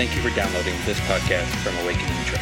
Thank 0.00 0.16
you 0.16 0.22
for 0.22 0.34
downloading 0.34 0.72
this 0.86 0.98
podcast 1.00 1.44
from 1.62 1.76
Awakening 1.84 2.24
Church. 2.24 2.40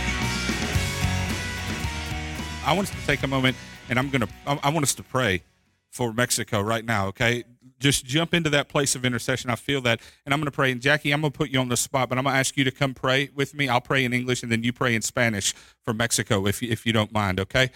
I 2.65 2.73
want 2.73 2.89
us 2.89 2.95
to 2.95 3.05
take 3.05 3.25
a 3.25 3.27
moment 3.27 3.57
and 3.89 3.99
I'm 3.99 4.13
to, 4.13 4.29
I 4.47 4.71
want 4.71 4.85
us 4.85 4.95
to 4.95 5.03
pray 5.03 5.43
for 5.91 6.13
Mexico 6.13 6.61
right 6.61 6.85
now, 6.85 7.09
okay? 7.09 7.43
Just 7.81 8.05
jump 8.05 8.33
into 8.33 8.49
that 8.51 8.69
place 8.69 8.95
of 8.95 9.05
intercession. 9.05 9.51
I 9.51 9.57
feel 9.57 9.81
that. 9.81 10.01
And 10.25 10.33
I'm 10.33 10.39
going 10.39 10.45
to 10.47 10.53
pray. 10.53 10.71
And 10.71 10.81
Jackie, 10.81 11.11
I'm 11.11 11.21
going 11.21 11.33
to 11.33 11.37
put 11.37 11.51
you 11.51 11.59
on 11.59 11.69
the 11.69 11.77
spot, 11.77 12.09
but 12.09 12.17
I'm 12.17 12.23
going 12.23 12.35
to 12.35 12.39
ask 12.39 12.57
you 12.57 12.63
to 12.63 12.71
come 12.71 12.95
pray 12.95 13.31
with 13.35 13.55
me. 13.55 13.69
I'll 13.69 13.81
pray 13.81 14.05
in 14.05 14.13
English 14.13 14.45
and 14.45 14.53
then 14.53 14.63
you 14.63 14.73
pray 14.73 14.95
in 14.95 15.03
Spanish 15.03 15.53
for 15.85 15.93
Mexico 15.93 16.47
if 16.47 16.63
you, 16.63 16.71
if 16.71 16.87
you 16.87 16.93
don't 16.93 17.11
mind, 17.11 17.41
okay? 17.41 17.73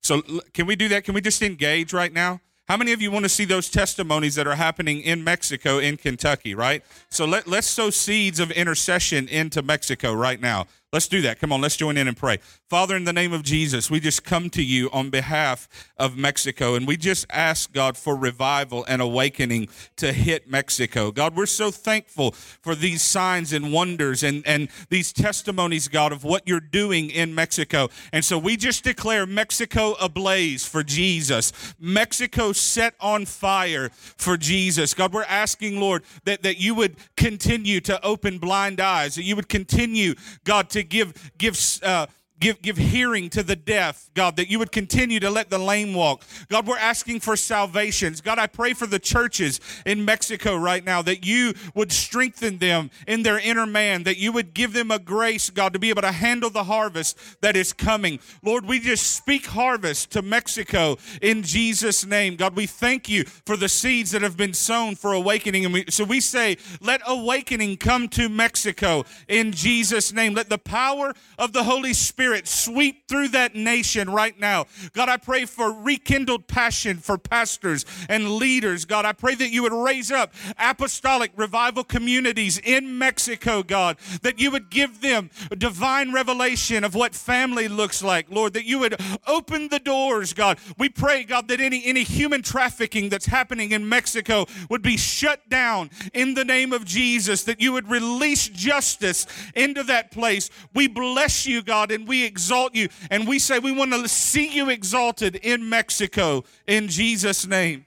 So 0.00 0.22
can 0.52 0.66
we 0.66 0.76
do 0.76 0.86
that? 0.90 1.02
Can 1.02 1.12
we 1.12 1.20
just 1.20 1.42
engage 1.42 1.92
right 1.92 2.12
now? 2.12 2.40
How 2.66 2.78
many 2.78 2.92
of 2.94 3.02
you 3.02 3.10
want 3.10 3.26
to 3.26 3.28
see 3.28 3.44
those 3.44 3.68
testimonies 3.68 4.36
that 4.36 4.46
are 4.46 4.54
happening 4.54 5.02
in 5.02 5.22
Mexico, 5.22 5.78
in 5.78 5.98
Kentucky, 5.98 6.54
right? 6.54 6.82
So 7.10 7.26
let, 7.26 7.46
let's 7.46 7.66
sow 7.66 7.90
seeds 7.90 8.40
of 8.40 8.50
intercession 8.50 9.28
into 9.28 9.60
Mexico 9.60 10.14
right 10.14 10.40
now. 10.40 10.66
Let's 10.94 11.08
do 11.08 11.22
that. 11.22 11.40
Come 11.40 11.50
on, 11.50 11.60
let's 11.60 11.76
join 11.76 11.96
in 11.96 12.06
and 12.06 12.16
pray. 12.16 12.38
Father, 12.70 12.94
in 12.94 13.02
the 13.02 13.12
name 13.12 13.32
of 13.32 13.42
Jesus, 13.42 13.90
we 13.90 13.98
just 13.98 14.22
come 14.22 14.48
to 14.50 14.62
you 14.62 14.88
on 14.92 15.10
behalf 15.10 15.68
of 15.96 16.16
Mexico 16.16 16.76
and 16.76 16.86
we 16.86 16.96
just 16.96 17.26
ask 17.30 17.72
God 17.72 17.96
for 17.96 18.14
revival 18.14 18.84
and 18.86 19.02
awakening 19.02 19.66
to 19.96 20.12
hit 20.12 20.48
Mexico. 20.48 21.10
God, 21.10 21.34
we're 21.36 21.46
so 21.46 21.72
thankful 21.72 22.30
for 22.30 22.76
these 22.76 23.02
signs 23.02 23.52
and 23.52 23.72
wonders 23.72 24.22
and, 24.22 24.46
and 24.46 24.68
these 24.88 25.12
testimonies, 25.12 25.88
God, 25.88 26.12
of 26.12 26.22
what 26.22 26.46
you're 26.46 26.60
doing 26.60 27.10
in 27.10 27.34
Mexico. 27.34 27.88
And 28.12 28.24
so 28.24 28.38
we 28.38 28.56
just 28.56 28.84
declare 28.84 29.26
Mexico 29.26 29.94
ablaze 30.00 30.64
for 30.64 30.84
Jesus, 30.84 31.74
Mexico 31.80 32.52
set 32.52 32.94
on 33.00 33.26
fire 33.26 33.90
for 33.92 34.36
Jesus. 34.36 34.94
God, 34.94 35.12
we're 35.12 35.24
asking, 35.24 35.80
Lord, 35.80 36.04
that, 36.22 36.44
that 36.44 36.58
you 36.60 36.76
would 36.76 36.94
continue 37.16 37.80
to 37.80 38.00
open 38.06 38.38
blind 38.38 38.78
eyes, 38.78 39.16
that 39.16 39.24
you 39.24 39.34
would 39.34 39.48
continue, 39.48 40.14
God, 40.44 40.70
to 40.70 40.83
give 40.88 41.32
give 41.38 41.58
uh, 41.82 42.06
give, 42.40 42.60
give 42.60 42.76
hearing 42.76 43.30
to 43.30 43.42
the 43.42 43.56
deaf, 43.56 44.10
God, 44.14 44.36
that 44.36 44.50
you 44.50 44.58
would 44.58 44.72
continue 44.72 45.20
to 45.20 45.30
let 45.30 45.50
the 45.50 45.58
lame 45.58 45.94
walk. 45.94 46.22
God, 46.48 46.66
we're 46.66 46.78
asking 46.78 47.20
for 47.20 47.36
salvations. 47.36 48.20
God, 48.20 48.38
I 48.38 48.46
pray 48.46 48.74
for 48.74 48.86
the 48.86 48.98
churches 48.98 49.60
in 49.86 50.04
Mexico 50.04 50.56
right 50.56 50.84
now 50.84 51.00
that 51.02 51.24
you 51.24 51.54
would 51.74 51.92
strengthen 51.92 52.58
them 52.58 52.90
in 53.06 53.22
their 53.22 53.38
inner 53.38 53.66
man, 53.66 54.02
that 54.02 54.18
you 54.18 54.32
would 54.32 54.52
give 54.52 54.72
them 54.72 54.90
a 54.90 54.98
grace, 54.98 55.50
God, 55.50 55.72
to 55.72 55.78
be 55.78 55.90
able 55.90 56.02
to 56.02 56.12
handle 56.12 56.50
the 56.50 56.64
harvest 56.64 57.18
that 57.40 57.56
is 57.56 57.72
coming. 57.72 58.18
Lord, 58.42 58.66
we 58.66 58.80
just 58.80 59.14
speak 59.14 59.46
harvest 59.46 60.10
to 60.12 60.22
Mexico 60.22 60.98
in 61.22 61.42
Jesus' 61.42 62.04
name. 62.04 62.36
God, 62.36 62.56
we 62.56 62.66
thank 62.66 63.08
you 63.08 63.24
for 63.24 63.56
the 63.56 63.68
seeds 63.68 64.10
that 64.10 64.22
have 64.22 64.36
been 64.36 64.54
sown 64.54 64.96
for 64.96 65.12
awakening. 65.12 65.64
And 65.64 65.72
we, 65.72 65.84
so 65.88 66.04
we 66.04 66.20
say, 66.20 66.58
let 66.80 67.00
awakening 67.06 67.76
come 67.76 68.08
to 68.08 68.28
Mexico 68.28 69.04
in 69.28 69.52
Jesus' 69.52 70.12
name. 70.12 70.34
Let 70.34 70.48
the 70.48 70.58
power 70.58 71.14
of 71.38 71.52
the 71.52 71.64
Holy 71.64 71.92
Spirit 71.92 72.23
Spirit 72.24 72.48
sweep 72.48 73.06
through 73.06 73.28
that 73.28 73.54
nation 73.54 74.08
right 74.08 74.40
now. 74.40 74.64
God, 74.94 75.10
I 75.10 75.18
pray 75.18 75.44
for 75.44 75.70
rekindled 75.70 76.46
passion 76.46 76.96
for 76.96 77.18
pastors 77.18 77.84
and 78.08 78.36
leaders. 78.36 78.86
God, 78.86 79.04
I 79.04 79.12
pray 79.12 79.34
that 79.34 79.50
you 79.50 79.62
would 79.62 79.74
raise 79.74 80.10
up 80.10 80.32
apostolic 80.58 81.32
revival 81.36 81.84
communities 81.84 82.56
in 82.56 82.96
Mexico, 82.96 83.62
God, 83.62 83.98
that 84.22 84.40
you 84.40 84.50
would 84.50 84.70
give 84.70 85.02
them 85.02 85.28
divine 85.58 86.14
revelation 86.14 86.82
of 86.82 86.94
what 86.94 87.14
family 87.14 87.68
looks 87.68 88.02
like, 88.02 88.30
Lord, 88.30 88.54
that 88.54 88.64
you 88.64 88.78
would 88.78 88.98
open 89.26 89.68
the 89.68 89.78
doors, 89.78 90.32
God. 90.32 90.56
We 90.78 90.88
pray, 90.88 91.24
God, 91.24 91.48
that 91.48 91.60
any, 91.60 91.84
any 91.84 92.04
human 92.04 92.40
trafficking 92.40 93.10
that's 93.10 93.26
happening 93.26 93.72
in 93.72 93.86
Mexico 93.86 94.46
would 94.70 94.80
be 94.80 94.96
shut 94.96 95.46
down 95.50 95.90
in 96.14 96.32
the 96.32 96.44
name 96.46 96.72
of 96.72 96.86
Jesus, 96.86 97.44
that 97.44 97.60
you 97.60 97.72
would 97.72 97.90
release 97.90 98.48
justice 98.48 99.26
into 99.54 99.82
that 99.82 100.10
place. 100.10 100.48
We 100.72 100.88
bless 100.88 101.46
you, 101.46 101.62
God, 101.62 101.90
and 101.90 102.08
we 102.08 102.13
we 102.14 102.24
exalt 102.24 102.76
you 102.76 102.88
and 103.10 103.26
we 103.26 103.40
say 103.40 103.58
we 103.58 103.72
want 103.72 103.92
to 103.92 104.08
see 104.08 104.46
you 104.54 104.70
exalted 104.70 105.34
in 105.34 105.68
Mexico 105.68 106.44
in 106.64 106.86
Jesus' 106.86 107.44
name. 107.44 107.86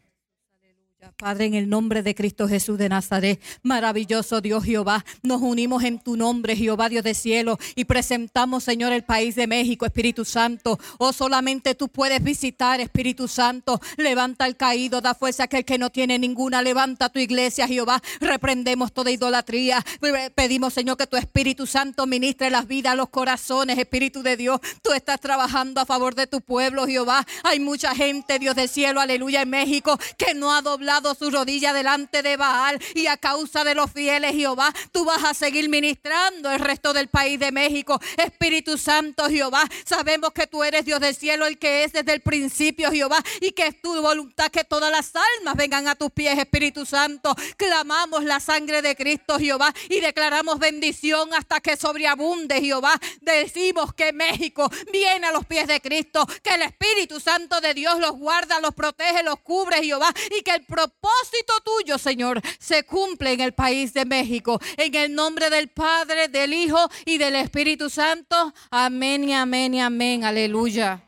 Padre, 1.16 1.46
en 1.46 1.54
el 1.54 1.70
nombre 1.70 2.04
de 2.04 2.16
Cristo 2.16 2.48
Jesús 2.48 2.78
de 2.78 2.90
Nazaret, 2.90 3.42
maravilloso 3.64 4.42
Dios 4.42 4.64
Jehová, 4.64 5.06
nos 5.24 5.42
unimos 5.42 5.84
en 5.84 6.00
tu 6.00 6.18
nombre, 6.18 6.56
Jehová 6.56 6.90
Dios 6.90 7.04
de 7.04 7.14
cielo, 7.14 7.58
y 7.76 7.86
presentamos, 7.86 8.64
Señor, 8.64 8.92
el 8.92 9.04
país 9.04 9.36
de 9.36 9.48
México, 9.48 9.86
Espíritu 9.86 10.26
Santo. 10.26 10.80
Oh, 10.98 11.14
solamente 11.14 11.76
tú 11.76 11.88
puedes 11.88 12.22
visitar, 12.24 12.82
Espíritu 12.82 13.28
Santo. 13.28 13.80
Levanta 13.98 14.46
el 14.46 14.58
caído, 14.58 15.02
da 15.02 15.14
fuerza 15.14 15.44
a 15.44 15.46
aquel 15.46 15.66
que 15.66 15.78
no 15.78 15.92
tiene 15.92 16.20
ninguna. 16.20 16.62
Levanta 16.62 17.10
tu 17.10 17.20
iglesia, 17.20 17.68
Jehová. 17.68 18.02
Reprendemos 18.20 18.92
toda 18.92 19.12
idolatría. 19.12 19.84
Pedimos, 20.36 20.74
Señor, 20.74 20.98
que 20.98 21.08
tu 21.08 21.18
Espíritu 21.18 21.68
Santo 21.68 22.06
ministre 22.08 22.50
las 22.50 22.68
vidas, 22.68 22.96
los 22.96 23.10
corazones, 23.10 23.78
Espíritu 23.78 24.24
de 24.24 24.36
Dios. 24.36 24.60
Tú 24.82 24.92
estás 24.94 25.20
trabajando 25.20 25.82
a 25.82 25.86
favor 25.86 26.16
de 26.16 26.28
tu 26.28 26.42
pueblo, 26.42 26.86
Jehová. 26.86 27.26
Hay 27.44 27.60
mucha 27.60 27.96
gente, 27.96 28.40
Dios 28.40 28.56
del 28.56 28.70
cielo, 28.70 29.00
aleluya, 29.00 29.44
en 29.44 29.50
México, 29.50 29.98
que 30.18 30.34
no 30.34 30.54
ha 30.54 30.62
doblado 30.62 30.97
su 31.16 31.30
rodilla 31.30 31.74
delante 31.74 32.24
de 32.24 32.38
Baal 32.38 32.82
y 32.96 33.06
a 33.08 33.18
causa 33.18 33.64
de 33.64 33.76
los 33.76 33.92
fieles, 33.92 34.32
Jehová, 34.32 34.74
tú 34.92 35.06
vas 35.06 35.24
a 35.24 35.34
seguir 35.34 35.70
ministrando 35.70 36.52
el 36.52 36.60
resto 36.60 36.92
del 36.92 37.08
país 37.08 37.40
de 37.40 37.52
México. 37.52 38.00
Espíritu 38.18 38.78
Santo, 38.78 39.30
Jehová, 39.30 39.64
sabemos 39.86 40.32
que 40.32 40.48
tú 40.48 40.64
eres 40.64 40.86
Dios 40.86 41.00
del 41.00 41.16
cielo, 41.16 41.46
el 41.46 41.60
que 41.60 41.84
es 41.84 41.94
desde 41.94 42.14
el 42.14 42.22
principio, 42.22 42.92
Jehová, 42.92 43.24
y 43.42 43.52
que 43.52 43.68
es 43.68 43.82
tu 43.82 44.02
voluntad 44.02 44.50
que 44.50 44.64
todas 44.64 44.92
las 44.92 45.14
almas 45.16 45.56
vengan 45.56 45.88
a 45.88 45.96
tus 45.96 46.12
pies, 46.12 46.38
Espíritu 46.38 46.86
Santo. 46.86 47.36
Clamamos 47.58 48.24
la 48.24 48.40
sangre 48.40 48.82
de 48.82 48.96
Cristo, 48.96 49.38
Jehová, 49.38 49.74
y 49.90 50.00
declaramos 50.00 50.58
bendición 50.58 51.32
hasta 51.36 51.60
que 51.60 51.78
sobreabunde, 51.78 52.60
Jehová. 52.60 53.00
Decimos 53.22 53.94
que 53.94 54.14
México 54.14 54.70
viene 54.92 55.28
a 55.28 55.32
los 55.32 55.46
pies 55.46 55.68
de 55.68 55.80
Cristo, 55.80 56.26
que 56.42 56.56
el 56.56 56.64
Espíritu 56.64 57.20
Santo 57.20 57.62
de 57.62 57.76
Dios 57.76 58.00
los 58.00 58.14
guarda, 58.14 58.60
los 58.60 58.74
protege, 58.74 59.22
los 59.24 59.40
cubre, 59.40 59.84
Jehová, 59.84 60.12
y 60.38 60.42
que 60.42 60.52
el 60.52 60.66
propósito 60.66 60.87
tuyo, 61.64 61.98
Señor, 61.98 62.42
se 62.60 62.84
cumple 62.84 63.34
en 63.34 63.42
el 63.42 63.54
país 63.54 63.94
de 63.94 64.06
México. 64.06 64.60
En 64.78 64.94
el 64.96 65.14
nombre 65.14 65.50
del 65.50 65.70
Padre, 65.70 66.28
del 66.28 66.54
Hijo 66.54 66.80
y 67.06 67.18
del 67.18 67.36
Espíritu 67.36 67.90
Santo. 67.90 68.54
Amén 68.70 69.28
y 69.28 69.34
amén 69.34 69.74
y 69.74 69.82
amén. 69.82 70.24
Aleluya. 70.24 71.02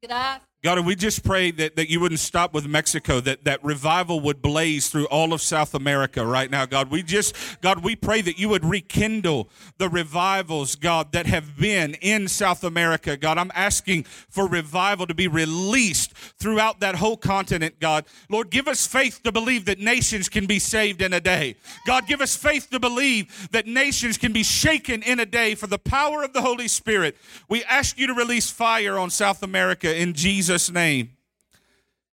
Gracias. 0.00 0.51
God, 0.62 0.86
we 0.86 0.94
just 0.94 1.24
pray 1.24 1.50
that, 1.50 1.74
that 1.74 1.90
you 1.90 1.98
wouldn't 1.98 2.20
stop 2.20 2.54
with 2.54 2.68
Mexico, 2.68 3.18
that, 3.18 3.42
that 3.42 3.64
revival 3.64 4.20
would 4.20 4.40
blaze 4.40 4.88
through 4.88 5.06
all 5.06 5.32
of 5.32 5.42
South 5.42 5.74
America 5.74 6.24
right 6.24 6.48
now, 6.48 6.66
God. 6.66 6.88
We 6.88 7.02
just, 7.02 7.34
God, 7.62 7.82
we 7.82 7.96
pray 7.96 8.20
that 8.20 8.38
you 8.38 8.48
would 8.50 8.64
rekindle 8.64 9.48
the 9.78 9.88
revivals, 9.88 10.76
God, 10.76 11.10
that 11.12 11.26
have 11.26 11.56
been 11.56 11.94
in 11.94 12.28
South 12.28 12.62
America, 12.62 13.16
God. 13.16 13.38
I'm 13.38 13.50
asking 13.56 14.04
for 14.04 14.46
revival 14.46 15.04
to 15.08 15.14
be 15.14 15.26
released 15.26 16.12
throughout 16.14 16.78
that 16.78 16.94
whole 16.94 17.16
continent, 17.16 17.80
God. 17.80 18.04
Lord, 18.30 18.50
give 18.50 18.68
us 18.68 18.86
faith 18.86 19.20
to 19.24 19.32
believe 19.32 19.64
that 19.64 19.80
nations 19.80 20.28
can 20.28 20.46
be 20.46 20.60
saved 20.60 21.02
in 21.02 21.12
a 21.12 21.20
day. 21.20 21.56
God, 21.88 22.06
give 22.06 22.20
us 22.20 22.36
faith 22.36 22.70
to 22.70 22.78
believe 22.78 23.48
that 23.50 23.66
nations 23.66 24.16
can 24.16 24.32
be 24.32 24.44
shaken 24.44 25.02
in 25.02 25.18
a 25.18 25.26
day 25.26 25.56
for 25.56 25.66
the 25.66 25.78
power 25.78 26.22
of 26.22 26.32
the 26.32 26.42
Holy 26.42 26.68
Spirit. 26.68 27.16
We 27.48 27.64
ask 27.64 27.98
you 27.98 28.06
to 28.06 28.14
release 28.14 28.48
fire 28.48 28.96
on 28.96 29.10
South 29.10 29.42
America 29.42 29.92
in 29.92 30.14
Jesus' 30.14 30.51
Jesus' 30.52 30.70
name. 30.70 31.16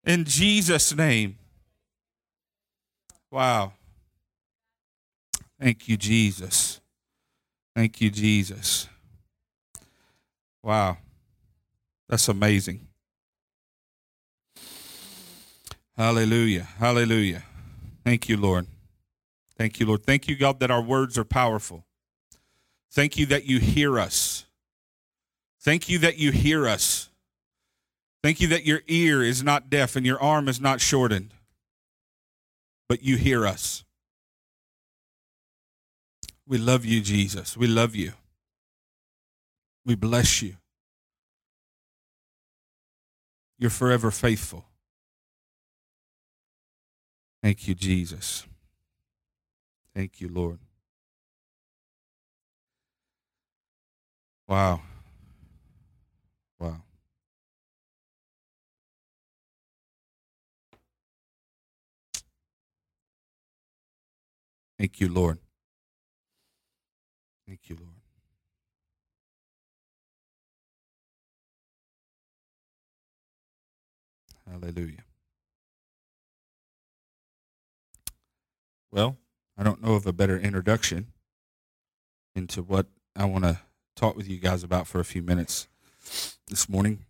In 0.04 0.25
Jesus' 0.25 0.94
name. 0.94 1.38
Wow. 3.32 3.72
Thank 5.60 5.88
you, 5.88 5.97
Jesus. 5.97 6.81
Thank 7.75 8.00
you, 8.00 8.10
Jesus. 8.10 8.88
Wow. 10.62 10.98
That's 12.09 12.28
amazing. 12.28 12.87
Hallelujah. 15.97 16.69
Hallelujah. 16.78 17.43
Thank 18.04 18.28
you, 18.28 18.37
Lord. 18.37 18.69
Thank 19.56 19.81
you, 19.81 19.87
Lord. 19.87 20.04
Thank 20.04 20.28
you, 20.28 20.36
God, 20.36 20.60
that 20.60 20.71
our 20.71 20.80
words 20.80 21.18
are 21.18 21.24
powerful. 21.24 21.84
Thank 22.92 23.18
you 23.18 23.27
that 23.27 23.47
you 23.47 23.59
hear 23.59 23.98
us. 23.98 24.45
Thank 25.60 25.89
you 25.89 25.98
that 25.98 26.18
you 26.18 26.30
hear 26.30 26.68
us. 26.68 27.08
Thank 28.22 28.41
you 28.41 28.48
that 28.48 28.66
your 28.66 28.80
ear 28.88 29.22
is 29.22 29.42
not 29.42 29.70
deaf 29.70 29.94
and 29.97 30.04
your 30.04 30.20
arm 30.20 30.48
is 30.48 30.60
not 30.60 30.80
shortened, 30.80 31.32
but 32.88 33.03
you 33.03 33.16
hear 33.16 33.47
us. 33.47 33.84
We 36.47 36.59
love 36.59 36.84
you, 36.84 37.00
Jesus. 37.00 37.56
We 37.56 37.66
love 37.66 37.94
you. 37.94 38.12
We 39.84 39.94
bless 39.94 40.42
you. 40.42 40.56
You're 43.59 43.70
forever 43.70 44.10
faithful. 44.10 44.64
Thank 47.42 47.68
you, 47.68 47.74
Jesus. 47.74 48.47
Thank 49.94 50.21
you, 50.21 50.28
Lord. 50.28 50.59
Wow. 54.47 54.80
Thank 64.78 65.01
you, 65.01 65.09
Lord. 65.09 65.39
Thank 67.47 67.69
you, 67.69 67.77
Lord. 67.80 67.95
Hallelujah. 74.48 75.04
Well, 78.91 79.16
I 79.59 79.65
don't 79.65 79.83
know 79.83 79.95
of 79.95 80.07
a 80.07 80.13
better 80.13 80.39
introduction 80.39 81.09
into 82.34 82.63
what 82.63 82.86
I 83.16 83.24
want 83.24 83.45
to 83.45 83.60
talk 83.97 84.16
with 84.16 84.28
you 84.28 84.39
guys 84.39 84.63
about 84.63 84.86
for 84.86 85.01
a 85.01 85.04
few 85.04 85.22
minutes 85.22 85.66
this 86.48 86.69
morning. 86.69 87.04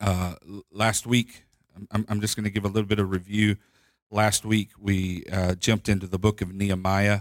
Uh, 0.00 0.36
last 0.70 1.06
week, 1.06 1.44
I'm, 1.90 2.06
I'm 2.08 2.20
just 2.20 2.36
going 2.36 2.44
to 2.44 2.50
give 2.50 2.64
a 2.64 2.68
little 2.68 2.88
bit 2.88 2.98
of 2.98 3.10
review. 3.10 3.56
Last 4.12 4.44
week, 4.44 4.70
we 4.76 5.24
uh, 5.32 5.54
jumped 5.54 5.88
into 5.88 6.08
the 6.08 6.18
book 6.18 6.42
of 6.42 6.52
Nehemiah 6.52 7.20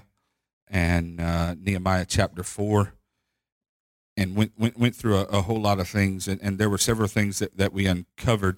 and 0.67 1.21
uh, 1.21 1.53
Nehemiah 1.53 2.05
chapter 2.07 2.41
4 2.41 2.93
and 4.17 4.35
went, 4.35 4.53
went, 4.57 4.75
went 4.75 4.95
through 4.95 5.17
a, 5.17 5.23
a 5.25 5.41
whole 5.43 5.61
lot 5.61 5.79
of 5.79 5.87
things. 5.87 6.27
And, 6.27 6.41
and, 6.41 6.57
there 6.57 6.69
were 6.69 6.79
several 6.79 7.07
things 7.07 7.37
that, 7.39 7.55
that 7.57 7.73
we 7.73 7.85
uncovered. 7.85 8.57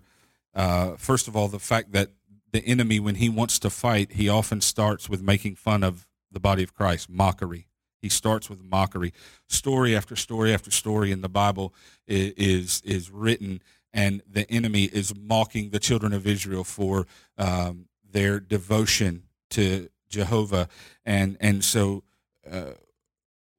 Uh, 0.56 0.92
first 0.96 1.28
of 1.28 1.36
all, 1.36 1.50
the 1.50 1.60
fact 1.60 1.92
that 1.92 2.12
the 2.54 2.64
enemy, 2.64 3.02
when 3.02 3.16
he 3.16 3.28
wants 3.28 3.60
to 3.60 3.70
fight, 3.70 4.14
he 4.14 4.30
often 4.30 4.62
starts 4.62 5.10
with 5.10 5.22
making 5.22 5.56
fun 5.56 5.84
of 5.84 6.08
the 6.32 6.40
body 6.40 6.64
of 6.64 6.74
Christ, 6.74 7.10
mockery. 7.10 7.68
He 8.02 8.08
starts 8.08 8.50
with 8.50 8.64
mockery. 8.64 9.12
Story 9.50 9.94
after 9.94 10.16
story 10.16 10.54
after 10.54 10.72
story 10.72 11.12
in 11.12 11.20
the 11.20 11.30
Bible 11.30 11.74
is, 12.08 12.32
is, 12.38 12.82
is 12.86 13.12
written, 13.12 13.62
and 13.94 14.22
the 14.26 14.50
enemy 14.50 14.86
is 14.86 15.14
mocking 15.14 15.72
the 15.72 15.80
children 15.80 16.14
of 16.14 16.26
Israel 16.26 16.64
for 16.64 17.06
um, 17.38 17.88
their 18.12 18.40
devotion 18.40 19.24
to 19.52 19.90
Jehovah. 20.10 20.68
And, 21.06 21.38
and 21.40 21.64
so 21.64 22.04
uh, 22.50 22.72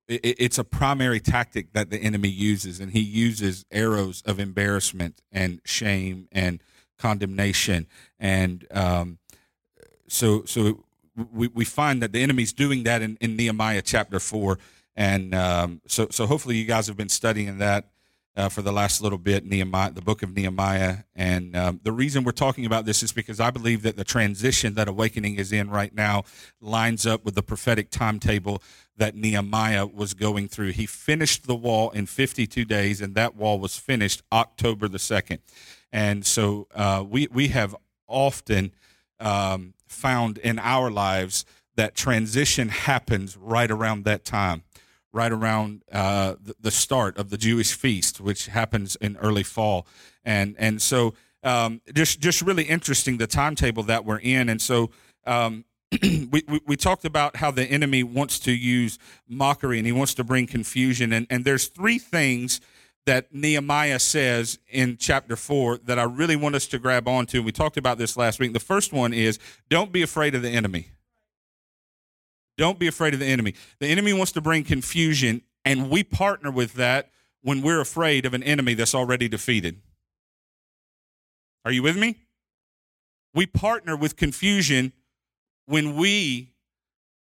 it, 0.09 0.37
it's 0.39 0.59
a 0.59 0.65
primary 0.65 1.21
tactic 1.21 1.73
that 1.73 1.91
the 1.91 1.99
enemy 1.99 2.29
uses, 2.29 2.81
and 2.81 2.93
he 2.93 3.01
uses 3.01 3.65
arrows 3.71 4.23
of 4.27 4.39
embarrassment 4.39 5.23
and 5.31 5.61
shame 5.65 6.29
and 6.33 6.63
condemnation. 6.99 7.87
And 8.19 8.67
um, 8.71 9.19
so, 10.09 10.45
so 10.45 10.85
we, 11.33 11.49
we 11.49 11.65
find 11.65 12.03
that 12.03 12.13
the 12.13 12.23
enemy's 12.23 12.53
doing 12.53 12.85
that 12.85 13.03
in, 13.03 13.17
in 13.21 13.37
Nehemiah 13.37 13.83
chapter 13.83 14.21
4. 14.21 14.59
And 14.95 15.35
um, 15.35 15.81
so, 15.87 16.09
so 16.11 16.27
hopefully 16.27 16.57
you 16.57 16.65
guys 16.65 16.87
have 16.87 16.97
been 16.97 17.09
studying 17.09 17.59
that 17.59 17.92
uh, 18.37 18.49
for 18.49 18.63
the 18.63 18.73
last 18.73 19.03
little 19.03 19.19
bit, 19.19 19.45
Nehemiah, 19.45 19.93
the 19.93 20.01
book 20.01 20.23
of 20.23 20.35
Nehemiah. 20.35 20.99
And 21.15 21.55
um, 21.55 21.81
the 21.83 21.93
reason 21.93 22.25
we're 22.25 22.33
talking 22.33 22.65
about 22.65 22.87
this 22.87 23.03
is 23.03 23.13
because 23.13 23.41
I 23.41 23.51
believe 23.51 23.83
that 23.83 23.97
the 23.97 24.05
transition 24.05 24.75
that 24.75 24.89
awakening 24.89 25.37
is 25.37 25.53
in 25.53 25.71
right 25.71 25.95
now 25.95 26.25
lines 26.61 27.07
up 27.07 27.25
with 27.25 27.35
the 27.35 27.43
prophetic 27.43 27.91
timetable 27.91 28.63
that 28.97 29.15
Nehemiah 29.15 29.87
was 29.87 30.15
going 30.15 30.49
through. 30.49 30.71
He 30.71 30.87
finished 30.87 31.47
the 31.47 31.55
wall 31.55 31.91
in 31.91 32.07
52 32.07 32.65
days, 32.65 33.01
and 33.01 33.15
that 33.15 33.37
wall 33.37 33.59
was 33.59 33.77
finished 33.77 34.23
October 34.33 34.89
the 34.89 34.99
2nd. 34.99 35.39
And 35.93 36.25
so 36.25 36.69
uh, 36.75 37.05
we, 37.07 37.29
we 37.31 37.49
have 37.49 37.77
often 38.07 38.73
um, 39.21 39.75
found 39.87 40.39
in 40.39 40.59
our 40.59 40.91
lives 40.91 41.45
that 41.77 41.95
transition 41.95 42.69
happens 42.69 43.37
right 43.37 43.71
around 43.71 44.05
that 44.05 44.25
time 44.25 44.63
right 45.13 45.33
around 45.33 45.83
uh, 45.93 46.35
the 46.61 46.71
start 46.71 47.17
of 47.19 47.31
the 47.31 47.39
Jewish 47.39 47.73
feast, 47.73 48.21
which 48.21 48.47
happens 48.47 48.97
in 48.97 49.17
early 49.19 49.43
fall, 49.43 49.87
and 50.25 50.55
and 50.59 50.81
so 50.81 51.15
um, 51.43 51.81
just 51.95 52.21
just 52.21 52.43
really 52.43 52.65
interesting 52.65 53.19
the 53.19 53.27
timetable 53.27 53.83
that 53.85 54.05
we're 54.05 54.21
in, 54.21 54.49
and 54.49 54.61
so. 54.61 54.91
Um, 55.27 55.65
we, 56.03 56.43
we, 56.49 56.61
we, 56.67 56.75
talked 56.75 57.05
about 57.05 57.37
how 57.37 57.51
the 57.51 57.65
enemy 57.65 58.03
wants 58.03 58.39
to 58.39 58.51
use 58.51 58.99
mockery 59.29 59.77
and 59.77 59.87
he 59.87 59.93
wants 59.93 60.15
to 60.15 60.25
bring 60.25 60.47
confusion. 60.47 61.13
And, 61.13 61.27
and 61.29 61.45
there's 61.45 61.67
three 61.67 61.99
things 61.99 62.63
that 63.05 63.35
Nehemiah 63.35 63.99
says 63.99 64.59
in 64.71 64.97
chapter 64.97 65.37
4 65.37 65.79
that 65.85 65.99
I 65.99 66.05
really 66.05 66.37
want 66.37 66.55
us 66.55 66.67
to 66.69 66.79
grab 66.79 67.09
onto. 67.09 67.43
We 67.43 67.53
talked 67.53 67.77
about 67.77 67.99
this 67.99 68.17
last 68.17 68.39
week. 68.39 68.53
The 68.53 68.61
first 68.61 68.93
one 68.93 69.13
is 69.13 69.39
don't 69.69 69.93
be 69.93 70.03
afraid 70.03 70.35
of 70.35 70.43
the 70.43 70.51
enemy. 70.51 70.93
Don't 72.59 72.79
be 72.79 72.87
afraid 72.87 73.15
of 73.15 73.21
the 73.21 73.27
enemy. 73.27 73.55
The 73.79 73.89
enemy 73.89 74.13
wants 74.13 74.33
to 74.33 74.41
bring 74.41 74.65
confusion, 74.65 75.43
and 75.65 75.91
we 75.91 76.05
partner 76.05 76.51
with 76.51 76.75
that 76.75 77.11
when 77.43 77.63
we're 77.63 77.81
afraid 77.81 78.25
of 78.27 78.35
an 78.35 78.43
enemy 78.43 78.75
that's 78.75 78.95
already 78.95 79.29
defeated. 79.29 79.81
Are 81.65 81.73
you 81.73 81.83
with 81.83 81.97
me? 81.97 82.19
We 83.35 83.47
partner 83.47 83.97
with 83.97 84.17
confusion 84.17 84.93
when 85.67 85.97
we 85.97 86.53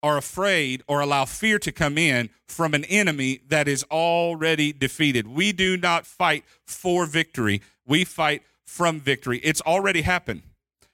are 0.03 0.17
afraid 0.17 0.83
or 0.87 1.01
allow 1.01 1.25
fear 1.25 1.59
to 1.59 1.71
come 1.71 1.97
in 1.97 2.29
from 2.47 2.73
an 2.73 2.85
enemy 2.85 3.41
that 3.49 3.67
is 3.67 3.83
already 3.91 4.71
defeated. 4.71 5.27
We 5.27 5.51
do 5.51 5.75
not 5.75 6.05
fight 6.05 6.45
for 6.65 7.05
victory, 7.05 7.61
we 7.85 8.05
fight 8.05 8.43
from 8.63 8.99
victory. 8.99 9.39
It's 9.39 9.61
already 9.61 10.01
happened. 10.01 10.43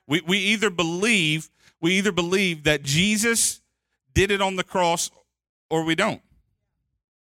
We, 0.08 0.22
we 0.22 0.38
either 0.38 0.70
believe 0.70 1.50
we 1.82 1.94
either 1.98 2.14
believe 2.14 2.64
that 2.64 2.84
Jesus 2.84 3.60
did 4.14 4.32
it 4.32 4.42
on 4.42 4.56
the 4.56 4.64
cross 4.64 5.12
or 5.70 5.84
we 5.84 5.96
don't. 5.96 6.22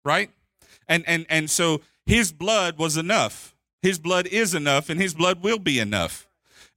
Right? 0.04 0.30
And 0.88 1.04
and 1.08 1.26
and 1.30 1.50
so 1.50 1.82
his 2.06 2.32
blood 2.32 2.78
was 2.78 2.98
enough. 2.98 3.56
His 3.82 4.00
blood 4.00 4.28
is 4.28 4.54
enough 4.54 4.90
and 4.90 5.00
his 5.00 5.14
blood 5.14 5.44
will 5.44 5.60
be 5.60 5.80
enough. 5.80 6.28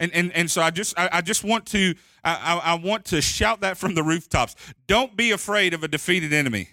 And 0.00 0.12
and 0.12 0.32
and 0.32 0.50
so 0.50 0.62
I 0.62 0.70
just 0.70 0.98
I, 0.98 1.08
I 1.12 1.20
just 1.20 1.44
want 1.44 1.66
to 1.66 1.94
I, 2.24 2.60
I 2.62 2.74
want 2.74 3.06
to 3.06 3.20
shout 3.22 3.60
that 3.60 3.78
from 3.78 3.94
the 3.94 4.02
rooftops. 4.02 4.54
Don't 4.86 5.16
be 5.16 5.30
afraid 5.30 5.74
of 5.74 5.82
a 5.82 5.88
defeated 5.88 6.32
enemy. 6.32 6.70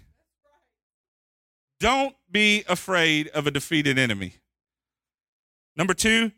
Don't 1.80 2.16
be 2.32 2.64
afraid 2.68 3.28
of 3.30 3.48
a 3.48 3.52
defeated 3.52 3.98
enemy. 3.98 4.36
Number 5.76 5.94
two, 5.94 6.32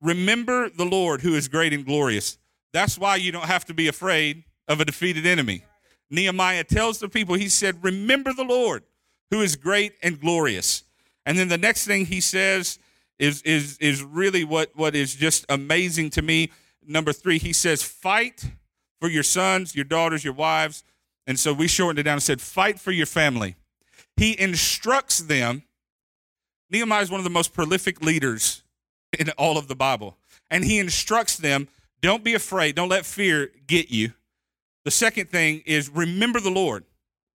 remember 0.00 0.68
the 0.70 0.84
Lord 0.84 1.20
who 1.20 1.34
is 1.34 1.48
great 1.48 1.72
and 1.72 1.84
glorious. 1.84 2.38
That's 2.72 2.98
why 2.98 3.16
you 3.16 3.32
don't 3.32 3.46
have 3.46 3.64
to 3.66 3.74
be 3.74 3.88
afraid 3.88 4.44
of 4.68 4.80
a 4.80 4.84
defeated 4.84 5.26
enemy. 5.26 5.64
Nehemiah 6.12 6.64
tells 6.64 6.98
the 6.98 7.08
people, 7.08 7.34
he 7.34 7.48
said, 7.48 7.82
Remember 7.82 8.34
the 8.34 8.44
Lord 8.44 8.84
who 9.30 9.40
is 9.40 9.56
great 9.56 9.94
and 10.02 10.20
glorious. 10.20 10.84
And 11.24 11.38
then 11.38 11.48
the 11.48 11.56
next 11.56 11.86
thing 11.86 12.04
he 12.04 12.20
says 12.20 12.78
is, 13.18 13.40
is, 13.42 13.78
is 13.78 14.02
really 14.02 14.44
what, 14.44 14.76
what 14.76 14.94
is 14.94 15.14
just 15.14 15.46
amazing 15.48 16.10
to 16.10 16.22
me. 16.22 16.50
Number 16.86 17.14
three, 17.14 17.38
he 17.38 17.54
says, 17.54 17.82
Fight 17.82 18.44
for 19.00 19.08
your 19.08 19.22
sons, 19.22 19.74
your 19.74 19.86
daughters, 19.86 20.22
your 20.22 20.34
wives. 20.34 20.84
And 21.26 21.38
so 21.38 21.54
we 21.54 21.66
shortened 21.66 22.00
it 22.00 22.02
down 22.02 22.14
and 22.14 22.22
said, 22.22 22.42
Fight 22.42 22.78
for 22.78 22.92
your 22.92 23.06
family. 23.06 23.56
He 24.16 24.38
instructs 24.38 25.18
them. 25.18 25.62
Nehemiah 26.70 27.02
is 27.02 27.10
one 27.10 27.20
of 27.20 27.24
the 27.24 27.30
most 27.30 27.54
prolific 27.54 28.02
leaders 28.02 28.62
in 29.18 29.30
all 29.30 29.56
of 29.56 29.66
the 29.66 29.74
Bible. 29.74 30.18
And 30.50 30.62
he 30.62 30.78
instructs 30.78 31.38
them 31.38 31.68
don't 32.02 32.24
be 32.24 32.34
afraid, 32.34 32.74
don't 32.74 32.88
let 32.88 33.06
fear 33.06 33.50
get 33.66 33.90
you. 33.90 34.12
The 34.84 34.90
second 34.90 35.30
thing 35.30 35.62
is 35.66 35.88
remember 35.88 36.40
the 36.40 36.50
Lord. 36.50 36.84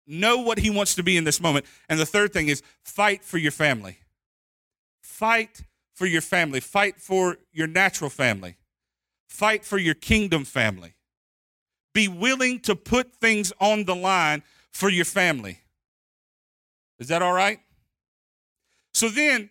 Know 0.07 0.39
what 0.39 0.59
he 0.59 0.71
wants 0.71 0.95
to 0.97 1.03
be 1.03 1.17
in 1.17 1.25
this 1.25 1.41
moment. 1.41 1.67
And 1.89 1.99
the 1.99 2.07
third 2.07 2.33
thing 2.33 2.49
is 2.49 2.63
fight 2.85 3.25
for 3.25 3.39
your 3.39 3.53
family. 3.53 3.99
Fight 5.03 5.63
for 5.95 6.07
your 6.07 6.21
family. 6.21 6.61
Fight 6.61 7.01
for 7.01 7.39
your 7.53 7.67
natural 7.67 8.11
family. 8.11 8.57
Fight 9.29 9.65
for 9.65 9.79
your 9.79 9.95
kingdom 9.95 10.45
family. 10.45 10.95
Be 11.95 12.09
willing 12.09 12.61
to 12.61 12.75
put 12.75 13.15
things 13.15 13.53
on 13.61 13.85
the 13.85 13.95
line 13.95 14.43
for 14.73 14.89
your 14.89 15.05
family. 15.05 15.61
Is 16.99 17.09
that 17.09 17.23
all 17.23 17.33
right? 17.33 17.61
So 18.95 19.09
then, 19.09 19.51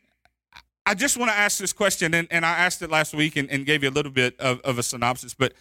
I 0.86 0.94
just 0.94 1.18
want 1.18 1.32
to 1.32 1.38
ask 1.38 1.60
this 1.60 1.74
question, 1.74 2.14
and, 2.14 2.28
and 2.32 2.46
I 2.46 2.52
asked 2.52 2.82
it 2.82 2.90
last 2.90 3.14
week 3.14 3.36
and, 3.36 3.50
and 3.50 3.66
gave 3.66 3.84
you 3.84 3.90
a 3.90 3.92
little 3.92 4.12
bit 4.12 4.40
of, 4.40 4.60
of 4.62 4.78
a 4.78 4.84
synopsis, 4.84 5.34
but 5.34 5.54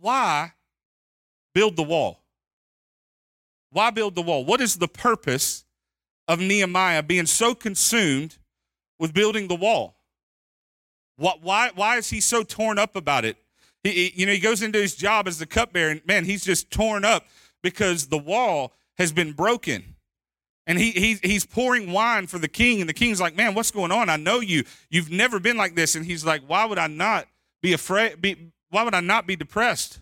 why 0.00 0.52
build 1.54 1.76
the 1.76 1.82
wall? 1.82 2.20
Why 3.70 3.90
build 3.90 4.14
the 4.14 4.22
wall? 4.22 4.44
What 4.44 4.60
is 4.60 4.76
the 4.76 4.88
purpose 4.88 5.64
of 6.26 6.40
Nehemiah 6.40 7.02
being 7.02 7.26
so 7.26 7.54
consumed 7.54 8.38
with 8.98 9.14
building 9.14 9.48
the 9.48 9.54
wall? 9.54 9.96
What, 11.16 11.42
why, 11.42 11.70
why 11.74 11.96
is 11.98 12.10
he 12.10 12.20
so 12.20 12.42
torn 12.42 12.78
up 12.78 12.96
about 12.96 13.24
it? 13.24 13.36
He, 13.84 13.90
he, 13.90 14.12
you 14.16 14.26
know, 14.26 14.32
he 14.32 14.38
goes 14.38 14.62
into 14.62 14.78
his 14.78 14.94
job 14.94 15.28
as 15.28 15.38
the 15.38 15.46
cupbearer, 15.46 15.90
and 15.90 16.06
man, 16.06 16.24
he's 16.24 16.44
just 16.44 16.70
torn 16.70 17.04
up 17.04 17.26
because 17.62 18.06
the 18.06 18.18
wall 18.18 18.72
has 18.98 19.12
been 19.12 19.32
broken. 19.32 19.96
And 20.66 20.78
he, 20.78 20.92
he, 20.92 21.18
he's 21.22 21.44
pouring 21.44 21.90
wine 21.92 22.26
for 22.26 22.38
the 22.38 22.48
king, 22.48 22.80
and 22.80 22.88
the 22.88 22.94
king's 22.94 23.20
like, 23.20 23.34
Man, 23.34 23.54
what's 23.54 23.70
going 23.70 23.90
on? 23.90 24.08
I 24.08 24.16
know 24.16 24.40
you. 24.40 24.64
You've 24.88 25.10
never 25.10 25.40
been 25.40 25.56
like 25.56 25.74
this. 25.74 25.94
And 25.94 26.04
he's 26.04 26.24
like, 26.24 26.42
Why 26.46 26.64
would 26.64 26.78
I 26.78 26.86
not 26.86 27.26
be 27.62 27.72
afraid? 27.72 28.20
Be, 28.20 28.52
why 28.68 28.82
would 28.82 28.94
I 28.94 29.00
not 29.00 29.26
be 29.26 29.36
depressed? 29.36 30.00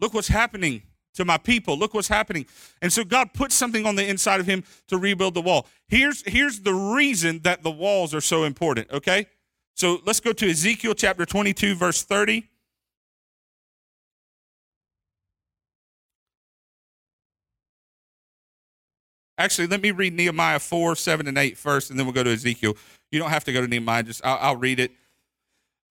Look 0.00 0.14
what's 0.14 0.28
happening 0.28 0.82
to 1.14 1.24
my 1.24 1.36
people. 1.36 1.76
Look 1.76 1.94
what's 1.94 2.08
happening. 2.08 2.46
And 2.80 2.92
so 2.92 3.04
God 3.04 3.34
put 3.34 3.52
something 3.52 3.86
on 3.86 3.96
the 3.96 4.06
inside 4.06 4.40
of 4.40 4.46
him 4.46 4.64
to 4.86 4.96
rebuild 4.96 5.34
the 5.34 5.42
wall. 5.42 5.66
Here's, 5.88 6.22
here's 6.26 6.60
the 6.60 6.74
reason 6.74 7.40
that 7.40 7.62
the 7.62 7.70
walls 7.70 8.14
are 8.14 8.20
so 8.20 8.44
important, 8.44 8.90
okay? 8.92 9.26
So 9.74 9.98
let's 10.06 10.20
go 10.20 10.32
to 10.32 10.48
Ezekiel 10.48 10.94
chapter 10.94 11.26
22, 11.26 11.74
verse 11.74 12.02
30. 12.02 12.48
Actually, 19.38 19.68
let 19.68 19.80
me 19.80 19.92
read 19.92 20.14
Nehemiah 20.14 20.58
4, 20.58 20.96
7, 20.96 21.28
and 21.28 21.38
8 21.38 21.56
first, 21.56 21.90
and 21.90 21.98
then 21.98 22.06
we'll 22.06 22.12
go 22.12 22.24
to 22.24 22.32
Ezekiel. 22.32 22.76
You 23.12 23.20
don't 23.20 23.30
have 23.30 23.44
to 23.44 23.52
go 23.52 23.60
to 23.60 23.68
Nehemiah, 23.68 24.02
just 24.02 24.20
I'll, 24.24 24.38
I'll 24.40 24.56
read 24.56 24.80
it. 24.80 24.90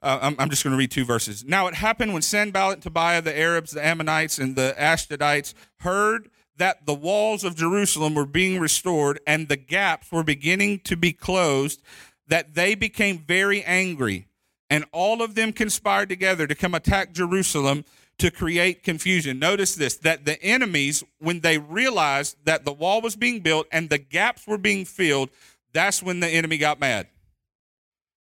Uh, 0.02 0.20
I'm, 0.22 0.36
I'm, 0.38 0.50
just 0.50 0.64
going 0.64 0.72
to 0.72 0.78
read 0.78 0.92
two 0.92 1.06
verses. 1.06 1.44
Now 1.44 1.68
it 1.68 1.74
happened 1.74 2.14
when 2.14 2.22
Sanballat 2.22 2.76
and 2.76 2.84
Tobiah, 2.84 3.22
the 3.22 3.38
Arabs, 3.38 3.72
the 3.72 3.84
Ammonites, 3.84 4.38
and 4.38 4.56
the 4.56 4.76
Ashdodites 4.78 5.54
heard 5.78 6.30
that 6.58 6.86
the 6.86 6.94
walls 6.94 7.44
of 7.44 7.56
Jerusalem 7.56 8.14
were 8.14 8.26
being 8.26 8.60
restored 8.60 9.20
and 9.26 9.48
the 9.48 9.58
gaps 9.58 10.12
were 10.12 10.24
beginning 10.24 10.80
to 10.82 10.96
be 10.96 11.14
closed, 11.14 11.82
that 12.28 12.54
they 12.54 12.76
became 12.76 13.20
very 13.20 13.64
angry. 13.64 14.28
And 14.70 14.86
all 14.92 15.22
of 15.22 15.36
them 15.36 15.54
conspired 15.54 16.10
together 16.10 16.46
to 16.46 16.56
come 16.56 16.76
attack 16.76 17.14
Jerusalem 17.14 17.86
to 18.18 18.32
create 18.32 18.84
confusion. 18.84 19.40
Notice 19.40 19.76
this 19.76 19.96
that 19.98 20.26
the 20.26 20.42
enemies, 20.44 21.04
when 21.20 21.40
they 21.42 21.58
realized 21.58 22.38
that 22.46 22.66
the 22.66 22.74
wall 22.74 23.02
was 23.02 23.16
being 23.16 23.40
built 23.42 23.68
and 23.72 23.90
the 23.90 24.00
gaps 24.00 24.46
were 24.48 24.58
being 24.58 24.86
filled, 24.86 25.30
that's 25.74 26.04
when 26.04 26.20
the 26.20 26.28
enemy 26.28 26.58
got 26.58 26.80
mad. 26.80 27.08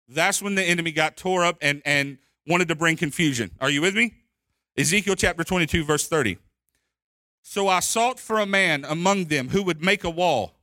That's 0.07 0.41
when 0.41 0.55
the 0.55 0.63
enemy 0.63 0.91
got 0.91 1.17
tore 1.17 1.43
up 1.43 1.57
and, 1.61 1.81
and 1.85 2.17
wanted 2.47 2.67
to 2.67 2.75
bring 2.75 2.97
confusion. 2.97 3.51
Are 3.59 3.69
you 3.69 3.81
with 3.81 3.95
me? 3.95 4.13
Ezekiel 4.77 5.15
chapter 5.15 5.43
22, 5.43 5.83
verse 5.83 6.07
30. 6.07 6.37
So 7.41 7.67
I 7.67 7.79
sought 7.79 8.19
for 8.19 8.39
a 8.39 8.45
man 8.45 8.85
among 8.85 9.25
them 9.25 9.49
who 9.49 9.63
would 9.63 9.83
make 9.83 10.03
a 10.03 10.09
wall 10.09 10.53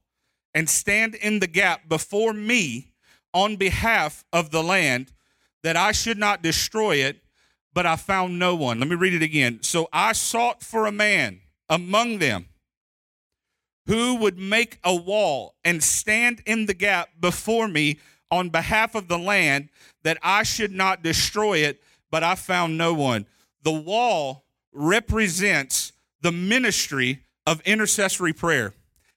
and 0.54 0.68
stand 0.68 1.14
in 1.14 1.38
the 1.38 1.46
gap 1.46 1.88
before 1.88 2.32
me 2.32 2.92
on 3.32 3.56
behalf 3.56 4.24
of 4.32 4.50
the 4.50 4.62
land 4.62 5.12
that 5.62 5.76
I 5.76 5.92
should 5.92 6.18
not 6.18 6.42
destroy 6.42 6.96
it 6.96 7.22
but 7.74 7.86
I 7.86 7.96
found 7.96 8.38
no 8.38 8.54
one. 8.54 8.78
Let 8.78 8.88
me 8.88 8.96
read 8.96 9.14
it 9.14 9.22
again. 9.22 9.60
So 9.62 9.88
I 9.92 10.12
sought 10.12 10.62
for 10.62 10.86
a 10.86 10.92
man 10.92 11.40
among 11.68 12.18
them 12.18 12.46
who 13.86 14.16
would 14.16 14.38
make 14.38 14.78
a 14.84 14.94
wall 14.94 15.54
and 15.64 15.82
stand 15.82 16.42
in 16.46 16.66
the 16.66 16.74
gap 16.74 17.08
before 17.18 17.68
me 17.68 17.98
on 18.32 18.48
behalf 18.48 18.94
of 18.94 19.06
the 19.06 19.18
land 19.18 19.68
that 20.02 20.16
I 20.22 20.42
should 20.42 20.72
not 20.72 21.02
destroy 21.02 21.58
it, 21.58 21.82
but 22.10 22.24
I 22.24 22.34
found 22.34 22.78
no 22.78 22.94
one. 22.94 23.26
The 23.62 23.70
wall 23.70 24.44
represents 24.72 25.92
the 26.22 26.32
ministry 26.32 27.20
of 27.46 27.60
intercessory 27.60 28.32
prayer, 28.32 28.72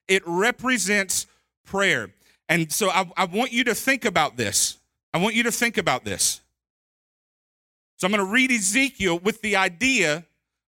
it 0.07 0.22
represents 0.27 1.25
prayer. 1.63 2.12
And 2.48 2.72
so 2.72 2.91
I, 2.91 3.10
I 3.17 3.25
want 3.25 3.53
you 3.53 3.63
to 3.63 3.74
think 3.74 4.05
about 4.05 4.38
this. 4.38 4.77
I 5.15 5.17
want 5.17 5.34
you 5.34 5.41
to 5.43 5.51
think 5.51 5.79
about 5.79 6.05
this. 6.05 6.41
So 7.98 8.05
I'm 8.05 8.12
going 8.12 8.24
to 8.24 8.31
read 8.31 8.51
Ezekiel 8.51 9.17
with 9.17 9.41
the 9.41 9.55
idea 9.55 10.25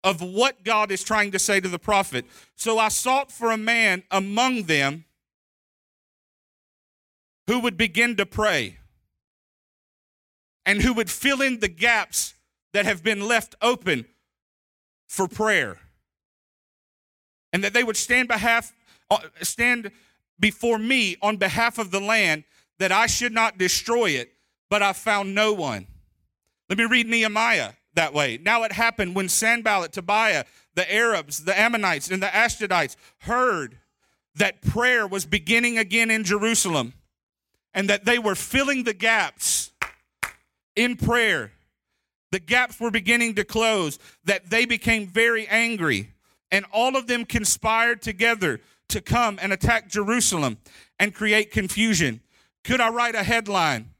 of 0.04 0.20
what 0.20 0.64
God 0.64 0.90
is 0.90 1.02
trying 1.02 1.30
to 1.30 1.38
say 1.38 1.60
to 1.60 1.68
the 1.68 1.78
prophet. 1.78 2.26
So 2.56 2.78
I 2.78 2.88
sought 2.88 3.32
for 3.32 3.52
a 3.52 3.56
man 3.56 4.02
among 4.10 4.64
them 4.64 5.06
who 7.46 7.60
would 7.60 7.76
begin 7.76 8.16
to 8.16 8.26
pray 8.26 8.78
and 10.64 10.82
who 10.82 10.92
would 10.92 11.10
fill 11.10 11.42
in 11.42 11.60
the 11.60 11.68
gaps 11.68 12.34
that 12.72 12.84
have 12.84 13.02
been 13.02 13.26
left 13.26 13.54
open 13.60 14.06
for 15.08 15.28
prayer. 15.28 15.78
And 17.52 17.62
that 17.64 17.74
they 17.74 17.84
would 17.84 17.96
stand 17.96 18.28
behalf 18.28 18.72
uh, 19.10 19.18
stand 19.42 19.90
before 20.40 20.78
me 20.78 21.16
on 21.20 21.36
behalf 21.36 21.78
of 21.78 21.90
the 21.90 22.00
land 22.00 22.44
that 22.78 22.90
I 22.90 23.06
should 23.06 23.32
not 23.32 23.58
destroy 23.58 24.10
it, 24.10 24.32
but 24.70 24.82
I 24.82 24.94
found 24.94 25.34
no 25.34 25.52
one. 25.52 25.86
Let 26.70 26.78
me 26.78 26.86
read 26.86 27.06
Nehemiah 27.06 27.72
that 27.94 28.14
way. 28.14 28.38
Now 28.42 28.62
it 28.62 28.72
happened 28.72 29.14
when 29.14 29.28
Sanballat, 29.28 29.92
Tobiah, 29.92 30.44
the 30.74 30.90
Arabs, 30.92 31.44
the 31.44 31.58
Ammonites, 31.58 32.10
and 32.10 32.22
the 32.22 32.28
Ashdodites 32.28 32.96
heard 33.18 33.78
that 34.34 34.62
prayer 34.62 35.06
was 35.06 35.26
beginning 35.26 35.76
again 35.76 36.10
in 36.10 36.24
Jerusalem 36.24 36.94
and 37.74 37.88
that 37.90 38.04
they 38.04 38.18
were 38.18 38.34
filling 38.34 38.84
the 38.84 38.94
gaps 38.94 39.70
in 40.76 40.96
prayer. 40.96 41.52
The 42.30 42.40
gaps 42.40 42.80
were 42.80 42.90
beginning 42.90 43.34
to 43.34 43.44
close, 43.44 43.98
that 44.24 44.50
they 44.50 44.64
became 44.64 45.06
very 45.06 45.46
angry, 45.48 46.10
and 46.50 46.64
all 46.72 46.96
of 46.96 47.06
them 47.06 47.24
conspired 47.24 48.02
together 48.02 48.60
to 48.88 49.00
come 49.00 49.38
and 49.42 49.52
attack 49.52 49.88
Jerusalem 49.88 50.58
and 50.98 51.14
create 51.14 51.50
confusion. 51.50 52.20
Could 52.64 52.80
I 52.80 52.90
write 52.90 53.14
a 53.14 53.22
headline? 53.22 53.92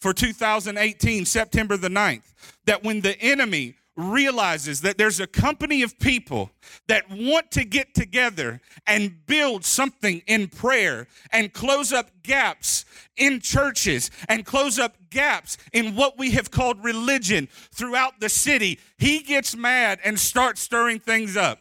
for 0.00 0.12
2018, 0.12 1.24
September 1.24 1.76
the 1.76 1.88
9th, 1.88 2.34
that 2.66 2.84
when 2.84 3.00
the 3.00 3.20
enemy 3.20 3.74
realizes 3.96 4.82
that 4.82 4.98
there's 4.98 5.20
a 5.20 5.26
company 5.26 5.82
of 5.82 5.98
people 5.98 6.50
that 6.86 7.04
want 7.10 7.50
to 7.50 7.64
get 7.64 7.94
together 7.94 8.60
and 8.86 9.26
build 9.26 9.64
something 9.64 10.22
in 10.26 10.48
prayer 10.48 11.06
and 11.32 11.52
close 11.52 11.92
up 11.92 12.10
gaps 12.22 12.84
in 13.16 13.40
churches 13.40 14.10
and 14.28 14.44
close 14.44 14.78
up 14.78 14.96
gaps 15.10 15.56
in 15.72 15.96
what 15.96 16.18
we 16.18 16.32
have 16.32 16.50
called 16.50 16.82
religion 16.84 17.48
throughout 17.72 18.20
the 18.20 18.28
city, 18.28 18.78
he 18.98 19.20
gets 19.20 19.56
mad 19.56 19.98
and 20.04 20.18
starts 20.18 20.60
stirring 20.60 20.98
things 20.98 21.36
up. 21.36 21.58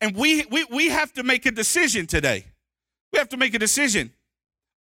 And 0.00 0.14
we, 0.14 0.44
we, 0.50 0.64
we 0.64 0.88
have 0.90 1.12
to 1.14 1.22
make 1.22 1.46
a 1.46 1.50
decision 1.50 2.06
today. 2.06 2.46
We 3.12 3.18
have 3.18 3.30
to 3.30 3.36
make 3.36 3.54
a 3.54 3.58
decision. 3.58 4.12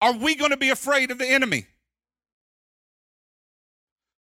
Are 0.00 0.12
we 0.12 0.35
going 0.35 0.50
to 0.50 0.57
be 0.57 0.71
afraid 0.71 1.11
of 1.11 1.19
the 1.19 1.26
enemy? 1.26 1.67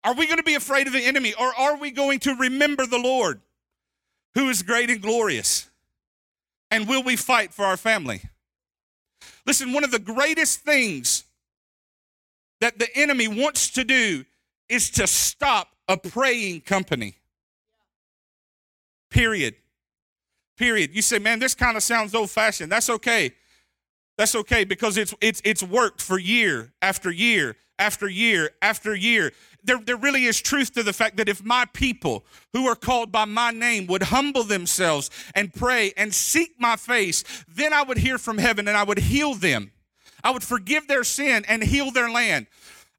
Are 0.04 0.14
we 0.14 0.26
going 0.26 0.38
to 0.38 0.44
be 0.44 0.56
afraid 0.56 0.88
of 0.88 0.94
the 0.94 1.06
enemy 1.06 1.34
or 1.34 1.54
are 1.58 1.78
we 1.78 1.92
going 1.92 2.20
to 2.20 2.36
remember 2.36 2.86
the 2.86 2.98
Lord 2.98 3.42
who 4.34 4.50
is 4.50 4.62
great 4.62 4.90
and 4.90 5.02
glorious? 5.02 5.70
And 6.70 6.88
will 6.88 7.04
we 7.04 7.16
fight 7.16 7.54
for 7.54 7.66
our 7.66 7.78
family? 7.78 8.22
Listen, 9.46 9.74
one 9.74 9.84
of 9.84 9.92
the 9.92 10.00
greatest 10.00 10.62
things 10.62 11.24
that 12.62 12.80
the 12.80 12.88
enemy 12.96 13.28
wants 13.28 13.70
to 13.72 13.84
do 13.84 14.26
is 14.70 14.90
to 14.92 15.06
stop 15.08 15.70
a 15.88 15.98
praying 15.98 16.62
company. 16.62 17.16
Period. 19.10 19.56
Period. 20.58 20.96
You 20.96 21.02
say, 21.02 21.20
man, 21.20 21.40
this 21.40 21.56
kind 21.56 21.78
of 21.78 21.84
sounds 21.84 22.16
old 22.16 22.30
fashioned. 22.30 22.72
That's 22.72 22.90
okay. 22.90 23.34
That's 24.18 24.36
okay 24.36 24.64
because 24.64 24.98
it's 24.98 25.14
it's 25.22 25.42
it's 25.44 25.64
worked 25.64 26.02
for 26.02 26.20
year 26.20 26.72
after 26.82 27.12
year 27.12 27.56
after 27.80 28.08
year 28.08 28.52
after 28.62 28.96
year. 28.96 29.32
There, 29.64 29.78
there 29.78 29.98
really 29.98 30.26
is 30.26 30.42
truth 30.42 30.74
to 30.74 30.84
the 30.84 30.94
fact 30.94 31.18
that 31.18 31.30
if 31.30 31.44
my 31.44 31.66
people 31.74 32.26
who 32.52 32.68
are 32.68 32.76
called 32.76 33.12
by 33.12 33.26
my 33.26 33.52
name 33.52 33.88
would 33.88 34.04
humble 34.04 34.44
themselves 34.44 35.10
and 35.36 35.54
pray 35.54 35.94
and 35.96 36.14
seek 36.14 36.56
my 36.60 36.76
face, 36.76 37.24
then 37.48 37.74
I 37.74 37.84
would 37.84 37.98
hear 37.98 38.18
from 38.18 38.38
heaven 38.38 38.68
and 38.68 38.76
I 38.76 38.84
would 38.84 39.00
heal 39.00 39.34
them. 39.34 39.72
I 40.24 40.32
would 40.32 40.44
forgive 40.44 40.88
their 40.88 41.04
sin 41.04 41.46
and 41.48 41.64
heal 41.64 41.92
their 41.92 42.10
land. 42.10 42.48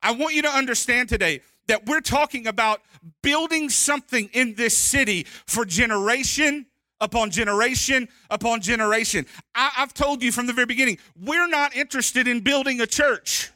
I 0.03 0.13
want 0.13 0.35
you 0.35 0.43
to 0.43 0.51
understand 0.51 1.09
today 1.09 1.41
that 1.67 1.87
we're 1.87 2.01
talking 2.01 2.47
about 2.47 2.83
building 3.23 3.71
something 3.71 4.29
in 4.33 4.55
this 4.55 4.77
city 4.77 5.27
for 5.47 5.65
generation 5.65 6.67
upon 7.01 7.31
generation 7.31 8.09
upon 8.31 8.61
generation. 8.61 9.27
I, 9.55 9.71
have 9.75 9.95
told 9.95 10.23
you 10.23 10.33
from 10.33 10.47
the 10.47 10.53
very 10.53 10.67
beginning, 10.67 10.99
we're 11.21 11.49
not 11.49 11.75
interested 11.77 12.29
in 12.29 12.41
building 12.41 12.81
a 12.81 12.87
church. 12.87 13.51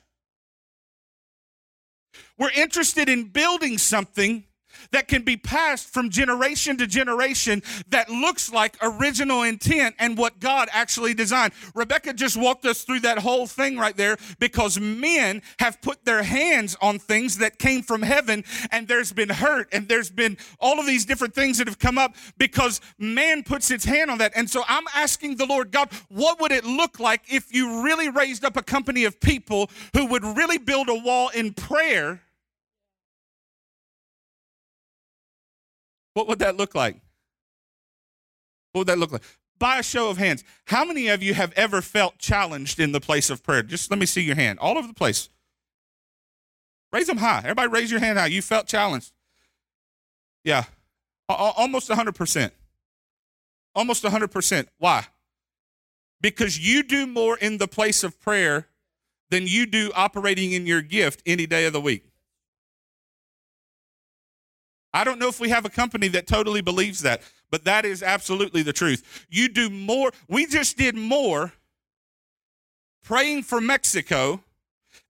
We're 2.38 2.50
interested 2.50 3.08
in 3.08 3.24
building 3.24 3.78
something 3.78 4.44
that 4.90 5.08
can 5.08 5.22
be 5.22 5.36
passed 5.36 5.88
from 5.88 6.10
generation 6.10 6.76
to 6.78 6.86
generation 6.86 7.62
that 7.88 8.08
looks 8.08 8.52
like 8.52 8.76
original 8.82 9.42
intent 9.42 9.94
and 9.98 10.16
what 10.16 10.40
God 10.40 10.68
actually 10.72 11.14
designed. 11.14 11.52
Rebecca 11.74 12.12
just 12.12 12.36
walked 12.36 12.64
us 12.64 12.82
through 12.82 13.00
that 13.00 13.18
whole 13.18 13.46
thing 13.46 13.76
right 13.76 13.96
there 13.96 14.16
because 14.38 14.78
men 14.80 15.42
have 15.58 15.80
put 15.80 16.04
their 16.04 16.22
hands 16.22 16.76
on 16.80 16.98
things 16.98 17.38
that 17.38 17.58
came 17.58 17.82
from 17.82 18.02
heaven 18.02 18.44
and 18.70 18.88
there's 18.88 19.12
been 19.12 19.28
hurt 19.28 19.68
and 19.72 19.88
there's 19.88 20.10
been 20.10 20.36
all 20.60 20.78
of 20.78 20.86
these 20.86 21.04
different 21.04 21.34
things 21.34 21.58
that 21.58 21.66
have 21.66 21.78
come 21.78 21.98
up 21.98 22.14
because 22.36 22.80
man 22.98 23.42
puts 23.42 23.70
its 23.70 23.84
hand 23.84 24.10
on 24.10 24.18
that. 24.18 24.32
And 24.34 24.48
so 24.48 24.62
I'm 24.68 24.84
asking 24.94 25.36
the 25.36 25.46
Lord 25.46 25.70
God, 25.70 25.90
what 26.08 26.40
would 26.40 26.52
it 26.52 26.64
look 26.64 27.00
like 27.00 27.22
if 27.32 27.54
you 27.54 27.82
really 27.82 28.08
raised 28.08 28.44
up 28.44 28.56
a 28.56 28.62
company 28.62 29.04
of 29.04 29.20
people 29.20 29.70
who 29.94 30.06
would 30.06 30.24
really 30.24 30.58
build 30.58 30.88
a 30.88 30.94
wall 30.94 31.28
in 31.30 31.52
prayer? 31.52 32.22
What 36.18 36.26
would 36.26 36.40
that 36.40 36.56
look 36.56 36.74
like? 36.74 36.96
What 38.72 38.80
would 38.80 38.86
that 38.88 38.98
look 38.98 39.12
like? 39.12 39.22
By 39.56 39.78
a 39.78 39.84
show 39.84 40.10
of 40.10 40.18
hands, 40.18 40.42
how 40.64 40.84
many 40.84 41.06
of 41.06 41.22
you 41.22 41.32
have 41.32 41.52
ever 41.52 41.80
felt 41.80 42.18
challenged 42.18 42.80
in 42.80 42.90
the 42.90 42.98
place 42.98 43.30
of 43.30 43.44
prayer? 43.44 43.62
Just 43.62 43.88
let 43.88 44.00
me 44.00 44.06
see 44.06 44.22
your 44.22 44.34
hand 44.34 44.58
all 44.58 44.76
over 44.76 44.88
the 44.88 44.94
place. 44.94 45.28
Raise 46.92 47.06
them 47.06 47.18
high. 47.18 47.38
Everybody 47.44 47.68
raise 47.68 47.92
your 47.92 48.00
hand 48.00 48.18
high. 48.18 48.26
You 48.26 48.42
felt 48.42 48.66
challenged. 48.66 49.12
Yeah, 50.42 50.64
almost 51.28 51.88
100%. 51.88 52.50
Almost 53.76 54.02
100%. 54.02 54.66
Why? 54.78 55.06
Because 56.20 56.58
you 56.58 56.82
do 56.82 57.06
more 57.06 57.38
in 57.38 57.58
the 57.58 57.68
place 57.68 58.02
of 58.02 58.20
prayer 58.20 58.66
than 59.30 59.46
you 59.46 59.66
do 59.66 59.92
operating 59.94 60.50
in 60.50 60.66
your 60.66 60.82
gift 60.82 61.22
any 61.24 61.46
day 61.46 61.64
of 61.66 61.72
the 61.72 61.80
week. 61.80 62.07
I 64.92 65.04
don't 65.04 65.18
know 65.18 65.28
if 65.28 65.40
we 65.40 65.50
have 65.50 65.64
a 65.64 65.70
company 65.70 66.08
that 66.08 66.26
totally 66.26 66.60
believes 66.60 67.00
that, 67.00 67.22
but 67.50 67.64
that 67.64 67.84
is 67.84 68.02
absolutely 68.02 68.62
the 68.62 68.72
truth. 68.72 69.26
You 69.28 69.48
do 69.48 69.68
more, 69.70 70.12
we 70.28 70.46
just 70.46 70.76
did 70.76 70.96
more 70.96 71.52
praying 73.02 73.42
for 73.42 73.60
Mexico 73.60 74.42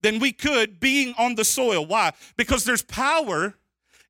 than 0.03 0.19
we 0.19 0.33
could 0.33 0.81
being 0.81 1.15
on 1.19 1.35
the 1.35 1.45
soil. 1.45 1.87
Why? 1.87 2.13
Because 2.37 2.65
there's 2.65 2.83
power 2.83 3.55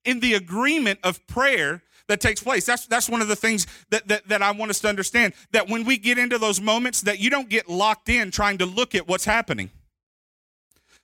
in 0.04 0.20
the 0.20 0.34
agreement 0.34 0.98
of 1.02 1.26
prayer 1.26 1.82
that 2.08 2.20
takes 2.20 2.42
place. 2.42 2.64
That's 2.66 2.86
that's 2.86 3.08
one 3.08 3.20
of 3.20 3.28
the 3.28 3.36
things 3.36 3.66
that, 3.90 4.08
that 4.08 4.28
that 4.28 4.42
I 4.42 4.50
want 4.52 4.70
us 4.70 4.80
to 4.80 4.88
understand. 4.88 5.34
That 5.52 5.68
when 5.68 5.84
we 5.84 5.98
get 5.98 6.18
into 6.18 6.38
those 6.38 6.60
moments, 6.60 7.02
that 7.02 7.18
you 7.18 7.30
don't 7.30 7.48
get 7.48 7.68
locked 7.68 8.08
in 8.08 8.30
trying 8.30 8.58
to 8.58 8.66
look 8.66 8.94
at 8.94 9.06
what's 9.06 9.24
happening. 9.24 9.70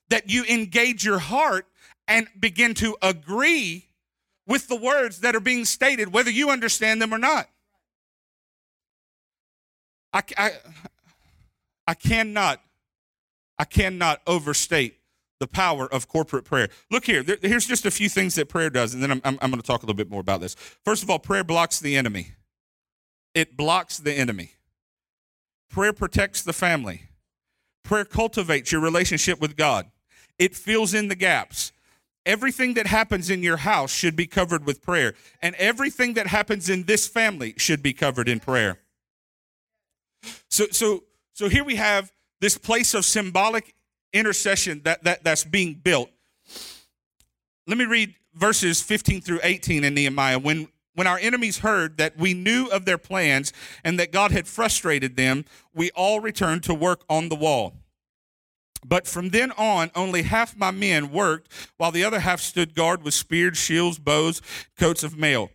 That 0.09 0.31
you 0.31 0.45
engage 0.45 1.05
your 1.05 1.19
heart 1.19 1.67
and 2.09 2.27
begin 2.39 2.75
to 2.75 2.97
agree 3.03 3.87
with 4.47 4.69
the 4.69 4.77
words 4.77 5.21
that 5.21 5.35
are 5.35 5.41
being 5.41 5.65
stated, 5.65 6.13
whether 6.13 6.31
you 6.31 6.51
understand 6.51 7.01
them 7.01 7.13
or 7.13 7.19
not. 7.19 7.49
I, 10.13 10.23
I, 10.37 10.51
I 11.87 11.95
cannot, 11.95 12.61
I 13.59 13.65
cannot 13.65 14.21
overstate 14.27 14.99
the 15.41 15.49
power 15.49 15.93
of 15.93 16.09
corporate 16.09 16.45
prayer. 16.45 16.69
Look 16.91 17.05
here, 17.05 17.23
there, 17.23 17.39
here's 17.43 17.67
just 17.67 17.85
a 17.85 17.91
few 17.91 18.09
things 18.09 18.35
that 18.37 18.49
prayer 18.49 18.71
does, 18.71 18.95
and 18.95 19.03
then 19.03 19.11
I'm, 19.11 19.21
I'm, 19.25 19.39
I'm 19.43 19.51
going 19.51 19.61
to 19.61 19.67
talk 19.67 19.83
a 19.83 19.87
little 19.87 19.97
bit 19.97 20.11
more 20.11 20.21
about 20.21 20.41
this. 20.41 20.55
First 20.85 21.03
of 21.03 21.11
all, 21.11 21.19
prayer 21.19 21.45
blocks 21.45 21.81
the 21.81 21.97
enemy. 21.97 22.33
It 23.35 23.57
blocks 23.57 23.99
the 23.99 24.13
enemy. 24.13 24.53
Prayer 25.69 25.93
protects 25.93 26.43
the 26.43 26.53
family. 26.53 27.03
Prayer 27.83 28.05
cultivates 28.05 28.71
your 28.71 28.81
relationship 28.81 29.41
with 29.41 29.57
God. 29.57 29.91
It 30.39 30.55
fills 30.55 30.95
in 30.95 31.09
the 31.09 31.17
gaps. 31.17 31.73
Everything 32.27 32.75
that 32.75 32.87
happens 32.87 33.29
in 33.29 33.43
your 33.43 33.59
house 33.59 33.93
should 33.93 34.17
be 34.17 34.27
covered 34.27 34.65
with 34.65 34.81
prayer, 34.81 35.15
and 35.43 35.55
everything 35.57 36.15
that 36.15 36.27
happens 36.27 36.71
in 36.71 36.85
this 36.85 37.07
family 37.07 37.55
should 37.59 37.83
be 37.83 37.93
covered 37.93 38.29
in 38.29 38.41
prayer. 38.41 38.79
So, 40.49 40.67
so, 40.71 41.05
so 41.35 41.49
here 41.49 41.65
we 41.65 41.77
have 41.77 42.11
this 42.41 42.57
place 42.57 42.95
of 42.95 43.05
symbolic 43.05 43.75
intercession 44.13 44.81
that, 44.85 45.05
that, 45.05 45.25
that's 45.25 45.45
being 45.45 45.75
built. 45.75 46.11
Let 47.67 47.77
me 47.77 47.85
read 47.85 48.15
verses 48.35 48.81
15 48.81 49.21
through 49.21 49.41
18 49.43 49.85
in 49.85 49.95
Nehemiah. 49.95 50.39
When, 50.39 50.69
when 50.95 51.07
our 51.07 51.19
enemies 51.19 51.59
heard 51.59 51.99
that 51.99 52.17
we 52.17 52.33
knew 52.33 52.67
of 52.67 52.85
their 52.85 52.99
plans 52.99 53.53
and 53.83 53.99
that 53.99 54.13
God 54.13 54.31
had 54.31 54.47
frustrated 54.47 55.17
them, 55.17 55.45
we 55.75 55.91
all 55.91 56.21
returned 56.21 56.63
to 56.65 56.75
work 56.75 57.05
on 57.09 57.29
the 57.29 57.37
wall. 57.37 57.75
But 58.85 59.07
from 59.07 59.31
then 59.31 59.51
on, 59.53 59.91
only 59.95 60.23
half 60.23 60.57
my 60.57 60.71
men 60.71 61.11
worked, 61.11 61.51
while 61.79 61.91
the 61.91 62.05
other 62.05 62.21
half 62.21 62.41
stood 62.41 62.75
guard 62.75 63.03
with 63.03 63.15
spears, 63.15 63.57
shields, 63.57 63.99
bows, 63.99 64.43
coats 64.79 65.03
of 65.03 65.17
mail. 65.17 65.51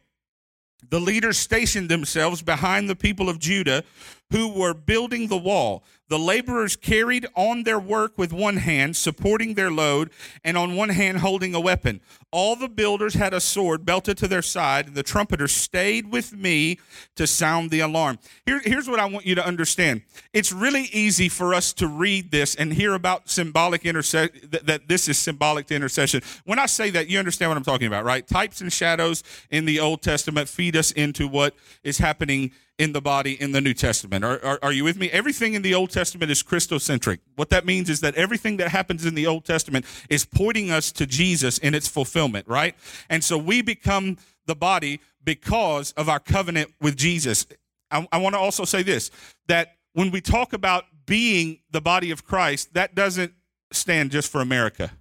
The 0.89 0.99
leaders 0.99 1.37
stationed 1.37 1.89
themselves 1.89 2.41
behind 2.41 2.89
the 2.89 2.95
people 2.95 3.29
of 3.29 3.37
Judah 3.37 3.83
who 4.31 4.47
were 4.47 4.73
building 4.73 5.27
the 5.27 5.37
wall. 5.37 5.83
The 6.09 6.19
laborers 6.19 6.75
carried 6.75 7.27
on 7.35 7.63
their 7.63 7.79
work 7.79 8.17
with 8.17 8.33
one 8.33 8.57
hand, 8.57 8.97
supporting 8.97 9.53
their 9.53 9.69
load, 9.69 10.09
and 10.43 10.57
on 10.57 10.75
one 10.75 10.89
hand 10.89 11.19
holding 11.19 11.53
a 11.53 11.59
weapon. 11.59 12.01
All 12.31 12.55
the 12.55 12.67
builders 12.67 13.13
had 13.13 13.31
a 13.33 13.39
sword 13.39 13.85
belted 13.85 14.17
to 14.17 14.27
their 14.27 14.41
side, 14.41 14.87
and 14.87 14.95
the 14.95 15.03
trumpeter 15.03 15.47
stayed 15.47 16.11
with 16.11 16.33
me 16.33 16.79
to 17.15 17.27
sound 17.27 17.69
the 17.69 17.79
alarm. 17.81 18.17
Here, 18.45 18.59
here's 18.63 18.89
what 18.89 18.99
I 18.99 19.05
want 19.05 19.27
you 19.27 19.35
to 19.35 19.45
understand 19.45 20.01
it's 20.33 20.51
really 20.51 20.89
easy 20.91 21.29
for 21.29 21.53
us 21.53 21.73
to 21.73 21.87
read 21.87 22.31
this 22.31 22.55
and 22.55 22.73
hear 22.73 22.95
about 22.95 23.29
symbolic 23.29 23.85
intercession, 23.85 24.49
that, 24.49 24.65
that 24.65 24.87
this 24.87 25.07
is 25.07 25.17
symbolic 25.17 25.67
to 25.67 25.75
intercession. 25.75 26.21
When 26.43 26.57
I 26.57 26.65
say 26.65 26.89
that, 26.89 27.07
you 27.07 27.19
understand 27.19 27.51
what 27.51 27.57
I'm 27.57 27.63
talking 27.63 27.87
about, 27.87 28.03
right? 28.03 28.27
Types 28.27 28.61
and 28.61 28.73
shadows 28.73 29.23
in 29.51 29.65
the 29.65 29.79
Old 29.79 30.01
Testament 30.01 30.49
feed 30.49 30.75
us 30.75 30.91
into 30.91 31.27
what 31.27 31.55
is 31.83 31.99
happening 31.99 32.51
in 32.79 32.93
the 32.93 33.01
body 33.01 33.39
in 33.39 33.51
the 33.51 33.59
New 33.59 33.73
Testament. 33.73 34.23
Are, 34.23 34.43
are, 34.43 34.59
are, 34.63 34.71
you 34.71 34.85
with 34.85 34.97
me? 34.97 35.11
Everything 35.11 35.53
in 35.53 35.61
the 35.61 35.75
Old 35.75 35.91
Testament 35.91 36.31
is 36.31 36.41
Christocentric. 36.41 37.19
What 37.35 37.49
that 37.49 37.65
means 37.65 37.89
is 37.89 37.99
that 37.99 38.15
everything 38.15 38.55
that 38.57 38.69
happens 38.69 39.05
in 39.05 39.15
the 39.15 39.27
Old 39.27 39.43
Testament 39.43 39.85
is 40.09 40.23
pointing 40.23 40.71
us 40.71 40.91
to 40.93 41.05
Jesus 41.05 41.57
in 41.57 41.75
its 41.75 41.89
fulfillment, 41.89 42.47
right? 42.47 42.75
And 43.09 43.21
so 43.21 43.37
we 43.37 43.61
become 43.61 44.17
the 44.45 44.55
body 44.55 45.01
because 45.21 45.91
of 45.91 46.07
our 46.07 46.21
covenant 46.21 46.73
with 46.79 46.95
Jesus. 46.95 47.45
I, 47.91 48.07
I 48.13 48.17
want 48.17 48.33
to 48.33 48.39
also 48.39 48.63
say 48.63 48.81
this 48.81 49.11
that 49.47 49.75
when 49.91 50.09
we 50.09 50.21
talk 50.21 50.53
about 50.53 50.85
being 51.05 51.59
the 51.71 51.81
body 51.81 52.11
of 52.11 52.23
Christ, 52.23 52.73
that 52.75 52.95
doesn't 52.95 53.33
stand 53.73 54.11
just 54.11 54.31
for 54.31 54.39
America. 54.39 54.91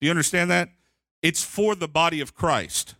Do 0.00 0.06
you 0.06 0.10
understand 0.10 0.50
that? 0.50 0.70
It's 1.22 1.44
for 1.44 1.76
the 1.76 1.88
body 1.88 2.20
of 2.20 2.34
Christ. 2.34 2.96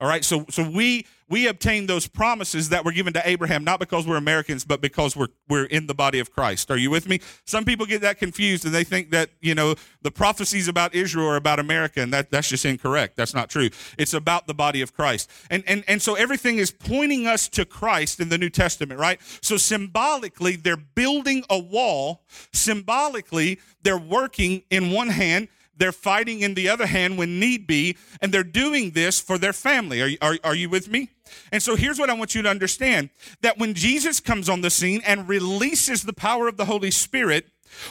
All 0.00 0.08
right, 0.08 0.24
so 0.24 0.46
so 0.48 0.68
we 0.68 1.06
we 1.28 1.48
obtained 1.48 1.88
those 1.88 2.06
promises 2.06 2.68
that 2.68 2.84
were 2.84 2.92
given 2.92 3.12
to 3.14 3.28
Abraham 3.28 3.64
not 3.64 3.80
because 3.80 4.06
we're 4.06 4.16
Americans, 4.16 4.64
but 4.64 4.80
because 4.80 5.16
we're 5.16 5.26
we're 5.48 5.64
in 5.64 5.88
the 5.88 5.94
body 5.94 6.20
of 6.20 6.30
Christ. 6.30 6.70
Are 6.70 6.76
you 6.76 6.88
with 6.88 7.08
me? 7.08 7.20
Some 7.44 7.64
people 7.64 7.84
get 7.84 8.02
that 8.02 8.18
confused 8.18 8.64
and 8.64 8.72
they 8.72 8.84
think 8.84 9.10
that 9.10 9.30
you 9.40 9.56
know 9.56 9.74
the 10.02 10.12
prophecies 10.12 10.68
about 10.68 10.94
Israel 10.94 11.26
are 11.26 11.36
about 11.36 11.58
America, 11.58 12.00
and 12.00 12.12
that 12.12 12.30
that's 12.30 12.48
just 12.48 12.64
incorrect. 12.64 13.16
That's 13.16 13.34
not 13.34 13.50
true. 13.50 13.70
It's 13.98 14.14
about 14.14 14.46
the 14.46 14.54
body 14.54 14.82
of 14.82 14.94
Christ, 14.94 15.28
and 15.50 15.64
and 15.66 15.82
and 15.88 16.00
so 16.00 16.14
everything 16.14 16.58
is 16.58 16.70
pointing 16.70 17.26
us 17.26 17.48
to 17.48 17.64
Christ 17.64 18.20
in 18.20 18.28
the 18.28 18.38
New 18.38 18.50
Testament, 18.50 19.00
right? 19.00 19.20
So 19.42 19.56
symbolically, 19.56 20.54
they're 20.54 20.76
building 20.76 21.42
a 21.50 21.58
wall. 21.58 22.22
Symbolically, 22.52 23.58
they're 23.82 23.98
working 23.98 24.62
in 24.70 24.92
one 24.92 25.08
hand 25.08 25.48
they're 25.78 25.92
fighting 25.92 26.40
in 26.40 26.54
the 26.54 26.68
other 26.68 26.86
hand 26.86 27.18
when 27.18 27.40
need 27.40 27.66
be, 27.66 27.96
and 28.20 28.32
they're 28.32 28.42
doing 28.44 28.90
this 28.90 29.20
for 29.20 29.38
their 29.38 29.52
family. 29.52 30.02
Are, 30.02 30.10
are, 30.20 30.38
are 30.44 30.54
you 30.54 30.68
with 30.68 30.88
me? 30.88 31.10
And 31.52 31.62
so 31.62 31.76
here's 31.76 31.98
what 31.98 32.10
I 32.10 32.14
want 32.14 32.34
you 32.34 32.42
to 32.42 32.48
understand 32.48 33.10
that 33.42 33.58
when 33.58 33.74
Jesus 33.74 34.20
comes 34.20 34.48
on 34.48 34.60
the 34.60 34.70
scene 34.70 35.00
and 35.06 35.28
releases 35.28 36.02
the 36.02 36.12
power 36.12 36.48
of 36.48 36.56
the 36.56 36.64
Holy 36.64 36.90
Spirit, 36.90 37.46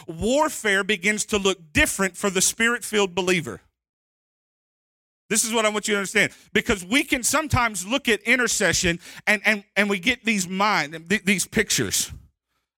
warfare 0.07 0.83
begins 0.83 1.25
to 1.25 1.37
look 1.37 1.73
different 1.73 2.17
for 2.17 2.29
the 2.29 2.41
spirit 2.41 2.83
filled 2.83 3.15
believer. 3.15 3.61
This 5.29 5.43
is 5.43 5.53
what 5.53 5.65
I 5.65 5.69
want 5.69 5.87
you 5.87 5.93
to 5.93 5.99
understand 5.99 6.31
because 6.53 6.85
we 6.85 7.03
can 7.03 7.21
sometimes 7.21 7.85
look 7.85 8.07
at 8.07 8.21
intercession 8.21 8.99
and, 9.25 9.41
and, 9.45 9.63
and 9.75 9.89
we 9.89 9.99
get 9.99 10.23
these 10.23 10.47
mind 10.47 11.09
these 11.25 11.45
pictures 11.45 12.11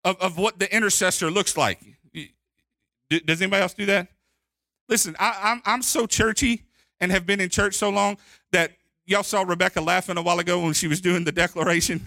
of, 0.04 0.20
of 0.20 0.38
what 0.38 0.58
the 0.58 0.74
intercessor 0.76 1.30
looks 1.30 1.56
like. 1.56 1.80
Does 3.10 3.42
anybody 3.42 3.62
else 3.62 3.74
do 3.74 3.86
that? 3.88 4.08
Listen, 4.90 5.16
I, 5.20 5.40
I'm, 5.42 5.62
I'm 5.66 5.82
so 5.82 6.06
churchy 6.08 6.64
and 7.00 7.12
have 7.12 7.26
been 7.26 7.40
in 7.40 7.50
church 7.50 7.76
so 7.76 7.90
long 7.90 8.18
that 8.52 8.72
y'all 9.06 9.24
saw 9.24 9.44
Rebecca 9.44 9.80
laughing 9.80 10.18
a 10.18 10.22
while 10.22 10.40
ago 10.40 10.62
when 10.62 10.74
she 10.74 10.88
was 10.88 11.00
doing 11.00 11.24
the 11.24 11.32
declaration. 11.32 12.02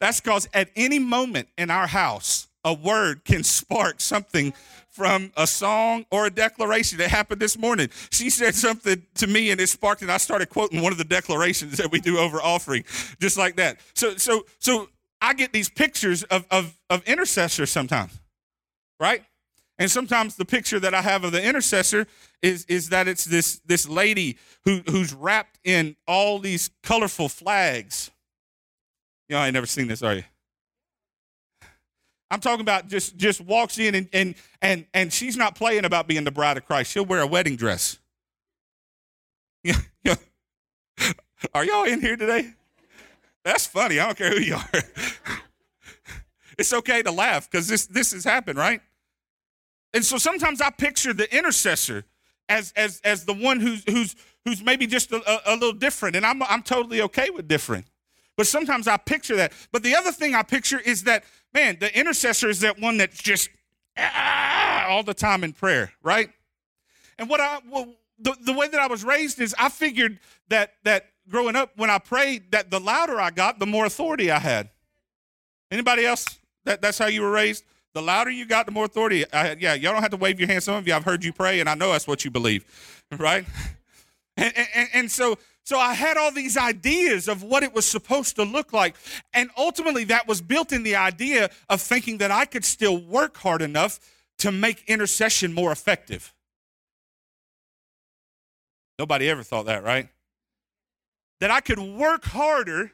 That's 0.00 0.20
because 0.20 0.48
at 0.54 0.70
any 0.74 0.98
moment 0.98 1.48
in 1.56 1.70
our 1.70 1.86
house, 1.86 2.48
a 2.64 2.72
word 2.72 3.24
can 3.24 3.44
spark 3.44 4.00
something 4.00 4.52
from 4.88 5.32
a 5.36 5.46
song 5.46 6.04
or 6.10 6.26
a 6.26 6.30
declaration 6.30 6.98
that 6.98 7.08
happened 7.08 7.40
this 7.40 7.56
morning. 7.56 7.88
She 8.10 8.30
said 8.30 8.54
something 8.54 9.02
to 9.14 9.26
me 9.26 9.50
and 9.50 9.60
it 9.60 9.68
sparked 9.68 10.02
and 10.02 10.10
I 10.10 10.16
started 10.16 10.48
quoting 10.48 10.82
one 10.82 10.90
of 10.90 10.98
the 10.98 11.04
declarations 11.04 11.76
that 11.76 11.92
we 11.92 12.00
do 12.00 12.18
over 12.18 12.38
offering, 12.42 12.84
just 13.20 13.38
like 13.38 13.56
that. 13.56 13.78
So 13.94 14.16
so 14.16 14.44
so 14.58 14.88
I 15.20 15.34
get 15.34 15.52
these 15.52 15.68
pictures 15.68 16.24
of 16.24 16.46
of, 16.50 16.76
of 16.90 17.04
intercessors 17.04 17.70
sometimes, 17.70 18.18
right? 18.98 19.22
And 19.78 19.90
sometimes 19.90 20.34
the 20.36 20.44
picture 20.44 20.80
that 20.80 20.92
I 20.92 21.02
have 21.02 21.22
of 21.24 21.32
the 21.32 21.42
intercessor 21.42 22.06
is, 22.42 22.64
is 22.64 22.88
that 22.88 23.06
it's 23.06 23.24
this, 23.24 23.60
this 23.64 23.88
lady 23.88 24.36
who, 24.64 24.80
who's 24.90 25.14
wrapped 25.14 25.58
in 25.62 25.96
all 26.06 26.40
these 26.40 26.70
colorful 26.82 27.28
flags. 27.28 28.10
Y'all 29.28 29.44
ain't 29.44 29.54
never 29.54 29.66
seen 29.66 29.86
this, 29.86 30.02
are 30.02 30.14
you? 30.14 30.24
I'm 32.30 32.40
talking 32.40 32.60
about 32.60 32.88
just 32.88 33.16
just 33.16 33.40
walks 33.40 33.78
in 33.78 33.94
and 33.94 34.06
and 34.12 34.34
and 34.60 34.84
and 34.92 35.10
she's 35.10 35.34
not 35.36 35.54
playing 35.54 35.86
about 35.86 36.06
being 36.06 36.24
the 36.24 36.30
bride 36.30 36.58
of 36.58 36.66
Christ. 36.66 36.92
She'll 36.92 37.06
wear 37.06 37.20
a 37.20 37.26
wedding 37.26 37.56
dress. 37.56 37.98
Are 41.54 41.64
y'all 41.64 41.84
in 41.84 42.00
here 42.00 42.16
today? 42.16 42.52
That's 43.44 43.66
funny. 43.66 43.98
I 43.98 44.06
don't 44.06 44.18
care 44.18 44.30
who 44.30 44.40
you 44.40 44.56
are. 44.56 44.68
it's 46.58 46.72
okay 46.72 47.02
to 47.02 47.10
laugh 47.10 47.50
because 47.50 47.66
this 47.66 47.86
this 47.86 48.12
has 48.12 48.24
happened, 48.24 48.58
right? 48.58 48.82
And 49.94 50.04
so 50.04 50.18
sometimes 50.18 50.60
I 50.60 50.70
picture 50.70 51.12
the 51.12 51.34
intercessor 51.34 52.04
as 52.48 52.72
as 52.76 53.00
as 53.04 53.24
the 53.24 53.34
one 53.34 53.60
who's 53.60 53.84
who's 53.88 54.16
who's 54.44 54.62
maybe 54.62 54.86
just 54.86 55.12
a, 55.12 55.52
a, 55.52 55.54
little 55.54 55.72
different, 55.72 56.16
and 56.16 56.24
I'm 56.24 56.42
I'm 56.42 56.62
totally 56.62 57.02
okay 57.02 57.30
with 57.30 57.48
different. 57.48 57.86
But 58.36 58.46
sometimes 58.46 58.86
I 58.86 58.96
picture 58.96 59.36
that. 59.36 59.52
But 59.72 59.82
the 59.82 59.94
other 59.96 60.12
thing 60.12 60.34
I 60.34 60.42
picture 60.42 60.78
is 60.78 61.04
that 61.04 61.24
man, 61.52 61.78
the 61.80 61.96
intercessor 61.98 62.48
is 62.48 62.60
that 62.60 62.78
one 62.78 62.98
that's 62.98 63.22
just 63.22 63.50
ah, 63.96 64.86
all 64.88 65.02
the 65.02 65.14
time 65.14 65.44
in 65.44 65.52
prayer, 65.52 65.92
right? 66.02 66.30
And 67.18 67.28
what 67.28 67.40
I 67.40 67.60
well, 67.68 67.94
the, 68.18 68.36
the 68.40 68.52
way 68.52 68.68
that 68.68 68.80
I 68.80 68.86
was 68.86 69.04
raised 69.04 69.40
is 69.40 69.54
I 69.58 69.68
figured 69.68 70.18
that 70.48 70.74
that 70.84 71.06
growing 71.28 71.56
up 71.56 71.72
when 71.76 71.90
I 71.90 71.98
prayed 71.98 72.52
that 72.52 72.70
the 72.70 72.80
louder 72.80 73.20
I 73.20 73.30
got, 73.30 73.58
the 73.58 73.66
more 73.66 73.86
authority 73.86 74.30
I 74.30 74.38
had. 74.38 74.70
Anybody 75.70 76.06
else 76.06 76.24
that 76.64 76.80
that's 76.80 76.98
how 76.98 77.06
you 77.06 77.22
were 77.22 77.30
raised? 77.30 77.64
The 77.94 78.02
louder 78.02 78.30
you 78.30 78.46
got, 78.46 78.66
the 78.66 78.72
more 78.72 78.84
authority. 78.84 79.24
I, 79.32 79.56
yeah, 79.58 79.74
y'all 79.74 79.92
don't 79.92 80.02
have 80.02 80.10
to 80.10 80.16
wave 80.16 80.38
your 80.38 80.48
hand. 80.48 80.62
Some 80.62 80.74
of 80.74 80.86
you, 80.86 80.94
I've 80.94 81.04
heard 81.04 81.24
you 81.24 81.32
pray, 81.32 81.60
and 81.60 81.68
I 81.68 81.74
know 81.74 81.90
that's 81.92 82.06
what 82.06 82.24
you 82.24 82.30
believe, 82.30 82.64
right? 83.18 83.44
And, 84.40 84.52
and, 84.72 84.88
and 84.94 85.10
so, 85.10 85.36
So 85.64 85.78
I 85.78 85.94
had 85.94 86.16
all 86.16 86.30
these 86.30 86.56
ideas 86.56 87.28
of 87.28 87.42
what 87.42 87.62
it 87.62 87.74
was 87.74 87.84
supposed 87.84 88.36
to 88.36 88.44
look 88.44 88.72
like. 88.72 88.96
And 89.34 89.50
ultimately, 89.58 90.04
that 90.04 90.28
was 90.28 90.40
built 90.40 90.72
in 90.72 90.82
the 90.82 90.94
idea 90.96 91.50
of 91.68 91.82
thinking 91.82 92.18
that 92.18 92.30
I 92.30 92.44
could 92.44 92.64
still 92.64 92.96
work 92.96 93.36
hard 93.36 93.62
enough 93.62 94.00
to 94.38 94.50
make 94.50 94.84
intercession 94.86 95.52
more 95.52 95.72
effective. 95.72 96.32
Nobody 98.98 99.28
ever 99.28 99.42
thought 99.42 99.66
that, 99.66 99.84
right? 99.84 100.08
That 101.40 101.50
I 101.50 101.60
could 101.60 101.78
work 101.78 102.24
harder. 102.24 102.92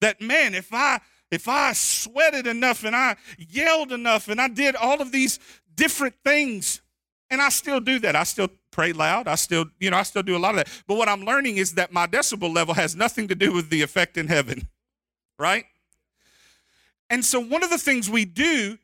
That 0.00 0.20
man, 0.20 0.54
if 0.54 0.72
I 0.72 1.00
if 1.30 1.48
I 1.48 1.72
sweated 1.72 2.46
enough 2.46 2.84
and 2.84 2.94
I 2.94 3.16
yelled 3.38 3.92
enough 3.92 4.28
and 4.28 4.40
I 4.40 4.48
did 4.48 4.76
all 4.76 5.00
of 5.00 5.12
these 5.12 5.38
different 5.74 6.14
things, 6.24 6.82
and 7.30 7.42
I 7.42 7.48
still 7.48 7.80
do 7.80 7.98
that. 8.00 8.14
I 8.14 8.22
still 8.22 8.48
pray 8.70 8.92
loud. 8.92 9.26
I 9.26 9.34
still, 9.34 9.66
you 9.80 9.90
know, 9.90 9.96
I 9.96 10.04
still 10.04 10.22
do 10.22 10.36
a 10.36 10.38
lot 10.38 10.50
of 10.50 10.56
that. 10.58 10.82
But 10.86 10.96
what 10.96 11.08
I'm 11.08 11.24
learning 11.24 11.56
is 11.56 11.74
that 11.74 11.92
my 11.92 12.06
decibel 12.06 12.54
level 12.54 12.74
has 12.74 12.94
nothing 12.94 13.28
to 13.28 13.34
do 13.34 13.52
with 13.52 13.68
the 13.68 13.82
effect 13.82 14.16
in 14.16 14.28
heaven, 14.28 14.68
right? 15.38 15.64
And 17.10 17.24
so 17.24 17.40
one 17.40 17.64
of 17.64 17.70
the 17.70 17.78
things 17.78 18.08
we 18.08 18.24
do 18.24 18.78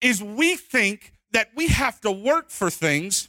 is 0.00 0.22
we 0.22 0.56
think 0.56 1.12
that 1.32 1.50
we 1.56 1.68
have 1.68 2.00
to 2.02 2.10
work 2.10 2.50
for 2.50 2.70
things 2.70 3.28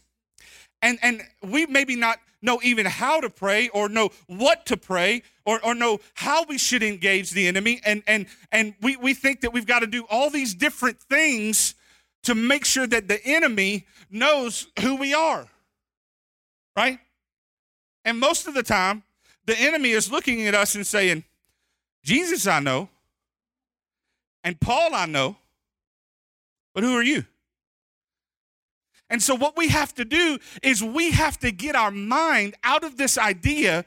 and 0.82 1.00
and 1.02 1.22
we 1.42 1.66
maybe 1.66 1.96
not 1.96 2.20
know 2.42 2.60
even 2.64 2.86
how 2.86 3.20
to 3.20 3.30
pray 3.30 3.70
or 3.70 3.90
know 3.90 4.10
what 4.28 4.66
to 4.68 4.78
pray 4.78 5.24
or, 5.46 5.64
or 5.66 5.74
know 5.74 6.00
how 6.14 6.44
we 6.44 6.58
should 6.58 6.84
engage 6.84 7.32
the 7.32 7.48
enemy. 7.48 7.82
And 7.86 8.04
and 8.08 8.28
and 8.52 8.76
we, 8.82 8.96
we 8.96 9.14
think 9.14 9.42
that 9.42 9.54
we've 9.54 9.66
got 9.66 9.80
to 9.80 9.88
do 9.88 10.06
all 10.10 10.30
these 10.30 10.54
different 10.54 11.00
things 11.00 11.76
to 12.24 12.36
make 12.36 12.66
sure 12.66 12.88
that 12.88 13.08
the 13.08 13.24
enemy 13.26 13.86
knows 14.10 14.68
who 14.80 14.96
we 14.96 15.14
are 15.14 15.48
right? 16.78 17.00
And 18.06 18.20
most 18.20 18.48
of 18.48 18.54
the 18.54 18.64
time 18.64 19.04
the 19.48 19.58
enemy 19.60 19.90
is 19.90 20.12
looking 20.12 20.46
at 20.46 20.54
us 20.54 20.76
and 20.76 20.86
saying 20.86 21.24
jesus 22.04 22.46
i 22.46 22.60
know 22.60 22.88
and 24.44 24.60
paul 24.60 24.94
i 24.94 25.06
know 25.06 25.36
but 26.74 26.84
who 26.84 26.94
are 26.96 27.04
you 27.04 27.26
and 29.10 29.24
so, 29.24 29.36
what 29.36 29.56
we 29.56 29.70
have 29.70 29.94
to 29.96 30.06
do 30.06 30.38
is 30.62 30.84
we 30.84 31.12
have 31.12 31.40
to 31.40 31.52
get 31.52 31.76
our 31.76 31.92
mind 31.92 32.56
out 32.64 32.84
of 32.84 32.98
this 32.98 33.18
idea 33.18 33.86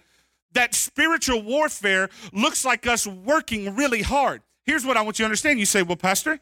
that 0.52 0.74
spiritual 0.74 1.42
warfare 1.42 2.08
looks 2.32 2.64
like 2.64 2.86
us 2.86 3.06
working 3.06 3.76
really 3.76 4.02
hard. 4.02 4.42
Here's 4.64 4.84
what 4.84 4.96
I 4.96 5.02
want 5.02 5.18
you 5.18 5.24
to 5.24 5.26
understand. 5.26 5.58
You 5.58 5.66
say, 5.66 5.82
Well, 5.82 5.96
Pastor, 5.96 6.40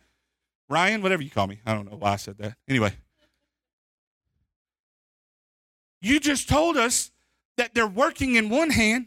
Ryan, 0.69 1.03
whatever 1.03 1.23
you 1.23 1.31
call 1.31 1.47
me, 1.47 1.61
I 1.67 1.75
don't 1.75 1.91
know 1.91 1.97
why 1.97 2.13
I 2.13 2.17
said 2.17 2.39
that. 2.39 2.57
Anyway, 2.69 2.93
you 6.01 6.21
just 6.21 6.49
told 6.49 6.77
us 6.77 7.11
that 7.57 7.75
they're 7.75 7.87
working 7.87 8.37
in 8.37 8.49
one 8.49 8.71
hand 8.71 9.07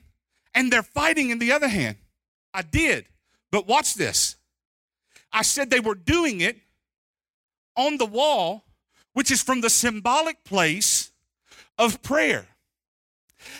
and 0.53 0.71
they're 0.71 0.83
fighting 0.83 1.29
in 1.29 1.39
the 1.39 1.53
other 1.53 1.69
hand. 1.69 1.95
I 2.53 2.61
did. 2.63 3.05
But 3.51 3.67
watch 3.67 3.93
this. 3.93 4.35
I 5.31 5.43
said 5.43 5.69
they 5.69 5.79
were 5.79 5.95
doing 5.95 6.41
it 6.41 6.57
on 7.77 7.97
the 7.97 8.05
wall 8.05 8.65
which 9.13 9.31
is 9.31 9.41
from 9.41 9.61
the 9.61 9.69
symbolic 9.69 10.43
place 10.43 11.11
of 11.77 12.01
prayer. 12.01 12.47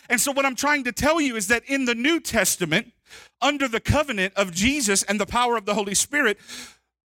And 0.10 0.22
so, 0.22 0.32
what 0.32 0.46
I'm 0.46 0.56
trying 0.56 0.84
to 0.84 0.92
tell 0.92 1.20
you 1.20 1.36
is 1.36 1.48
that 1.48 1.64
in 1.66 1.86
the 1.86 1.96
New 1.96 2.20
Testament, 2.20 2.94
under 3.42 3.68
the 3.68 3.80
covenant 3.80 4.34
of 4.36 4.52
Jesus 4.52 5.04
and 5.04 5.20
the 5.20 5.26
power 5.26 5.58
of 5.58 5.66
the 5.66 5.74
Holy 5.74 5.96
Spirit, 5.96 6.38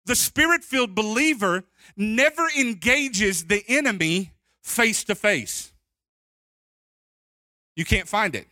the 0.04 0.14
spirit 0.14 0.64
filled 0.64 0.94
believer 0.94 1.64
never 1.96 2.48
engages 2.58 3.46
the 3.46 3.62
enemy 3.68 4.32
face 4.62 5.04
to 5.04 5.14
face. 5.14 5.72
You 7.76 7.84
can't 7.84 8.08
find 8.08 8.34
it. 8.34 8.48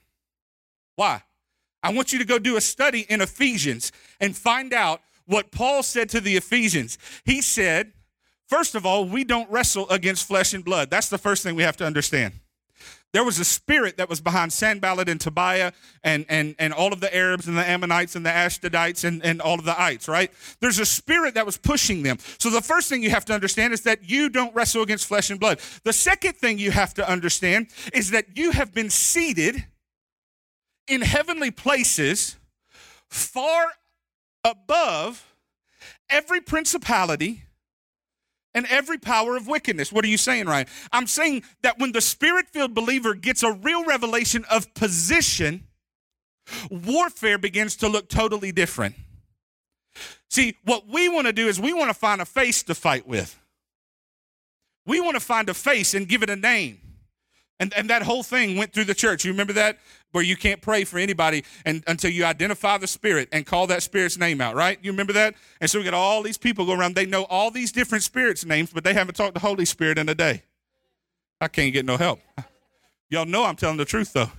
Why? 0.94 1.22
I 1.82 1.92
want 1.92 2.12
you 2.12 2.18
to 2.18 2.24
go 2.24 2.38
do 2.38 2.56
a 2.56 2.60
study 2.60 3.06
in 3.08 3.20
Ephesians 3.20 3.92
and 4.20 4.36
find 4.36 4.72
out 4.72 5.00
what 5.26 5.50
Paul 5.50 5.82
said 5.82 6.08
to 6.10 6.20
the 6.20 6.36
Ephesians. 6.36 6.98
He 7.24 7.42
said, 7.42 7.92
First 8.48 8.74
of 8.74 8.86
all, 8.86 9.04
we 9.04 9.24
don't 9.24 9.50
wrestle 9.50 9.88
against 9.90 10.26
flesh 10.26 10.54
and 10.54 10.64
blood. 10.64 10.90
That's 10.90 11.08
the 11.08 11.18
first 11.18 11.42
thing 11.42 11.56
we 11.56 11.64
have 11.64 11.76
to 11.78 11.84
understand. 11.84 12.34
There 13.12 13.24
was 13.24 13.38
a 13.38 13.46
spirit 13.46 13.96
that 13.96 14.10
was 14.10 14.20
behind 14.20 14.52
Sanballat 14.52 15.08
and 15.08 15.18
Tobiah 15.18 15.72
and, 16.04 16.26
and, 16.28 16.54
and 16.58 16.74
all 16.74 16.92
of 16.92 17.00
the 17.00 17.14
Arabs 17.16 17.48
and 17.48 17.56
the 17.56 17.66
Ammonites 17.66 18.14
and 18.14 18.26
the 18.26 18.30
Ashdodites 18.30 19.04
and, 19.04 19.24
and 19.24 19.40
all 19.40 19.54
of 19.54 19.64
the 19.64 19.80
ites, 19.80 20.06
right? 20.06 20.30
There's 20.60 20.78
a 20.78 20.84
spirit 20.84 21.34
that 21.34 21.46
was 21.46 21.56
pushing 21.56 22.02
them. 22.02 22.18
So 22.38 22.50
the 22.50 22.60
first 22.60 22.90
thing 22.90 23.02
you 23.02 23.08
have 23.08 23.24
to 23.26 23.32
understand 23.32 23.72
is 23.72 23.82
that 23.82 24.10
you 24.10 24.28
don't 24.28 24.54
wrestle 24.54 24.82
against 24.82 25.06
flesh 25.06 25.30
and 25.30 25.40
blood. 25.40 25.60
The 25.84 25.94
second 25.94 26.34
thing 26.34 26.58
you 26.58 26.72
have 26.72 26.92
to 26.94 27.10
understand 27.10 27.68
is 27.94 28.10
that 28.10 28.36
you 28.36 28.50
have 28.50 28.74
been 28.74 28.90
seated 28.90 29.64
in 30.86 31.00
heavenly 31.00 31.50
places 31.50 32.36
far 33.08 33.68
above 34.44 35.34
every 36.10 36.42
principality 36.42 37.45
and 38.56 38.66
every 38.70 38.96
power 38.96 39.36
of 39.36 39.46
wickedness. 39.46 39.92
What 39.92 40.04
are 40.04 40.08
you 40.08 40.16
saying, 40.16 40.46
Ryan? 40.46 40.66
I'm 40.90 41.06
saying 41.06 41.42
that 41.62 41.78
when 41.78 41.92
the 41.92 42.00
spirit 42.00 42.48
filled 42.48 42.74
believer 42.74 43.14
gets 43.14 43.42
a 43.42 43.52
real 43.52 43.84
revelation 43.84 44.46
of 44.50 44.72
position, 44.72 45.66
warfare 46.70 47.36
begins 47.36 47.76
to 47.76 47.88
look 47.88 48.08
totally 48.08 48.52
different. 48.52 48.96
See, 50.30 50.56
what 50.64 50.88
we 50.88 51.08
want 51.08 51.26
to 51.26 51.34
do 51.34 51.46
is 51.48 51.60
we 51.60 51.74
want 51.74 51.90
to 51.90 51.94
find 51.94 52.20
a 52.20 52.24
face 52.24 52.62
to 52.64 52.74
fight 52.74 53.06
with. 53.06 53.38
We 54.86 55.00
want 55.00 55.16
to 55.16 55.20
find 55.20 55.50
a 55.50 55.54
face 55.54 55.92
and 55.92 56.08
give 56.08 56.22
it 56.22 56.30
a 56.30 56.36
name. 56.36 56.78
And, 57.58 57.72
and 57.74 57.88
that 57.88 58.02
whole 58.02 58.22
thing 58.22 58.56
went 58.56 58.72
through 58.72 58.84
the 58.84 58.94
church. 58.94 59.24
You 59.24 59.30
remember 59.30 59.54
that? 59.54 59.78
Where 60.12 60.22
you 60.22 60.36
can't 60.36 60.60
pray 60.60 60.84
for 60.84 60.98
anybody 60.98 61.44
and, 61.64 61.82
until 61.86 62.10
you 62.10 62.24
identify 62.24 62.78
the 62.78 62.86
spirit 62.86 63.28
and 63.32 63.46
call 63.46 63.66
that 63.68 63.82
spirit's 63.82 64.18
name 64.18 64.40
out, 64.40 64.54
right? 64.54 64.78
You 64.82 64.90
remember 64.90 65.12
that? 65.14 65.34
And 65.60 65.70
so 65.70 65.78
we 65.78 65.84
got 65.84 65.94
all 65.94 66.22
these 66.22 66.38
people 66.38 66.66
go 66.66 66.74
around. 66.74 66.94
They 66.94 67.06
know 67.06 67.24
all 67.24 67.50
these 67.50 67.72
different 67.72 68.04
spirits' 68.04 68.44
names, 68.44 68.72
but 68.72 68.84
they 68.84 68.94
haven't 68.94 69.14
talked 69.14 69.34
to 69.34 69.40
the 69.40 69.46
Holy 69.46 69.64
Spirit 69.64 69.98
in 69.98 70.08
a 70.08 70.14
day. 70.14 70.42
I 71.40 71.48
can't 71.48 71.72
get 71.72 71.84
no 71.84 71.96
help. 71.96 72.20
Y'all 73.10 73.26
know 73.26 73.44
I'm 73.44 73.56
telling 73.56 73.76
the 73.76 73.84
truth, 73.84 74.12
though. 74.12 74.30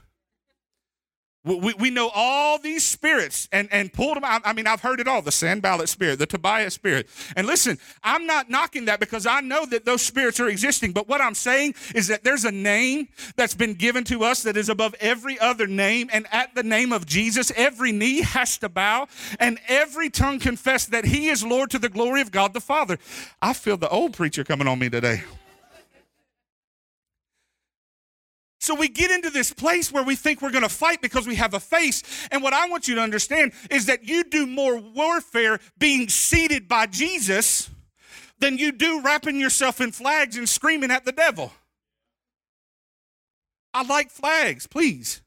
We, 1.47 1.73
we 1.73 1.89
know 1.89 2.11
all 2.13 2.59
these 2.59 2.85
spirits 2.85 3.47
and, 3.51 3.69
and 3.71 3.91
pulled 3.91 4.17
them 4.17 4.23
out. 4.23 4.41
I 4.43 4.53
mean, 4.53 4.67
I've 4.67 4.81
heard 4.81 4.99
it 4.99 5.07
all 5.07 5.21
the 5.21 5.31
Sanballat 5.31 5.87
spirit, 5.89 6.19
the 6.19 6.25
Tobiah 6.25 6.69
spirit. 6.69 7.07
And 7.35 7.47
listen, 7.47 7.77
I'm 8.03 8.25
not 8.25 8.49
knocking 8.49 8.85
that 8.85 8.99
because 8.99 9.25
I 9.25 9.41
know 9.41 9.65
that 9.67 9.85
those 9.85 10.01
spirits 10.01 10.39
are 10.39 10.49
existing. 10.49 10.91
But 10.91 11.07
what 11.07 11.21
I'm 11.21 11.33
saying 11.33 11.75
is 11.95 12.07
that 12.07 12.23
there's 12.23 12.45
a 12.45 12.51
name 12.51 13.07
that's 13.35 13.55
been 13.55 13.73
given 13.73 14.03
to 14.05 14.23
us 14.23 14.43
that 14.43 14.57
is 14.57 14.69
above 14.69 14.93
every 14.99 15.39
other 15.39 15.67
name. 15.67 16.09
And 16.11 16.27
at 16.31 16.53
the 16.53 16.63
name 16.63 16.91
of 16.91 17.05
Jesus, 17.05 17.51
every 17.55 17.91
knee 17.91 18.21
has 18.21 18.57
to 18.59 18.69
bow 18.69 19.07
and 19.39 19.59
every 19.67 20.09
tongue 20.09 20.39
confess 20.39 20.85
that 20.87 21.05
he 21.05 21.29
is 21.29 21.45
Lord 21.45 21.71
to 21.71 21.79
the 21.79 21.89
glory 21.89 22.21
of 22.21 22.31
God 22.31 22.53
the 22.53 22.61
Father. 22.61 22.97
I 23.41 23.53
feel 23.53 23.77
the 23.77 23.89
old 23.89 24.13
preacher 24.13 24.43
coming 24.43 24.67
on 24.67 24.79
me 24.79 24.89
today. 24.89 25.23
So 28.67 28.75
we 28.75 28.89
get 28.89 29.11
into 29.11 29.29
this 29.29 29.53
place 29.53 29.93
where 29.93 30.03
we 30.03 30.17
think 30.17 30.41
we're 30.41 30.51
going 30.51 30.61
to 30.61 30.67
fight 30.67 31.01
because 31.01 31.25
we 31.25 31.35
have 31.35 31.53
a 31.53 31.59
face. 31.61 32.03
And 32.31 32.43
what 32.43 32.51
I 32.51 32.67
want 32.67 32.85
you 32.85 32.95
to 32.95 33.01
understand 33.01 33.53
is 33.71 33.85
that 33.85 34.03
you 34.03 34.25
do 34.25 34.45
more 34.45 34.77
warfare 34.77 35.61
being 35.77 36.09
seated 36.09 36.67
by 36.67 36.87
Jesus 36.87 37.69
than 38.39 38.57
you 38.57 38.73
do 38.73 38.99
wrapping 38.99 39.39
yourself 39.39 39.79
in 39.79 39.93
flags 39.93 40.35
and 40.35 40.49
screaming 40.49 40.91
at 40.91 41.05
the 41.05 41.13
devil. 41.13 41.53
I 43.73 43.83
like 43.83 44.11
flags, 44.11 44.67
please. 44.67 45.21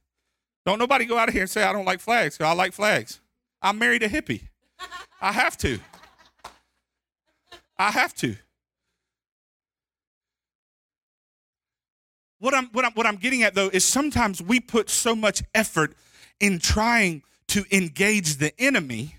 Don't 0.66 0.78
nobody 0.78 1.06
go 1.06 1.16
out 1.16 1.28
of 1.28 1.32
here 1.32 1.44
and 1.44 1.50
say 1.50 1.62
I 1.62 1.72
don't 1.72 1.86
like 1.86 2.00
flags. 2.00 2.38
I 2.38 2.52
like 2.52 2.74
flags. 2.74 3.22
I 3.62 3.72
married 3.72 4.02
a 4.02 4.08
hippie. 4.10 4.48
I 5.18 5.32
have 5.32 5.56
to. 5.56 5.80
I 7.78 7.90
have 7.90 8.12
to. 8.16 8.36
What 12.40 12.54
I'm, 12.54 12.66
what, 12.72 12.84
I'm, 12.84 12.92
what 12.92 13.06
I'm 13.06 13.16
getting 13.16 13.42
at 13.42 13.54
though 13.54 13.68
is 13.68 13.84
sometimes 13.84 14.42
we 14.42 14.60
put 14.60 14.90
so 14.90 15.14
much 15.14 15.42
effort 15.54 15.94
in 16.40 16.58
trying 16.58 17.22
to 17.48 17.64
engage 17.70 18.36
the 18.36 18.58
enemy 18.60 19.16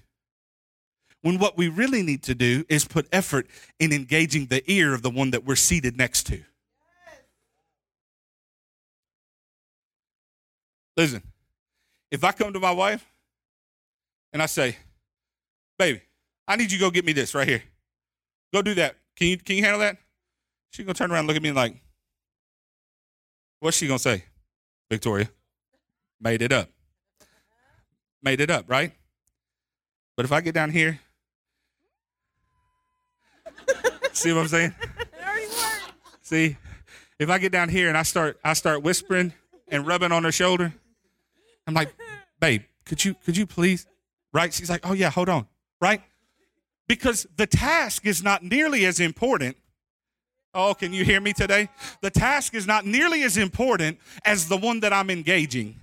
when 1.22 1.38
what 1.38 1.56
we 1.56 1.68
really 1.68 2.02
need 2.02 2.24
to 2.24 2.34
do 2.34 2.66
is 2.68 2.84
put 2.84 3.08
effort 3.12 3.48
in 3.80 3.94
engaging 3.94 4.48
the 4.48 4.70
ear 4.70 4.94
of 4.94 5.04
the 5.04 5.10
one 5.10 5.32
that 5.32 5.46
we're 5.46 5.56
seated 5.56 5.96
next 5.96 6.24
to. 6.28 6.44
Listen, 10.98 11.22
if 12.10 12.24
I 12.24 12.32
come 12.32 12.54
to 12.54 12.60
my 12.60 12.72
wife 12.72 13.06
and 14.34 14.42
I 14.42 14.48
say, 14.48 14.76
baby, 15.78 16.02
I 16.48 16.56
need 16.56 16.72
you 16.72 16.80
to 16.80 16.86
go 16.86 16.92
get 16.92 17.06
me 17.06 17.14
this 17.14 17.36
right 17.36 17.48
here. 17.48 17.64
Go 18.52 18.62
do 18.62 18.74
that. 18.76 18.96
Can 19.16 19.28
you, 19.28 19.38
can 19.38 19.56
you 19.58 19.64
handle 19.64 19.80
that? 19.80 19.98
She's 20.72 20.86
going 20.86 20.96
to 20.96 20.98
turn 20.98 21.12
around 21.12 21.20
and 21.20 21.28
look 21.28 21.38
at 21.38 21.44
me 21.44 21.50
and 21.50 21.56
like, 21.56 21.76
What's 23.62 23.78
she 23.78 23.86
gonna 23.86 24.00
say? 24.00 24.24
Victoria, 24.90 25.30
made 26.20 26.42
it 26.42 26.52
up. 26.52 26.68
Made 28.24 28.42
it 28.42 28.50
up, 28.50 28.66
right? 28.68 28.92
But 30.18 30.26
if 30.26 30.32
I 30.32 30.42
get 30.42 30.56
down 30.56 30.72
here, 30.72 31.00
see 34.14 34.34
what 34.34 34.42
I'm 34.42 34.48
saying? 34.48 34.74
See, 36.24 36.58
if 37.20 37.30
I 37.30 37.38
get 37.38 37.52
down 37.52 37.70
here 37.70 37.88
and 37.88 37.96
I 37.96 38.02
start 38.02 38.40
I 38.44 38.54
start 38.54 38.82
whispering 38.82 39.32
and 39.68 39.86
rubbing 39.86 40.12
on 40.12 40.24
her 40.24 40.32
shoulder, 40.32 40.74
I'm 41.68 41.76
like, 41.76 41.94
babe, 42.40 42.64
could 42.86 43.06
you 43.06 43.14
could 43.24 43.38
you 43.38 43.46
please? 43.46 43.86
Right? 44.34 44.52
She's 44.52 44.72
like, 44.72 44.90
oh 44.90 44.94
yeah, 44.94 45.12
hold 45.12 45.30
on. 45.30 45.46
Right? 45.80 46.02
Because 46.88 47.28
the 47.38 47.46
task 47.46 48.08
is 48.08 48.24
not 48.24 48.42
nearly 48.44 48.86
as 48.86 49.00
important. 49.00 49.56
Oh, 50.54 50.74
can 50.74 50.92
you 50.92 51.06
hear 51.06 51.22
me 51.22 51.34
today? 51.34 51.70
The 52.02 52.10
task 52.10 52.54
is 52.54 52.68
not 52.68 52.86
nearly 52.86 53.24
as 53.24 53.38
important 53.38 54.00
as 54.26 54.50
the 54.50 54.58
one 54.58 54.82
that 54.82 54.92
I'm 54.92 55.10
engaging. 55.10 55.80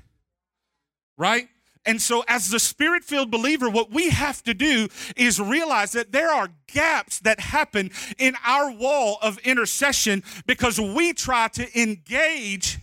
Right? 1.16 1.48
And 1.86 2.02
so, 2.02 2.22
as 2.28 2.50
the 2.50 2.58
spirit 2.58 3.02
filled 3.02 3.30
believer, 3.30 3.70
what 3.70 3.90
we 3.90 4.10
have 4.10 4.42
to 4.42 4.52
do 4.52 4.88
is 5.16 5.40
realize 5.40 5.92
that 5.92 6.12
there 6.12 6.30
are 6.30 6.50
gaps 6.66 7.18
that 7.20 7.40
happen 7.40 7.90
in 8.18 8.34
our 8.44 8.70
wall 8.70 9.16
of 9.22 9.38
intercession 9.38 10.22
because 10.46 10.78
we 10.78 11.14
try 11.14 11.48
to 11.48 11.80
engage. 11.80 12.78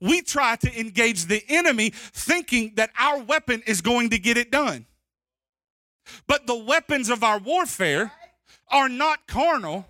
We 0.00 0.22
try 0.22 0.56
to 0.56 0.80
engage 0.80 1.26
the 1.26 1.44
enemy 1.48 1.90
thinking 1.94 2.72
that 2.74 2.90
our 2.98 3.22
weapon 3.22 3.62
is 3.68 3.80
going 3.80 4.10
to 4.10 4.18
get 4.18 4.36
it 4.36 4.50
done. 4.50 4.86
But 6.26 6.48
the 6.48 6.56
weapons 6.56 7.10
of 7.10 7.22
our 7.22 7.38
warfare 7.38 8.10
are 8.68 8.88
not 8.88 9.28
carnal, 9.28 9.86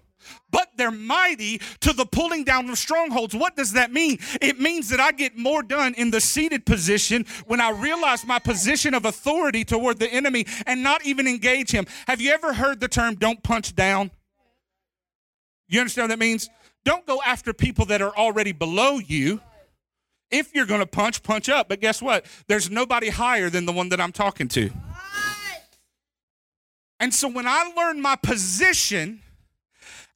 but 0.50 0.68
they're 0.76 0.90
mighty 0.90 1.58
to 1.80 1.92
the 1.92 2.06
pulling 2.06 2.44
down 2.44 2.68
of 2.70 2.78
strongholds. 2.78 3.34
What 3.34 3.56
does 3.56 3.72
that 3.72 3.92
mean? 3.92 4.18
It 4.40 4.60
means 4.60 4.88
that 4.90 5.00
I 5.00 5.12
get 5.12 5.36
more 5.36 5.62
done 5.62 5.94
in 5.94 6.10
the 6.10 6.20
seated 6.20 6.66
position 6.66 7.26
when 7.46 7.60
I 7.60 7.70
realize 7.70 8.26
my 8.26 8.38
position 8.38 8.94
of 8.94 9.04
authority 9.04 9.64
toward 9.64 9.98
the 9.98 10.08
enemy 10.08 10.46
and 10.66 10.82
not 10.82 11.04
even 11.04 11.26
engage 11.26 11.70
him. 11.70 11.86
Have 12.06 12.20
you 12.20 12.30
ever 12.30 12.52
heard 12.52 12.80
the 12.80 12.88
term 12.88 13.14
don't 13.16 13.42
punch 13.42 13.74
down? 13.74 14.10
You 15.68 15.80
understand 15.80 16.04
what 16.04 16.18
that 16.18 16.18
means? 16.18 16.48
Don't 16.84 17.04
go 17.06 17.20
after 17.24 17.52
people 17.52 17.84
that 17.86 18.00
are 18.00 18.16
already 18.16 18.52
below 18.52 18.98
you. 18.98 19.40
If 20.30 20.54
you're 20.54 20.66
going 20.66 20.80
to 20.80 20.86
punch, 20.86 21.22
punch 21.22 21.48
up. 21.48 21.68
But 21.68 21.80
guess 21.80 22.00
what? 22.00 22.26
There's 22.46 22.70
nobody 22.70 23.08
higher 23.08 23.50
than 23.50 23.66
the 23.66 23.72
one 23.72 23.90
that 23.90 24.00
I'm 24.00 24.12
talking 24.12 24.48
to. 24.48 24.70
And 27.00 27.14
so 27.14 27.28
when 27.28 27.46
I 27.46 27.72
learn 27.76 28.00
my 28.00 28.16
position, 28.16 29.22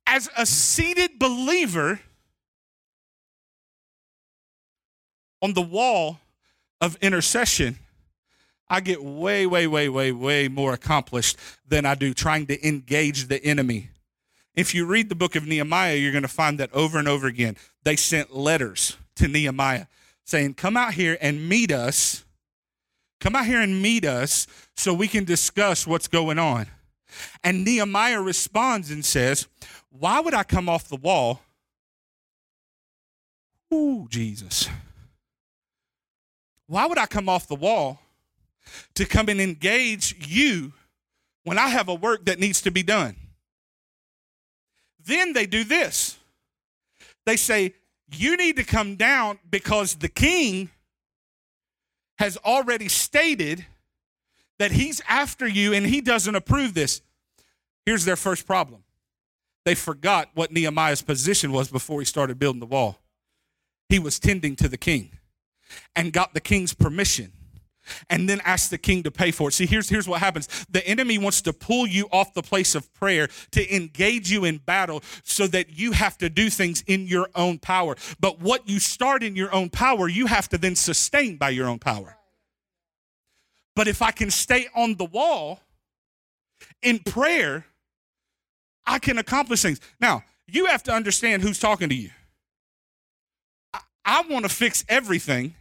as 0.07 0.29
a 0.37 0.47
seated 0.47 1.19
believer 1.19 2.01
on 5.41 5.55
the 5.55 5.63
wall 5.63 6.19
of 6.81 6.97
intercession, 7.01 7.79
I 8.69 8.81
get 8.81 9.03
way, 9.05 9.47
way, 9.47 9.67
way, 9.67 9.89
way, 9.89 10.13
way 10.13 10.49
more 10.49 10.73
accomplished 10.73 11.37
than 11.69 11.85
I 11.85 11.95
do 11.95 12.15
trying 12.15 12.47
to 12.47 12.67
engage 12.67 13.29
the 13.29 13.43
enemy. 13.45 13.91
If 14.55 14.75
you 14.75 14.87
read 14.87 15.09
the 15.09 15.15
book 15.15 15.35
of 15.37 15.47
Nehemiah, 15.47 15.97
you're 15.97 16.13
going 16.13 16.23
to 16.23 16.29
find 16.29 16.59
that 16.59 16.73
over 16.73 16.99
and 16.99 17.09
over 17.09 17.27
again. 17.27 17.57
They 17.85 17.97
sent 17.97 18.35
letters 18.35 18.97
to 19.17 19.29
Nehemiah 19.29 19.87
saying, 20.25 20.55
Come 20.55 20.77
out 20.77 20.95
here 20.95 21.19
and 21.21 21.49
meet 21.49 21.73
us. 21.73 22.25
Come 23.21 23.37
out 23.37 23.47
here 23.47 23.61
and 23.61 23.81
meet 23.81 24.05
us 24.05 24.47
so 24.77 24.93
we 24.93 25.09
can 25.09 25.25
discuss 25.25 25.87
what's 25.87 26.09
going 26.09 26.39
on. 26.39 26.67
And 27.43 27.65
Nehemiah 27.65 28.21
responds 28.21 28.91
and 28.91 29.05
says, 29.05 29.47
Why 29.91 30.21
would 30.21 30.35
I 30.35 30.43
come 30.43 30.69
off 30.69 30.89
the 30.89 30.97
wall? 30.97 31.41
Ooh, 33.73 34.07
Jesus. 34.11 34.69
Why 36.67 36.87
would 36.87 36.99
I 36.99 37.07
come 37.07 37.29
off 37.29 37.49
the 37.49 37.55
wall 37.55 38.01
to 38.95 39.05
come 39.05 39.29
and 39.29 39.41
engage 39.41 40.15
you 40.27 40.73
when 41.45 41.59
I 41.59 41.69
have 41.69 41.89
a 41.89 41.95
work 41.95 42.25
that 42.27 42.39
needs 42.39 42.61
to 42.63 42.71
be 42.71 42.83
done? 42.83 43.17
Then 45.05 45.33
they 45.33 45.47
do 45.47 45.65
this. 45.65 46.17
They 47.27 47.37
say, 47.37 47.75
You 48.11 48.37
need 48.37 48.57
to 48.57 48.65
come 48.65 48.97
down 48.97 49.39
because 49.51 49.97
the 49.97 50.09
king 50.09 50.71
has 52.19 52.37
already 52.39 52.89
stated 52.89 53.67
that 54.63 54.71
he's 54.71 55.03
after 55.09 55.49
you 55.49 55.73
and 55.73 55.85
he 55.85 56.01
doesn't 56.01 56.37
approve 56.37 56.73
this. 56.73 57.03
Here's 57.85 58.05
their 58.05 58.15
first 58.15 58.47
problem 58.47 58.85
they 59.65 59.75
forgot 59.75 60.29
what 60.35 60.53
Nehemiah's 60.53 61.03
position 61.03 61.51
was 61.51 61.69
before 61.69 62.01
he 62.01 62.05
started 62.05 62.39
building 62.39 62.61
the 62.61 62.67
wall. 62.67 63.01
He 63.89 63.99
was 63.99 64.21
tending 64.21 64.55
to 64.57 64.69
the 64.69 64.77
king 64.77 65.19
and 65.97 66.13
got 66.13 66.33
the 66.33 66.41
king's 66.41 66.75
permission 66.75 67.33
and 68.09 68.29
then 68.29 68.41
asked 68.45 68.71
the 68.71 68.79
king 68.79 69.03
to 69.03 69.11
pay 69.11 69.33
for 69.33 69.49
it. 69.49 69.53
See, 69.53 69.67
here's, 69.67 69.89
here's 69.89 70.07
what 70.07 70.21
happens 70.21 70.47
the 70.71 70.87
enemy 70.87 71.19
wants 71.19 71.43
to 71.43 71.53
pull 71.53 71.85
you 71.85 72.07
off 72.13 72.33
the 72.33 72.43
place 72.43 72.77
of 72.77 72.95
prayer 72.95 73.29
to 73.51 73.75
engage 73.75 74.31
you 74.31 74.45
in 74.45 74.59
battle 74.59 75.03
so 75.25 75.49
that 75.49 75.77
you 75.77 75.91
have 75.91 76.17
to 76.19 76.31
do 76.31 76.49
things 76.51 76.85
in 76.87 77.09
your 77.09 77.29
own 77.35 77.59
power. 77.59 77.97
But 78.21 78.41
what 78.41 78.69
you 78.69 78.79
start 78.79 79.25
in 79.25 79.35
your 79.35 79.53
own 79.53 79.71
power, 79.71 80.07
you 80.07 80.27
have 80.27 80.49
to 80.51 80.59
then 80.59 80.77
sustain 80.77 81.37
by 81.37 81.51
your 81.51 81.67
own 81.67 81.81
power. 81.81 82.17
But 83.75 83.89
if 83.89 84.03
I 84.03 84.11
can 84.11 84.31
stay 84.31 84.67
on 84.75 84.97
the 84.97 85.05
wall 85.05 85.61
in 86.83 86.99
prayer, 86.99 87.65
I 88.87 88.99
can 88.99 89.19
accomplish 89.19 89.63
things. 89.63 89.81
Now, 90.01 90.25
you 90.47 90.67
have 90.67 90.83
to 90.85 90.93
understand 90.93 91.43
who's 91.43 91.59
talking 91.59 91.89
to 91.89 91.95
you. 91.95 92.11
I, 93.73 93.81
I 94.05 94.23
want 94.29 94.45
to 94.45 94.49
fix 94.49 94.85
everything 94.89 95.55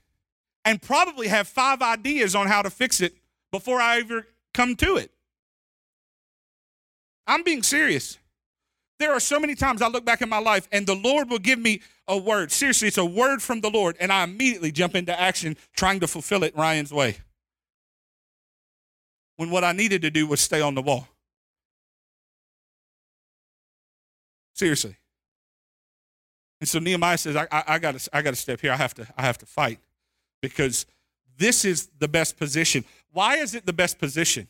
and 0.65 0.82
probably 0.82 1.28
have 1.28 1.47
five 1.47 1.82
ideas 1.82 2.36
on 2.36 2.47
how 2.47 2.62
to 2.62 2.69
fix 2.69 3.02
it 3.02 3.15
before 3.52 3.80
I 3.80 4.00
ever 4.00 4.28
come 4.54 4.76
to 4.78 4.97
it. 4.97 5.12
I'm 7.28 7.43
being 7.43 7.63
serious. 7.63 8.17
There 9.00 9.13
are 9.13 9.19
so 9.19 9.39
many 9.39 9.56
times 9.56 9.82
I 9.82 9.88
look 9.88 10.06
back 10.06 10.21
in 10.21 10.30
my 10.30 10.39
life 10.39 10.67
and 10.71 10.86
the 10.86 10.95
Lord 10.95 11.30
will 11.30 11.39
give 11.39 11.60
me 11.60 11.82
a 12.08 12.17
word. 12.17 12.52
Seriously, 12.52 12.89
it's 12.89 12.97
a 12.97 13.06
word 13.06 13.41
from 13.41 13.62
the 13.62 13.69
Lord, 13.69 13.95
and 14.00 14.12
I 14.12 14.24
immediately 14.24 14.71
jump 14.71 14.95
into 14.95 15.17
action 15.17 15.56
trying 15.76 16.02
to 16.02 16.08
fulfill 16.08 16.43
it 16.43 16.56
Ryan's 16.56 16.91
way 16.91 17.17
when 19.41 19.49
what 19.49 19.63
I 19.63 19.71
needed 19.71 20.04
to 20.04 20.12
do 20.12 20.27
was 20.27 20.39
stay 20.39 20.62
on 20.62 20.75
the 20.75 20.84
wall. 20.84 21.08
Seriously. 24.54 24.95
And 26.60 26.69
so 26.69 26.77
Nehemiah 26.77 27.17
says, 27.17 27.36
I, 27.36 27.47
I, 27.51 27.63
I 27.65 27.80
got 27.80 28.08
I 28.13 28.21
to 28.21 28.36
step 28.36 28.62
here. 28.62 28.71
I 28.71 28.75
have 28.75 28.93
to, 28.93 29.08
I 29.17 29.23
have 29.23 29.39
to 29.39 29.47
fight 29.47 29.80
because 30.43 30.86
this 31.39 31.65
is 31.65 31.89
the 31.97 32.08
best 32.08 32.38
position. 32.38 32.86
Why 33.13 33.38
is 33.38 33.56
it 33.56 33.65
the 33.65 33.73
best 33.73 33.97
position? 33.97 34.47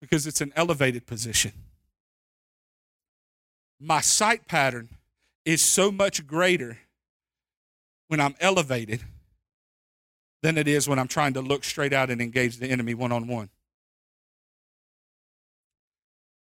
Because 0.00 0.26
it's 0.26 0.40
an 0.40 0.52
elevated 0.56 1.06
position. 1.06 1.52
My 3.78 4.00
sight 4.00 4.48
pattern 4.48 4.88
is 5.44 5.62
so 5.62 5.92
much 5.92 6.26
greater 6.26 6.78
when 8.08 8.18
I'm 8.18 8.34
elevated 8.40 9.04
than 10.42 10.56
it 10.56 10.68
is 10.68 10.88
when 10.88 10.98
I'm 10.98 11.08
trying 11.08 11.34
to 11.34 11.40
look 11.40 11.64
straight 11.64 11.92
out 11.92 12.10
and 12.10 12.20
engage 12.20 12.58
the 12.58 12.68
enemy 12.68 12.94
one 12.94 13.12
on 13.12 13.26
one. 13.26 13.50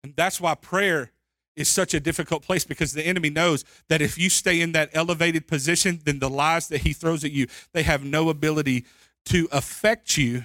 And 0.04 0.14
that's 0.14 0.40
why 0.40 0.54
prayer 0.54 1.10
is 1.56 1.68
such 1.68 1.94
a 1.94 2.00
difficult 2.00 2.42
place 2.42 2.64
because 2.64 2.92
the 2.92 3.02
enemy 3.02 3.30
knows 3.30 3.64
that 3.88 4.02
if 4.02 4.18
you 4.18 4.28
stay 4.28 4.60
in 4.60 4.72
that 4.72 4.90
elevated 4.92 5.46
position, 5.48 6.00
then 6.04 6.18
the 6.18 6.30
lies 6.30 6.68
that 6.68 6.82
he 6.82 6.92
throws 6.92 7.24
at 7.24 7.32
you, 7.32 7.46
they 7.72 7.82
have 7.82 8.04
no 8.04 8.28
ability 8.28 8.84
to 9.24 9.48
affect 9.50 10.16
you 10.16 10.44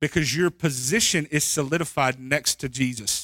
because 0.00 0.36
your 0.36 0.50
position 0.50 1.26
is 1.30 1.44
solidified 1.44 2.20
next 2.20 2.60
to 2.60 2.68
Jesus. 2.68 3.23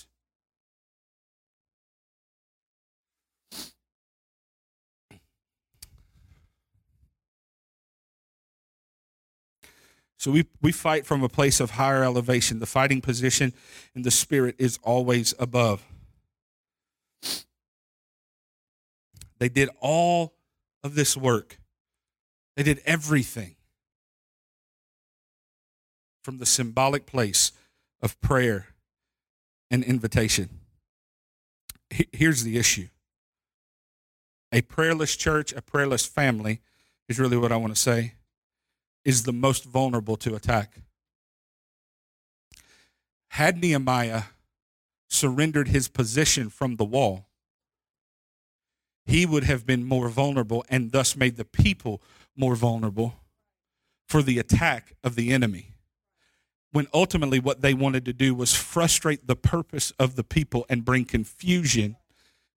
So 10.20 10.30
we, 10.30 10.44
we 10.60 10.70
fight 10.70 11.06
from 11.06 11.22
a 11.22 11.30
place 11.30 11.60
of 11.60 11.70
higher 11.72 12.04
elevation. 12.04 12.58
The 12.58 12.66
fighting 12.66 13.00
position 13.00 13.54
in 13.94 14.02
the 14.02 14.10
spirit 14.10 14.54
is 14.58 14.78
always 14.82 15.32
above. 15.38 15.82
They 19.38 19.48
did 19.48 19.70
all 19.80 20.34
of 20.84 20.94
this 20.94 21.16
work, 21.16 21.58
they 22.54 22.62
did 22.62 22.82
everything 22.84 23.56
from 26.22 26.36
the 26.36 26.44
symbolic 26.44 27.06
place 27.06 27.52
of 28.02 28.20
prayer 28.20 28.66
and 29.70 29.82
invitation. 29.82 30.50
Here's 32.12 32.44
the 32.44 32.58
issue 32.58 32.88
a 34.52 34.60
prayerless 34.60 35.16
church, 35.16 35.54
a 35.54 35.62
prayerless 35.62 36.04
family 36.04 36.60
is 37.08 37.18
really 37.18 37.38
what 37.38 37.52
I 37.52 37.56
want 37.56 37.74
to 37.74 37.80
say 37.80 38.16
is 39.04 39.22
the 39.22 39.32
most 39.32 39.64
vulnerable 39.64 40.16
to 40.16 40.34
attack. 40.34 40.80
Had 43.28 43.58
Nehemiah 43.58 44.24
surrendered 45.08 45.68
his 45.68 45.88
position 45.88 46.50
from 46.50 46.76
the 46.76 46.84
wall, 46.84 47.26
he 49.04 49.26
would 49.26 49.44
have 49.44 49.66
been 49.66 49.84
more 49.84 50.08
vulnerable 50.08 50.64
and 50.68 50.92
thus 50.92 51.16
made 51.16 51.36
the 51.36 51.44
people 51.44 52.00
more 52.36 52.54
vulnerable 52.54 53.14
for 54.08 54.22
the 54.22 54.38
attack 54.38 54.94
of 55.02 55.14
the 55.14 55.32
enemy. 55.32 55.74
When 56.72 56.86
ultimately 56.94 57.40
what 57.40 57.62
they 57.62 57.74
wanted 57.74 58.04
to 58.04 58.12
do 58.12 58.34
was 58.34 58.54
frustrate 58.54 59.26
the 59.26 59.36
purpose 59.36 59.92
of 59.98 60.14
the 60.14 60.22
people 60.22 60.64
and 60.68 60.84
bring 60.84 61.04
confusion, 61.04 61.96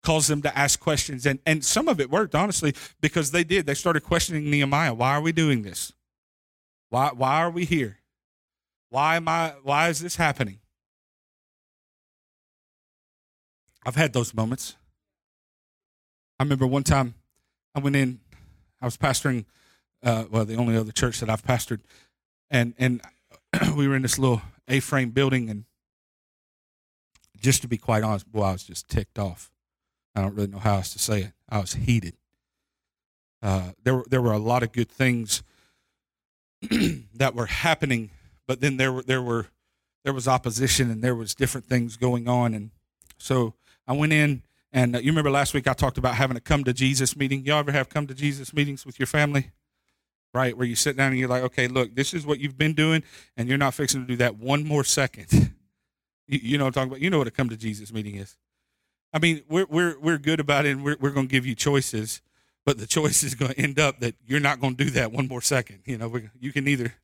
cause 0.02 0.26
them 0.26 0.42
to 0.42 0.58
ask 0.58 0.78
questions. 0.78 1.24
And, 1.24 1.38
and 1.46 1.64
some 1.64 1.88
of 1.88 2.00
it 2.00 2.10
worked, 2.10 2.34
honestly, 2.34 2.74
because 3.00 3.30
they 3.30 3.44
did. 3.44 3.64
They 3.64 3.74
started 3.74 4.02
questioning 4.02 4.50
Nehemiah 4.50 4.92
why 4.92 5.12
are 5.12 5.22
we 5.22 5.32
doing 5.32 5.62
this? 5.62 5.92
Why, 6.92 7.10
why 7.14 7.38
are 7.38 7.50
we 7.50 7.64
here? 7.64 8.00
Why 8.90 9.16
am 9.16 9.26
I 9.26 9.54
why 9.62 9.88
is 9.88 10.00
this 10.00 10.16
happening? 10.16 10.58
I've 13.82 13.96
had 13.96 14.12
those 14.12 14.34
moments. 14.34 14.76
I 16.38 16.42
remember 16.42 16.66
one 16.66 16.82
time 16.82 17.14
I 17.74 17.80
went 17.80 17.96
in, 17.96 18.20
I 18.78 18.84
was 18.84 18.98
pastoring 18.98 19.46
uh, 20.02 20.26
well, 20.30 20.44
the 20.44 20.56
only 20.56 20.76
other 20.76 20.92
church 20.92 21.20
that 21.20 21.30
I've 21.30 21.42
pastored, 21.42 21.80
and 22.50 22.74
and 22.76 23.00
we 23.74 23.88
were 23.88 23.96
in 23.96 24.02
this 24.02 24.18
little 24.18 24.42
A-frame 24.68 25.12
building, 25.12 25.48
and 25.48 25.64
just 27.40 27.62
to 27.62 27.68
be 27.68 27.78
quite 27.78 28.02
honest, 28.02 28.30
boy, 28.30 28.42
I 28.42 28.52
was 28.52 28.64
just 28.64 28.90
ticked 28.90 29.18
off. 29.18 29.50
I 30.14 30.20
don't 30.20 30.34
really 30.34 30.48
know 30.48 30.58
how 30.58 30.74
else 30.74 30.92
to 30.92 30.98
say 30.98 31.22
it. 31.22 31.32
I 31.48 31.58
was 31.58 31.72
heated. 31.72 32.18
Uh, 33.42 33.70
there 33.82 34.04
there 34.10 34.20
were 34.20 34.32
a 34.32 34.38
lot 34.38 34.62
of 34.62 34.72
good 34.72 34.90
things 34.90 35.42
that 37.14 37.34
were 37.34 37.46
happening, 37.46 38.10
but 38.46 38.60
then 38.60 38.76
there 38.76 38.92
were 38.92 39.02
there 39.02 39.22
were 39.22 39.46
there 40.04 40.12
was 40.12 40.26
opposition 40.28 40.90
and 40.90 41.02
there 41.02 41.14
was 41.14 41.34
different 41.34 41.66
things 41.66 41.96
going 41.96 42.28
on, 42.28 42.54
and 42.54 42.70
so 43.18 43.54
I 43.86 43.92
went 43.92 44.12
in. 44.12 44.42
And 44.74 44.96
uh, 44.96 45.00
you 45.00 45.12
remember 45.12 45.30
last 45.30 45.52
week 45.52 45.66
I 45.68 45.74
talked 45.74 45.98
about 45.98 46.14
having 46.14 46.36
a 46.36 46.40
come 46.40 46.64
to 46.64 46.72
Jesus 46.72 47.14
meeting. 47.16 47.44
Y'all 47.44 47.58
ever 47.58 47.72
have 47.72 47.88
come 47.88 48.06
to 48.06 48.14
Jesus 48.14 48.54
meetings 48.54 48.86
with 48.86 48.98
your 48.98 49.06
family? 49.06 49.50
Right, 50.34 50.56
where 50.56 50.66
you 50.66 50.76
sit 50.76 50.96
down 50.96 51.10
and 51.10 51.18
you're 51.18 51.28
like, 51.28 51.42
okay, 51.42 51.68
look, 51.68 51.94
this 51.94 52.14
is 52.14 52.24
what 52.24 52.40
you've 52.40 52.56
been 52.56 52.72
doing, 52.72 53.02
and 53.36 53.50
you're 53.50 53.58
not 53.58 53.74
fixing 53.74 54.00
to 54.00 54.06
do 54.06 54.16
that 54.16 54.36
one 54.36 54.66
more 54.66 54.82
second. 54.82 55.26
you, 56.26 56.40
you 56.42 56.58
know 56.58 56.64
what 56.64 56.68
I'm 56.68 56.72
talking 56.72 56.88
about? 56.92 57.00
You 57.02 57.10
know 57.10 57.18
what 57.18 57.26
a 57.26 57.30
come 57.30 57.50
to 57.50 57.56
Jesus 57.56 57.92
meeting 57.92 58.16
is. 58.16 58.38
I 59.12 59.18
mean, 59.18 59.42
we're 59.48 59.66
we're 59.68 59.98
we're 60.00 60.18
good 60.18 60.40
about 60.40 60.64
it, 60.64 60.70
and 60.70 60.82
we're 60.82 60.96
we're 60.98 61.10
going 61.10 61.28
to 61.28 61.32
give 61.32 61.44
you 61.44 61.54
choices, 61.54 62.22
but 62.64 62.78
the 62.78 62.86
choice 62.86 63.22
is 63.22 63.34
going 63.34 63.52
to 63.52 63.60
end 63.60 63.78
up 63.78 64.00
that 64.00 64.14
you're 64.26 64.40
not 64.40 64.60
going 64.60 64.76
to 64.76 64.84
do 64.84 64.90
that 64.90 65.12
one 65.12 65.28
more 65.28 65.40
second. 65.40 65.80
You 65.84 65.98
know, 65.98 66.12
you 66.38 66.52
can 66.52 66.68
either 66.68 66.94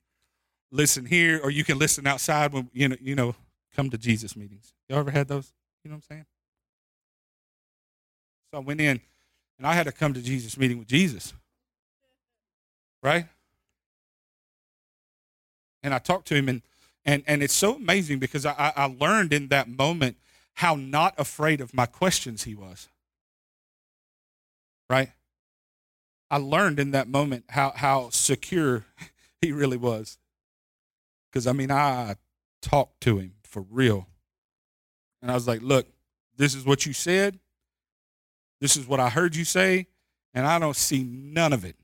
listen 0.71 1.07
here 1.07 1.41
or 1.43 1.51
you 1.51 1.65
can 1.65 1.79
listen 1.79 2.07
outside 2.07 2.53
when 2.53 2.71
you 2.73 2.89
know 2.89 2.97
you 3.01 3.15
know 3.15 3.35
come 3.75 3.91
to 3.91 3.99
Jesus 3.99 4.37
meetings. 4.37 4.73
Y'all 4.89 4.99
ever 4.99 5.11
had 5.11 5.29
those? 5.29 5.53
You 5.85 5.91
know 5.91 5.97
what 5.97 6.05
I'm 6.11 6.17
saying? 6.17 6.27
So 8.51 8.59
I 8.59 8.61
went 8.61 8.81
in, 8.81 9.01
and 9.59 9.67
I 9.67 9.75
had 9.75 9.87
to 9.87 9.93
come 9.93 10.15
to 10.15 10.23
Jesus 10.23 10.57
meeting 10.57 10.79
with 10.79 10.89
Jesus, 10.89 11.35
right? 13.03 13.27
And 15.83 15.93
I 15.93 15.99
talked 15.99 16.29
to 16.29 16.35
him, 16.35 16.49
and 16.49 16.63
and 17.05 17.23
and 17.27 17.43
it's 17.43 17.55
so 17.55 17.75
amazing 17.77 18.19
because 18.19 18.47
I 18.47 18.73
I 18.77 18.85
learned 18.85 19.33
in 19.33 19.49
that 19.49 19.69
moment 19.69 20.17
how 20.55 20.75
not 20.75 21.15
afraid 21.19 21.61
of 21.61 21.75
my 21.75 21.87
questions 21.87 22.45
he 22.45 22.55
was. 22.55 22.89
Right? 24.91 25.11
I 26.31 26.39
learned 26.39 26.79
in 26.79 26.91
that 26.93 27.09
moment 27.09 27.45
how 27.49 27.73
how 27.75 28.11
secure 28.11 28.85
he 29.41 29.53
really 29.53 29.77
was. 29.77 30.19
Because 31.31 31.47
I 31.47 31.53
mean, 31.53 31.71
I 31.71 32.17
talked 32.63 33.01
to 33.03 33.19
him 33.19 33.35
for 33.45 33.65
real. 33.71 34.07
And 35.21 35.31
I 35.31 35.35
was 35.35 35.49
like, 35.49 35.63
look, 35.63 35.87
this 36.37 36.55
is 36.55 36.65
what 36.65 36.87
you 36.87 36.93
said. 36.93 37.39
This 38.61 38.77
is 38.77 38.87
what 38.87 39.01
I 39.01 39.09
heard 39.09 39.35
you 39.35 39.45
say. 39.45 39.87
And 40.35 40.47
I 40.47 40.59
don't 40.59 40.77
see 40.77 41.03
none 41.03 41.53
of 41.53 41.65
it. 41.65 41.77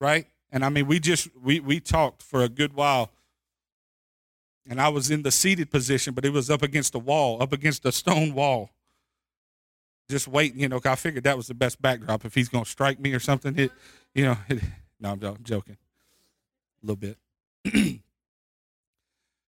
Right? 0.00 0.26
And 0.52 0.64
I 0.64 0.68
mean, 0.68 0.86
we 0.86 1.00
just, 1.00 1.28
we, 1.40 1.60
we 1.60 1.80
talked 1.80 2.22
for 2.22 2.42
a 2.42 2.48
good 2.48 2.74
while 2.74 3.10
and 4.70 4.80
I 4.80 4.88
was 4.88 5.10
in 5.10 5.22
the 5.22 5.32
seated 5.32 5.70
position, 5.70 6.14
but 6.14 6.24
it 6.24 6.32
was 6.32 6.48
up 6.48 6.62
against 6.62 6.92
the 6.92 7.00
wall, 7.00 7.42
up 7.42 7.52
against 7.52 7.82
the 7.82 7.92
stone 7.92 8.34
wall. 8.34 8.70
Just 10.10 10.28
waiting, 10.28 10.60
you 10.60 10.68
know. 10.68 10.80
I 10.84 10.96
figured 10.96 11.24
that 11.24 11.36
was 11.36 11.46
the 11.46 11.54
best 11.54 11.80
backdrop. 11.80 12.24
If 12.24 12.34
he's 12.34 12.48
going 12.48 12.64
to 12.64 12.70
strike 12.70 12.98
me 12.98 13.12
or 13.12 13.20
something, 13.20 13.58
it, 13.58 13.72
you 14.14 14.24
know. 14.24 14.36
It, 14.48 14.62
no, 15.00 15.12
I'm 15.12 15.38
joking, 15.42 15.76
a 16.82 16.86
little 16.86 16.96
bit. 16.96 17.16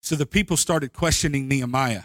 so 0.02 0.16
the 0.16 0.26
people 0.26 0.58
started 0.58 0.94
questioning 0.94 1.48
Nehemiah, 1.48 2.04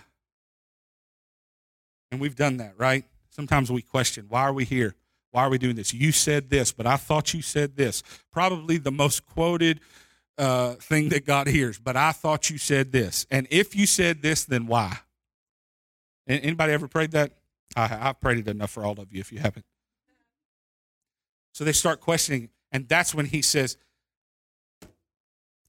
and 2.11 2.21
we've 2.21 2.37
done 2.37 2.59
that, 2.59 2.75
right? 2.79 3.05
Sometimes 3.31 3.73
we 3.73 3.83
question, 3.83 4.27
why 4.29 4.43
are 4.43 4.53
we 4.53 4.65
here? 4.65 4.95
Why 5.33 5.43
are 5.43 5.51
we 5.51 5.59
doing 5.59 5.75
this? 5.75 5.93
You 5.93 6.13
said 6.13 6.49
this, 6.49 6.71
but 6.71 6.87
I 6.87 6.97
thought 6.97 7.35
you 7.35 7.43
said 7.43 7.77
this. 7.77 8.05
Probably 8.31 8.79
the 8.79 8.93
most 8.93 9.27
quoted 9.27 9.81
uh, 10.39 10.75
thing 10.75 11.09
that 11.09 11.27
God 11.27 11.49
hears. 11.49 11.77
But 11.77 11.97
I 11.97 12.13
thought 12.13 12.51
you 12.51 12.59
said 12.59 12.93
this, 12.93 13.27
and 13.33 13.49
if 13.51 13.75
you 13.75 13.87
said 13.87 14.23
this, 14.23 14.45
then 14.45 14.69
why? 14.69 14.99
Anybody 16.29 16.73
ever 16.73 16.87
prayed 16.87 17.11
that? 17.11 17.33
I, 17.77 17.87
have 17.87 18.21
prayed 18.21 18.39
it 18.39 18.49
enough 18.49 18.71
for 18.71 18.85
all 18.85 18.99
of 19.01 19.13
you. 19.13 19.21
If 19.21 19.33
you 19.33 19.39
haven't, 19.39 19.65
so 21.53 21.65
they 21.65 21.73
start 21.73 22.01
questioning, 22.01 22.51
and 22.73 22.89
that's 22.89 23.15
when 23.15 23.27
he 23.27 23.43
says, 23.43 23.77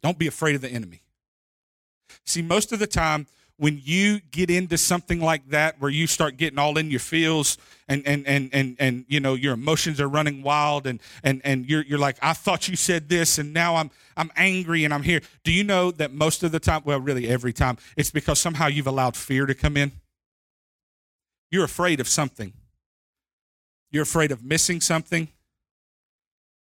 "Don't 0.02 0.18
be 0.18 0.28
afraid 0.28 0.56
of 0.56 0.62
the 0.62 0.70
enemy." 0.70 1.02
See, 2.26 2.42
most 2.42 2.72
of 2.72 2.80
the 2.80 2.88
time 2.88 3.28
when 3.58 3.80
you 3.84 4.20
get 4.32 4.50
into 4.50 4.78
something 4.78 5.22
like 5.22 5.50
that 5.50 5.80
where 5.80 5.90
you 5.90 6.08
start 6.08 6.38
getting 6.38 6.60
all 6.60 6.78
in 6.78 6.92
your 6.92 7.00
feels 7.00 7.58
and 7.88 8.06
and 8.06 8.28
and 8.28 8.50
and, 8.52 8.76
and 8.80 9.06
you 9.08 9.20
know 9.20 9.34
your 9.34 9.54
emotions 9.54 10.02
are 10.02 10.10
running 10.10 10.42
wild 10.44 10.86
and 10.86 11.00
and 11.24 11.42
and 11.46 11.66
you're 11.66 11.84
you're 11.84 12.00
like 12.00 12.18
I 12.22 12.34
thought 12.34 12.68
you 12.68 12.76
said 12.76 13.08
this 13.08 13.38
and 13.38 13.54
now 13.54 13.76
I'm 13.76 13.92
I'm 14.18 14.32
angry 14.36 14.84
and 14.84 14.94
I'm 14.94 15.04
here. 15.04 15.22
Do 15.44 15.52
you 15.52 15.64
know 15.64 15.92
that 15.92 16.12
most 16.12 16.44
of 16.44 16.52
the 16.52 16.60
time, 16.60 16.82
well 16.84 17.00
really 17.00 17.28
every 17.28 17.54
time, 17.54 17.78
it's 17.96 18.12
because 18.12 18.40
somehow 18.40 18.68
you've 18.68 18.88
allowed 18.88 19.16
fear 19.16 19.46
to 19.46 19.54
come 19.54 19.78
in? 19.78 19.94
You're 21.56 21.64
afraid 21.64 22.02
of 22.02 22.10
something. 22.10 22.52
You're 23.90 24.04
afraid 24.04 24.34
of 24.34 24.44
missing 24.44 24.82
something. 24.82 25.30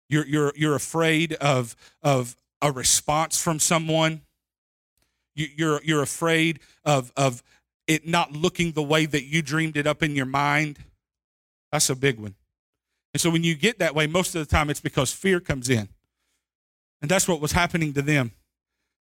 You're 0.10 0.26
you're 0.26 0.54
you're 0.56 0.76
afraid 0.76 1.34
of 1.34 1.76
of 2.02 2.36
a 2.60 2.72
response 2.72 3.40
from 3.40 3.60
someone 3.60 4.22
you're, 5.36 5.80
you're 5.84 6.02
afraid 6.02 6.60
of, 6.84 7.12
of 7.16 7.44
it 7.88 8.08
not 8.08 8.34
looking 8.34 8.72
the 8.74 8.84
way 8.84 9.06
that 9.06 9.24
you 9.24 9.42
dreamed 9.42 9.78
it 9.78 9.88
up 9.88 10.04
in 10.04 10.16
your 10.16 10.26
mind. 10.26 10.80
That's 11.72 11.90
a 11.90 11.96
big 11.96 12.20
one. 12.20 12.34
And 13.14 13.22
so 13.22 13.30
when 13.30 13.44
you 13.44 13.56
get 13.56 13.80
that 13.80 13.96
way, 13.96 14.08
most 14.08 14.36
of 14.36 14.46
the 14.46 14.52
time 14.52 14.70
it's 14.70 14.82
because 14.82 15.14
fear 15.14 15.40
comes 15.40 15.70
in. 15.70 15.88
And 17.02 17.10
that's 17.10 17.28
what 17.28 17.40
was 17.40 17.54
happening 17.54 17.94
to 17.94 18.02
them. 18.02 18.32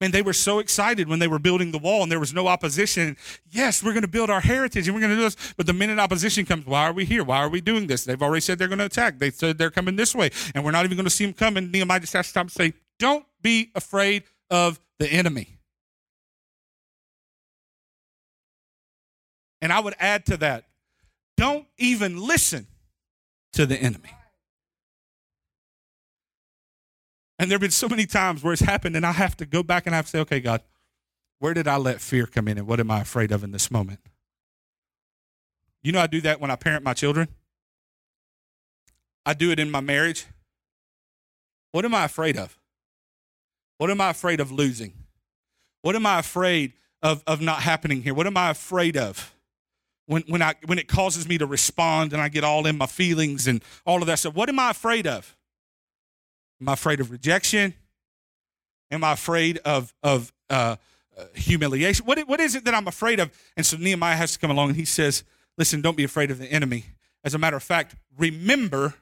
Man, 0.00 0.11
they 0.11 0.22
were 0.22 0.33
so 0.33 0.59
excited 0.59 1.09
when 1.09 1.20
they 1.20 1.28
were 1.28 1.38
building 1.38 1.70
the 1.70 1.78
wall 1.78 2.02
and 2.02 2.11
there 2.11 2.20
was 2.20 2.35
no 2.35 2.48
opposition. 2.48 3.16
Yes, 3.50 3.83
we're 3.83 3.92
going 3.92 4.02
to 4.02 4.09
build 4.09 4.28
our 4.28 4.40
heritage 4.40 4.88
and 4.88 4.94
we're 4.94 5.00
going 5.00 5.12
to 5.12 5.16
do 5.16 5.22
this. 5.22 5.37
But 5.57 5.66
the 5.66 5.72
minute 5.72 5.98
opposition 5.98 6.44
comes, 6.44 6.66
why 6.66 6.88
are 6.88 6.92
we 6.92 7.04
here? 7.04 7.22
Why 7.22 7.38
are 7.38 7.48
we 7.48 7.61
doing 7.61 7.87
this? 7.87 8.04
They've 8.04 8.20
already 8.20 8.40
said 8.40 8.59
they're 8.59 8.68
going 8.68 8.80
to 8.80 8.87
attack. 8.87 9.18
They 9.18 9.30
said 9.30 9.57
they're 9.57 9.70
coming 9.70 9.96
this 9.96 10.14
way 10.14 10.30
and 10.54 10.64
we're 10.64 10.72
not 10.72 10.85
even 10.85 10.96
going 10.96 11.04
to 11.04 11.11
see 11.11 11.24
them 11.24 11.33
come. 11.33 11.57
And 11.57 11.70
Nehemiah 11.70 12.00
just 12.00 12.12
has 12.14 12.26
to 12.26 12.30
stop 12.30 12.42
and 12.42 12.52
say, 12.52 12.72
don't 12.98 13.24
be 13.40 13.70
afraid 13.74 14.24
of 14.50 14.80
the 14.98 15.09
enemy. 15.09 15.59
And 19.62 19.72
I 19.72 19.80
would 19.80 19.94
add 19.98 20.26
to 20.26 20.37
that 20.38 20.64
don't 21.37 21.66
even 21.78 22.20
listen 22.20 22.66
to 23.54 23.66
the 23.66 23.76
enemy. 23.76 24.11
And 27.38 27.51
there 27.51 27.57
have 27.57 27.61
been 27.61 27.70
so 27.70 27.88
many 27.88 28.07
times 28.07 28.42
where 28.42 28.53
it's 28.53 28.62
happened, 28.62 28.97
and 28.97 29.05
I 29.05 29.12
have 29.12 29.37
to 29.38 29.47
go 29.47 29.62
back 29.62 29.87
and 29.87 29.94
I 29.94 29.97
have 29.97 30.07
to 30.07 30.11
say, 30.11 30.18
okay, 30.20 30.40
God, 30.40 30.62
where 31.40 31.53
did 31.53 31.66
I 31.66 31.77
let 31.77 32.01
fear 32.01 32.27
come 32.27 32.49
in, 32.49 32.59
and 32.59 32.66
what 32.66 32.81
am 32.81 32.90
I 32.90 33.01
afraid 33.01 33.33
of 33.33 33.42
in 33.42 33.51
this 33.51 33.70
moment? 33.70 34.01
You 35.83 35.92
know, 35.92 36.01
I 36.01 36.07
do 36.07 36.20
that 36.23 36.40
when 36.40 36.51
I 36.51 36.57
parent 36.57 36.85
my 36.85 36.94
children, 36.94 37.29
I 39.27 39.35
do 39.35 39.51
it 39.51 39.59
in 39.59 39.70
my 39.70 39.81
marriage. 39.81 40.27
What 41.73 41.85
am 41.85 41.94
I 41.94 42.05
afraid 42.05 42.37
of? 42.37 42.57
What 43.79 43.90
am 43.90 44.01
I 44.01 44.11
afraid 44.11 44.40
of 44.40 44.53
losing? 44.53 44.94
What 45.83 45.97
am 45.97 46.07
I 46.07 46.20
afraid 46.20 46.75
of, 47.03 47.23
of 47.27 47.40
not 47.40 47.62
happening 47.62 48.03
here? 48.03 48.14
What 48.14 48.27
am 48.27 48.37
I 48.37 48.51
afraid 48.51 48.97
of? 48.97 49.35
when, 50.07 50.23
when, 50.29 50.42
I, 50.42 50.55
when 50.66 50.79
it 50.79 50.88
causes 50.88 51.29
me 51.29 51.38
to 51.38 51.47
respond 51.47 52.12
and 52.12 52.20
I 52.20 52.29
get 52.29 52.44
all 52.44 52.66
in 52.66 52.77
my 52.77 52.87
feelings 52.87 53.47
and 53.47 53.62
all 53.87 54.01
of 54.01 54.07
that 54.07 54.18
stuff. 54.18 54.35
What 54.35 54.49
am 54.49 54.59
I 54.59 54.70
afraid 54.70 55.07
of? 55.07 55.37
Am 56.64 56.70
I 56.70 56.72
afraid 56.72 57.00
of 57.00 57.10
rejection? 57.10 57.74
Am 58.90 59.04
I 59.04 59.12
afraid 59.12 59.58
of, 59.66 59.92
of 60.02 60.32
uh, 60.48 60.76
uh, 61.14 61.24
humiliation? 61.34 62.06
What, 62.06 62.18
what 62.20 62.40
is 62.40 62.54
it 62.54 62.64
that 62.64 62.72
I'm 62.72 62.88
afraid 62.88 63.20
of? 63.20 63.30
And 63.54 63.66
so 63.66 63.76
Nehemiah 63.76 64.16
has 64.16 64.32
to 64.32 64.38
come 64.38 64.50
along 64.50 64.68
and 64.68 64.76
he 64.76 64.86
says, 64.86 65.24
Listen, 65.58 65.82
don't 65.82 65.94
be 65.94 66.04
afraid 66.04 66.30
of 66.30 66.38
the 66.38 66.46
enemy. 66.46 66.86
As 67.22 67.34
a 67.34 67.38
matter 67.38 67.58
of 67.58 67.62
fact, 67.62 67.96
remember 68.16 68.94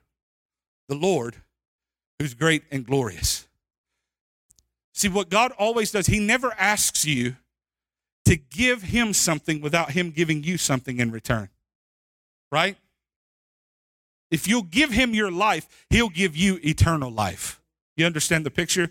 the 0.89 0.97
Lord 0.97 1.37
who's 2.19 2.35
great 2.35 2.65
and 2.73 2.85
glorious. 2.85 3.47
See, 4.93 5.09
what 5.09 5.31
God 5.31 5.53
always 5.53 5.93
does, 5.93 6.09
He 6.09 6.19
never 6.19 6.53
asks 6.59 7.05
you 7.05 7.37
to 8.25 8.35
give 8.35 8.83
him 8.83 9.13
something 9.13 9.61
without 9.61 9.93
him 9.93 10.11
giving 10.11 10.43
you 10.43 10.59
something 10.59 10.99
in 10.99 11.13
return. 11.13 11.49
Right? 12.51 12.77
If 14.33 14.49
you'll 14.49 14.63
give 14.63 14.91
him 14.91 15.15
your 15.15 15.31
life, 15.31 15.87
he'll 15.91 16.09
give 16.09 16.37
you 16.37 16.59
eternal 16.65 17.11
life. 17.11 17.61
You 17.97 18.07
understand 18.07 18.45
the 18.45 18.51
picture? 18.51 18.91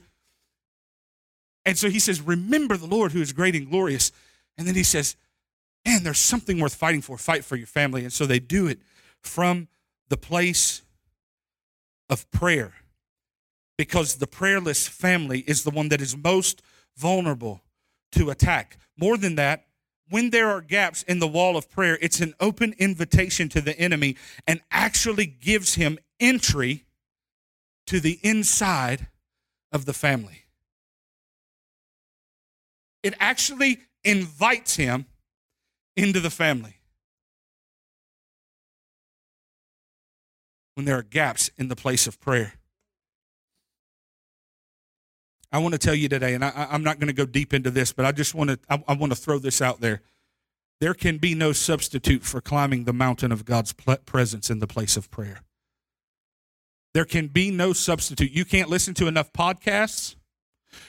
And 1.66 1.78
so 1.78 1.90
he 1.90 2.00
says, 2.00 2.22
Remember 2.22 2.78
the 2.78 2.88
Lord 2.88 3.12
who 3.12 3.22
is 3.22 3.34
great 3.34 3.56
and 3.56 3.70
glorious. 3.70 4.14
And 4.58 4.68
then 4.68 4.76
he 4.76 4.84
says, 4.84 5.18
Man, 5.86 6.04
there's 6.04 6.20
something 6.20 6.60
worth 6.60 6.76
fighting 6.76 7.02
for. 7.02 7.18
Fight 7.18 7.44
for 7.44 7.56
your 7.58 7.68
family. 7.68 8.04
And 8.04 8.14
so 8.14 8.26
they 8.26 8.40
do 8.40 8.68
it 8.68 8.80
from 9.20 9.68
the 10.08 10.18
place 10.18 10.84
of 12.10 12.30
prayer. 12.32 12.74
because 13.78 14.18
the 14.18 14.28
prayerless 14.28 14.88
family 14.88 15.40
is 15.48 15.64
the 15.64 15.72
one 15.72 15.90
that 15.90 16.02
is 16.02 16.16
most 16.16 16.62
vulnerable 16.96 17.64
to 18.12 18.30
attack. 18.30 18.78
More 18.96 19.18
than 19.18 19.34
that, 19.36 19.66
when 20.12 20.30
there 20.30 20.50
are 20.50 20.60
gaps 20.60 21.04
in 21.04 21.20
the 21.20 21.28
wall 21.28 21.56
of 21.56 21.72
prayer, 21.72 21.98
it's 22.02 22.20
an 22.20 22.34
open 22.42 22.76
invitation 22.78 23.48
to 23.48 23.62
the 23.62 23.78
enemy 23.80 24.18
and 24.46 24.60
actually 24.70 25.26
gives 25.26 25.76
him 25.76 25.98
entry 26.20 26.84
to 27.88 28.02
the 28.02 28.20
inside 28.22 29.08
of 29.72 29.86
the 29.86 29.94
family. 29.94 30.44
It 33.02 33.14
actually 33.22 33.80
invites 34.04 34.76
him 34.76 35.06
into 35.96 36.20
the 36.20 36.30
family. 36.30 36.76
When 40.76 40.86
there 40.86 40.98
are 40.98 41.04
gaps 41.04 41.50
in 41.58 41.70
the 41.70 41.76
place 41.76 42.06
of 42.06 42.20
prayer. 42.20 42.54
I 45.52 45.60
want 45.60 45.74
to 45.74 45.78
tell 45.78 45.96
you 45.96 46.08
today, 46.08 46.34
and 46.34 46.46
I, 46.46 46.68
am 46.72 46.84
not 46.84 47.00
going 47.00 47.08
to 47.08 47.14
go 47.14 47.26
deep 47.26 47.54
into 47.54 47.72
this, 47.72 47.92
but 47.92 48.06
I 48.06 48.12
just 48.12 48.34
want 48.34 48.52
to 48.52 48.60
I, 48.70 48.84
I 48.88 48.94
want 48.94 49.12
to 49.12 49.18
throw 49.18 49.38
this 49.38 49.62
out 49.62 49.82
there. 49.82 50.02
There 50.80 50.94
can 50.94 51.18
be 51.18 51.36
no 51.36 51.52
substitute 51.52 52.24
for 52.24 52.42
climbing 52.42 52.86
the 52.86 52.94
mountain 52.94 53.32
of 53.32 53.46
God's 53.46 53.74
presence 53.74 54.50
in 54.50 54.60
the 54.60 54.68
place 54.68 54.98
of 54.98 55.12
prayer. 55.12 55.42
There 56.94 57.06
can 57.06 57.28
be 57.28 57.52
no 57.52 57.74
substitute. 57.74 58.32
You 58.32 58.46
can't 58.46 58.70
listen 58.70 58.94
to 58.96 59.08
enough 59.08 59.32
podcasts. 59.32 60.16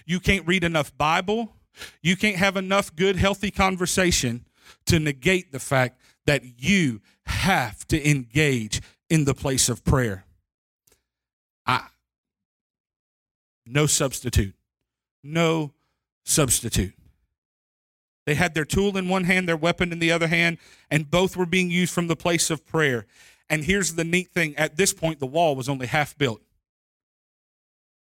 You 0.07 0.21
can't 0.21 0.47
read 0.47 0.65
enough 0.65 0.97
Bible. 0.97 1.53
You 2.01 2.17
can't 2.17 2.37
have 2.37 2.57
enough 2.57 2.95
good, 2.95 3.17
healthy 3.17 3.51
conversation 3.51 4.47
to 4.87 4.99
negate 4.99 5.53
the 5.53 5.61
fact 5.61 6.01
that 6.27 6.43
you 6.59 7.01
have 7.27 7.87
to 7.89 8.11
engage 8.11 8.81
in 9.11 9.25
the 9.25 9.35
place 9.35 9.69
of 9.69 9.85
prayer. 9.85 10.25
I, 11.67 11.87
no 13.67 13.87
substitute. 13.87 14.55
No 15.23 15.73
substitute. 16.25 16.95
They 18.27 18.35
had 18.35 18.55
their 18.55 18.65
tool 18.65 18.97
in 18.97 19.09
one 19.09 19.25
hand, 19.25 19.49
their 19.49 19.57
weapon 19.57 19.93
in 19.93 19.99
the 19.99 20.13
other 20.13 20.29
hand, 20.29 20.59
and 20.91 21.11
both 21.11 21.37
were 21.37 21.47
being 21.47 21.71
used 21.71 21.93
from 21.93 22.07
the 22.07 22.17
place 22.17 22.51
of 22.51 22.67
prayer. 22.67 23.07
And 23.51 23.65
here's 23.65 23.95
the 23.95 24.05
neat 24.05 24.31
thing 24.31 24.57
at 24.57 24.77
this 24.77 24.93
point, 24.93 25.19
the 25.19 25.27
wall 25.27 25.57
was 25.57 25.69
only 25.69 25.87
half 25.87 26.17
built. 26.17 26.41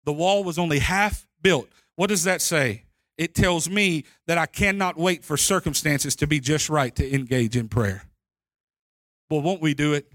The 0.06 0.14
wall 0.14 0.44
was 0.44 0.60
only 0.60 0.80
half 0.80 1.26
built. 1.42 1.70
What 1.96 2.08
does 2.08 2.24
that 2.26 2.42
say? 2.42 2.84
It 3.18 3.36
tells 3.36 3.70
me 3.70 4.06
that 4.28 4.38
I 4.38 4.46
cannot 4.46 4.98
wait 4.98 5.24
for 5.24 5.38
circumstances 5.38 6.16
to 6.18 6.28
be 6.28 6.40
just 6.40 6.70
right 6.70 6.94
to 6.96 7.14
engage 7.14 7.56
in 7.56 7.70
prayer. 7.70 8.04
Well, 9.30 9.42
won't 9.42 9.62
we 9.62 9.74
do 9.74 9.94
it? 9.94 10.12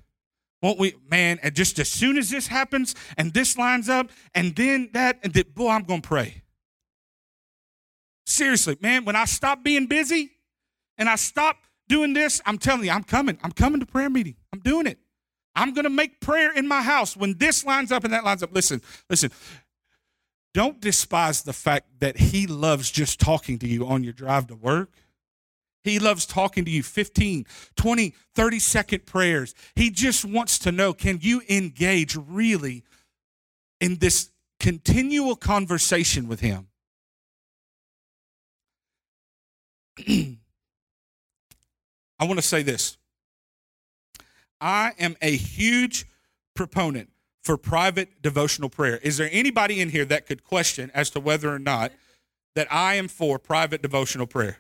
Won't 0.61 0.79
we, 0.79 0.95
man? 1.09 1.39
And 1.43 1.55
just 1.55 1.79
as 1.79 1.89
soon 1.89 2.19
as 2.19 2.31
this 2.31 2.49
happens 2.49 2.95
and 3.17 3.33
this 3.33 3.57
lines 3.57 3.89
up 3.89 4.11
and 4.35 4.57
then 4.57 4.91
that, 4.93 5.21
and 5.23 5.33
that, 5.35 5.55
boy, 5.55 5.71
I'm 5.71 5.85
going 5.85 6.03
to 6.03 6.09
pray. 6.09 6.43
Seriously, 8.27 8.77
man, 8.81 9.05
when 9.05 9.17
I 9.17 9.25
stop 9.25 9.63
being 9.63 9.87
busy 9.87 10.33
and 10.99 11.09
I 11.09 11.17
stop 11.17 11.59
doing 11.89 12.13
this, 12.13 12.41
I'm 12.45 12.59
telling 12.59 12.85
you, 12.85 12.91
I'm 12.91 13.05
coming. 13.05 13.39
I'm 13.43 13.53
coming 13.53 13.81
to 13.81 13.87
prayer 13.87 14.11
meeting. 14.11 14.37
I'm 14.53 14.61
doing 14.61 14.87
it. 14.87 14.99
I'm 15.55 15.73
going 15.75 15.85
to 15.85 15.91
make 15.91 16.21
prayer 16.21 16.53
in 16.53 16.69
my 16.69 16.83
house 16.83 17.17
when 17.17 17.39
this 17.39 17.65
lines 17.65 17.91
up 17.91 18.05
and 18.05 18.13
that 18.13 18.25
lines 18.25 18.43
up. 18.43 18.53
Listen, 18.53 18.83
listen. 19.09 19.31
Don't 20.55 20.81
despise 20.81 21.43
the 21.43 21.53
fact 21.53 22.01
that 22.01 22.17
he 22.17 22.47
loves 22.47 22.91
just 22.91 23.21
talking 23.21 23.59
to 23.61 23.69
you 23.69 23.87
on 23.87 24.03
your 24.03 24.13
drive 24.13 24.49
to 24.49 24.57
work. 24.57 24.91
He 25.85 25.99
loves 25.99 26.27
talking 26.27 26.65
to 26.65 26.71
you 26.71 26.83
15, 26.83 27.47
20, 27.77 28.15
30 28.35 28.59
second 28.59 29.07
prayers. 29.07 29.55
He 29.75 29.91
just 29.91 30.25
wants 30.25 30.59
to 30.61 30.73
know 30.73 30.93
can 30.93 31.19
you 31.23 31.43
engage 31.49 32.17
really 32.17 32.85
in 33.81 33.97
this 33.97 34.31
continual 34.61 35.37
conversation 35.37 36.29
with 36.29 36.41
him? 36.41 36.69
I 42.21 42.25
want 42.25 42.39
to 42.39 42.47
say 42.47 42.63
this. 42.63 42.97
I 44.61 44.93
am 44.99 45.17
a 45.23 45.37
huge 45.37 46.07
proponent 46.55 47.11
for 47.45 47.57
private 47.57 48.21
devotional 48.21 48.69
prayer. 48.69 48.99
Is 48.99 49.17
there 49.17 49.29
anybody 49.31 49.81
in 49.81 49.91
here 49.91 50.05
that 50.07 50.27
could 50.27 50.43
question 50.43 50.91
as 50.93 51.11
to 51.11 51.21
whether 51.21 51.55
or 51.55 51.61
not 51.61 51.93
that 52.57 52.67
I 52.73 52.95
am 52.95 53.07
for 53.07 53.39
private 53.39 53.81
devotional 53.81 54.27
prayer? 54.27 54.59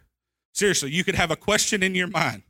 Seriously, 0.58 0.90
you 0.90 1.04
could 1.04 1.14
have 1.14 1.30
a 1.30 1.36
question 1.36 1.84
in 1.84 1.94
your 1.94 2.08
mind. 2.08 2.42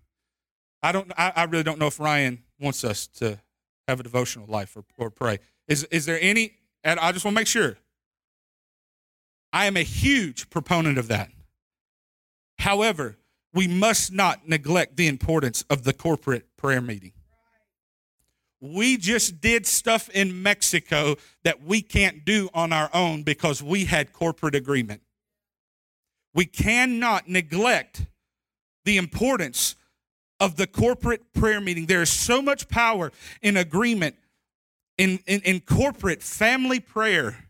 I 0.83 0.93
don't 0.93 1.13
I, 1.19 1.31
I 1.37 1.45
really 1.45 1.63
don't 1.63 1.79
know 1.79 1.89
if 1.89 2.01
Ryan 2.01 2.43
wants 2.59 2.83
us 2.83 3.07
to 3.19 3.39
have 3.87 4.01
a 4.01 4.03
devotional 4.03 4.47
life 4.47 4.75
or, 4.75 4.85
or 4.97 5.11
pray. 5.11 5.41
Is 5.67 5.85
is 5.91 6.07
there 6.07 6.19
any 6.19 6.55
and 6.83 6.99
I 6.99 7.13
just 7.13 7.27
want 7.27 7.35
to 7.35 7.41
make 7.41 7.47
sure. 7.47 7.77
I 9.53 9.67
am 9.67 9.77
a 9.77 9.83
huge 9.83 10.49
proponent 10.49 10.97
of 10.97 11.09
that. 11.09 11.29
However, 12.59 13.19
we 13.53 13.69
must 13.69 14.11
not 14.11 14.49
neglect 14.49 14.97
the 14.97 15.07
importance 15.07 15.67
of 15.69 15.85
the 15.85 15.93
corporate 15.93 16.57
prayer 16.57 16.81
meeting. 16.81 17.13
We 18.59 18.97
just 18.97 19.43
did 19.43 19.67
stuff 19.67 20.09
in 20.09 20.43
Mexico 20.43 21.17
that 21.45 21.63
we 21.63 21.83
can't 21.83 22.25
do 22.25 22.49
on 22.55 22.73
our 22.73 22.89
own 22.95 23.23
because 23.23 23.63
we 23.63 23.85
had 23.85 24.15
corporate 24.15 24.55
agreement. 24.55 25.03
We 26.35 26.45
cannot 26.45 27.29
neglect 27.29 28.07
the 28.85 28.97
importance 28.97 29.74
of 30.41 30.57
the 30.57 30.66
corporate 30.66 31.33
prayer 31.33 31.61
meeting. 31.61 31.87
There 31.87 32.03
is 32.03 32.11
so 32.11 32.41
much 32.41 32.68
power 32.68 33.12
in 33.43 33.57
agreement 33.57 34.16
in, 34.97 35.20
in, 35.26 35.41
in 35.41 35.61
corporate 35.61 36.22
family 36.22 36.81
prayer. 36.81 37.45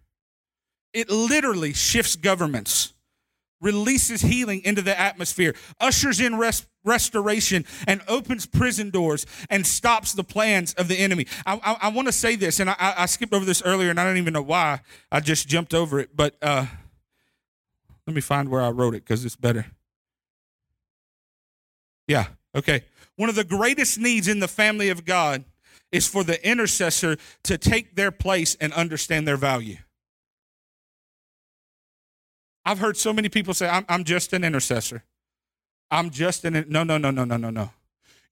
It 0.92 1.10
literally 1.10 1.72
shifts 1.72 2.16
governments 2.16 2.94
releases 3.60 4.22
healing 4.22 4.62
into 4.64 4.82
the 4.82 4.98
atmosphere, 4.98 5.54
ushers 5.80 6.20
in 6.20 6.36
res- 6.36 6.66
restoration, 6.84 7.64
and 7.86 8.00
opens 8.08 8.46
prison 8.46 8.90
doors 8.90 9.26
and 9.50 9.66
stops 9.66 10.12
the 10.12 10.24
plans 10.24 10.74
of 10.74 10.88
the 10.88 10.96
enemy. 10.96 11.26
I, 11.44 11.60
I, 11.62 11.76
I 11.82 11.88
want 11.88 12.06
to 12.08 12.12
say 12.12 12.36
this, 12.36 12.60
and 12.60 12.70
I, 12.70 12.76
I, 12.78 13.06
skipped 13.06 13.34
over 13.34 13.44
this 13.44 13.62
earlier, 13.62 13.90
and 13.90 13.98
I 13.98 14.04
don't 14.04 14.16
even 14.16 14.32
know 14.32 14.42
why. 14.42 14.80
I 15.10 15.20
just 15.20 15.48
jumped 15.48 15.74
over 15.74 15.98
it, 15.98 16.16
but 16.16 16.36
uh, 16.40 16.66
let 18.08 18.14
me 18.14 18.22
find 18.22 18.48
where 18.48 18.62
I 18.62 18.70
wrote 18.70 18.94
it 18.94 19.04
because 19.04 19.22
it's 19.26 19.36
better. 19.36 19.66
Yeah, 22.06 22.28
okay. 22.54 22.84
One 23.16 23.28
of 23.28 23.34
the 23.34 23.44
greatest 23.44 23.98
needs 23.98 24.28
in 24.28 24.40
the 24.40 24.48
family 24.48 24.88
of 24.88 25.04
God 25.04 25.44
is 25.92 26.06
for 26.06 26.24
the 26.24 26.42
intercessor 26.48 27.18
to 27.42 27.58
take 27.58 27.96
their 27.96 28.10
place 28.10 28.54
and 28.62 28.72
understand 28.72 29.28
their 29.28 29.36
value. 29.36 29.76
I've 32.64 32.78
heard 32.78 32.96
so 32.96 33.12
many 33.12 33.28
people 33.28 33.52
say, 33.52 33.68
I'm, 33.68 33.84
I'm 33.90 34.04
just 34.04 34.32
an 34.32 34.42
intercessor. 34.42 35.04
I'm 35.90 36.08
just 36.08 36.46
an, 36.46 36.64
no, 36.66 36.84
no, 36.84 36.96
no, 36.96 37.10
no, 37.10 37.24
no, 37.24 37.36
no, 37.36 37.50
no. 37.50 37.72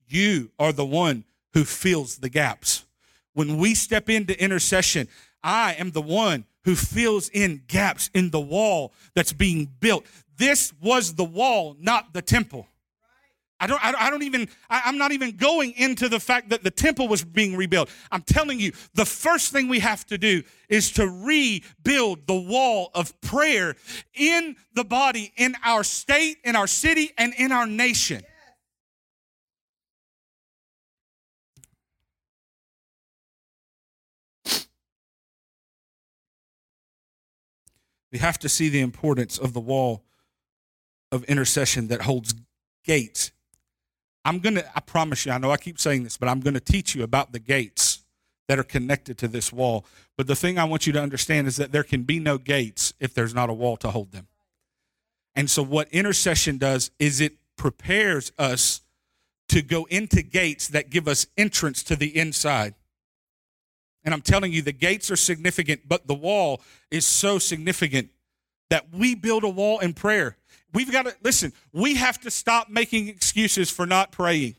You 0.09 0.53
are 0.59 0.73
the 0.73 0.87
one 0.87 1.25
who 1.53 1.65
fills 1.65 2.17
the 2.17 2.31
gaps. 2.31 2.87
When 3.35 3.59
we 3.59 3.75
step 3.75 4.09
into 4.09 4.43
intercession, 4.43 5.09
I 5.43 5.75
am 5.75 5.91
the 5.91 6.01
one 6.01 6.47
who 6.67 6.75
fills 6.75 7.31
in 7.31 7.63
gaps 7.69 8.11
in 8.13 8.29
the 8.31 8.41
wall 8.41 8.93
that's 9.15 9.33
being 9.33 9.71
built. 9.81 10.05
This 10.37 10.75
was 10.83 11.15
the 11.15 11.25
wall, 11.25 11.77
not 11.81 12.13
the 12.13 12.21
temple. 12.21 12.67
I 13.59 13.67
don't, 13.67 13.83
I 13.83 14.11
don't 14.11 14.23
even, 14.23 14.49
I, 14.69 14.87
am 14.87 14.99
not 14.99 15.13
even 15.13 15.37
going 15.37 15.73
into 15.79 16.11
the 16.11 16.21
fact 16.21 16.51
that 16.51 16.63
the 16.63 16.71
temple 16.71 17.09
was 17.09 17.25
being 17.25 17.57
rebuilt. 17.57 17.89
I'm 18.13 18.21
telling 18.21 18.61
you, 18.61 18.73
the 18.95 19.07
first 19.07 19.51
thing 19.51 19.69
we 19.69 19.79
have 19.79 20.05
to 20.07 20.19
do 20.19 20.43
is 20.69 20.91
to 20.93 21.09
rebuild 21.09 22.27
the 22.27 22.39
wall 22.39 22.91
of 22.95 23.19
prayer 23.23 23.77
in 24.13 24.57
the 24.75 24.85
body, 24.85 25.33
in 25.37 25.55
our 25.65 25.85
state, 25.85 26.37
in 26.45 26.55
our 26.55 26.67
city, 26.67 27.13
and 27.17 27.33
in 27.39 27.51
our 27.51 27.67
nation. 27.67 28.23
We 38.17 38.21
have 38.21 38.39
to 38.39 38.49
see 38.49 38.69
the 38.71 38.81
importance 38.81 39.37
of 39.37 39.53
the 39.53 39.61
wall 39.61 40.03
of 41.13 41.23
intercession 41.25 41.89
that 41.89 42.03
holds 42.03 42.35
gates 42.85 43.31
I'm 44.27 44.41
going 44.41 44.57
to, 44.57 44.67
I 44.77 44.81
promise 44.81 45.25
you, 45.25 45.31
I 45.31 45.39
know 45.39 45.53
I 45.53 45.57
keep 45.57 45.79
saying 45.79 46.03
this, 46.03 46.17
but 46.17 46.29
I'm 46.29 46.41
going 46.41 46.55
to 46.55 46.61
teach 46.61 46.97
you 46.97 47.05
about 47.05 47.31
the 47.31 47.39
gates 47.39 48.03
that 48.49 48.59
are 48.59 48.65
connected 48.65 49.17
to 49.19 49.29
this 49.29 49.53
wall. 49.53 49.87
But 50.17 50.27
the 50.27 50.35
thing 50.35 50.59
I 50.59 50.65
want 50.65 50.85
you 50.85 50.93
to 50.95 51.01
understand 51.01 51.47
is 51.47 51.55
that 51.59 51.71
there 51.71 51.85
can 51.85 52.03
be 52.03 52.19
no 52.19 52.37
gates 52.37 52.93
if 52.99 53.15
there's 53.15 53.35
not 53.35 53.51
a 53.51 53.53
wall 53.53 53.77
to 53.77 53.91
hold 53.91 54.11
them. 54.11 54.27
And 55.37 55.49
so, 55.49 55.63
what 55.63 55.89
intercession 55.91 56.59
does 56.59 56.91
is 56.99 57.21
it 57.21 57.37
prepares 57.57 58.33
us 58.37 58.81
to 59.49 59.63
go 59.63 59.85
into 59.85 60.23
gates 60.23 60.67
that 60.69 60.91
give 60.91 61.07
us 61.07 61.29
entrance 61.37 61.85
to 61.85 61.95
the 61.95 62.19
inside. 62.19 62.75
And 64.07 64.15
I'm 64.15 64.23
telling 64.23 64.53
you, 64.53 64.63
the 64.63 64.73
gates 64.73 65.11
are 65.11 65.17
significant, 65.17 65.83
but 65.87 66.07
the 66.07 66.15
wall 66.15 66.63
is 66.93 67.05
so 67.05 67.41
significant 67.41 68.11
that 68.71 68.95
we 68.95 69.17
build 69.17 69.43
a 69.43 69.49
wall 69.49 69.81
in 69.81 69.95
prayer. 69.95 70.37
We've 70.73 70.91
got 70.91 71.07
to, 71.07 71.15
listen, 71.23 71.53
we 71.73 71.97
have 71.97 72.21
to 72.21 72.31
stop 72.31 72.71
making 72.71 73.09
excuses 73.09 73.69
for 73.69 73.85
not 73.85 74.13
praying. 74.13 74.55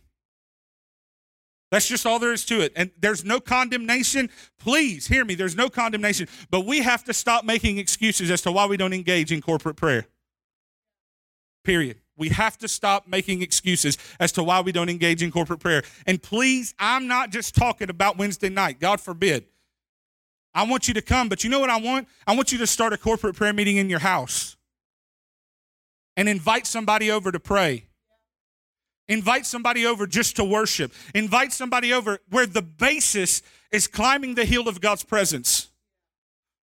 That's 1.72 1.88
just 1.88 2.06
all 2.06 2.20
there 2.20 2.34
is 2.34 2.46
to 2.46 2.62
it. 2.62 2.74
And 2.76 2.92
there's 3.00 3.24
no 3.24 3.40
condemnation. 3.40 4.30
Please 4.60 5.08
hear 5.08 5.24
me. 5.24 5.36
There's 5.36 5.56
no 5.56 5.70
condemnation. 5.70 6.28
But 6.50 6.66
we 6.66 6.80
have 6.80 7.04
to 7.06 7.14
stop 7.14 7.46
making 7.46 7.78
excuses 7.78 8.30
as 8.30 8.42
to 8.44 8.52
why 8.52 8.66
we 8.66 8.78
don't 8.78 8.94
engage 8.94 9.32
in 9.32 9.42
corporate 9.42 9.78
prayer. 9.78 10.08
Period. 11.64 12.00
We 12.18 12.30
have 12.30 12.58
to 12.60 12.68
stop 12.68 13.08
making 13.08 13.42
excuses 13.42 13.98
as 14.20 14.32
to 14.34 14.44
why 14.44 14.62
we 14.62 14.72
don't 14.72 14.90
engage 14.90 15.22
in 15.22 15.32
corporate 15.32 15.60
prayer. 15.60 15.84
And 16.06 16.22
please, 16.22 16.74
I'm 16.80 17.08
not 17.08 17.32
just 17.32 17.56
talking 17.56 17.90
about 17.90 18.18
Wednesday 18.18 18.50
night. 18.50 18.80
God 18.80 19.00
forbid. 19.00 19.46
I 20.54 20.64
want 20.64 20.88
you 20.88 20.94
to 20.96 21.02
come, 21.02 21.30
but 21.30 21.44
you 21.44 21.50
know 21.50 21.60
what 21.60 21.70
I 21.70 21.80
want? 21.80 22.08
I 22.26 22.36
want 22.36 22.52
you 22.52 22.58
to 22.58 22.68
start 22.68 22.92
a 22.92 22.98
corporate 22.98 23.36
prayer 23.36 23.54
meeting 23.54 23.78
in 23.78 23.90
your 23.90 24.00
house 24.00 24.58
and 26.16 26.28
invite 26.28 26.66
somebody 26.68 27.12
over 27.12 27.32
to 27.32 27.40
pray. 27.40 27.86
Invite 29.08 29.46
somebody 29.46 29.86
over 29.86 30.06
just 30.06 30.36
to 30.36 30.44
worship. 30.44 30.92
Invite 31.16 31.54
somebody 31.54 31.94
over 31.94 32.20
where 32.30 32.46
the 32.46 32.62
basis 32.62 33.42
is 33.72 33.88
climbing 33.88 34.36
the 34.36 34.44
hill 34.44 34.68
of 34.68 34.82
God's 34.82 35.04
presence. 35.04 35.57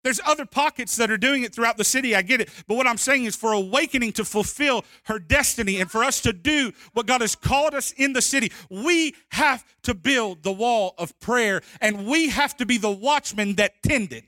There's 0.04 0.20
other 0.26 0.45
pockets 0.45 0.95
that 0.97 1.10
are 1.10 1.18
doing 1.18 1.43
it 1.43 1.56
throughout 1.56 1.78
the 1.78 1.84
city. 1.84 2.16
I 2.16 2.22
get 2.22 2.41
it. 2.41 2.49
But 2.68 2.76
what 2.76 2.88
I'm 2.88 2.97
saying 2.97 3.26
is 3.26 3.36
for 3.36 3.54
awakening 3.54 4.14
to 4.14 4.26
fulfill 4.26 4.84
her 5.04 5.18
destiny 5.18 5.80
and 5.80 5.89
for 5.89 6.04
us 6.04 6.20
to 6.22 6.34
do 6.34 6.74
what 6.93 7.06
God 7.06 7.22
has 7.22 7.36
called 7.36 7.74
us 7.74 7.91
in 7.93 8.14
the 8.14 8.22
city, 8.22 8.51
we 8.70 9.16
have 9.30 9.66
to 9.84 9.93
build 9.93 10.43
the 10.43 10.51
wall 10.51 10.93
of 10.97 11.18
prayer 11.20 11.62
and 11.80 12.06
we 12.06 12.30
have 12.30 12.56
to 12.58 12.66
be 12.66 12.78
the 12.78 12.91
watchmen 12.91 13.56
that 13.56 13.82
tended. 13.82 14.24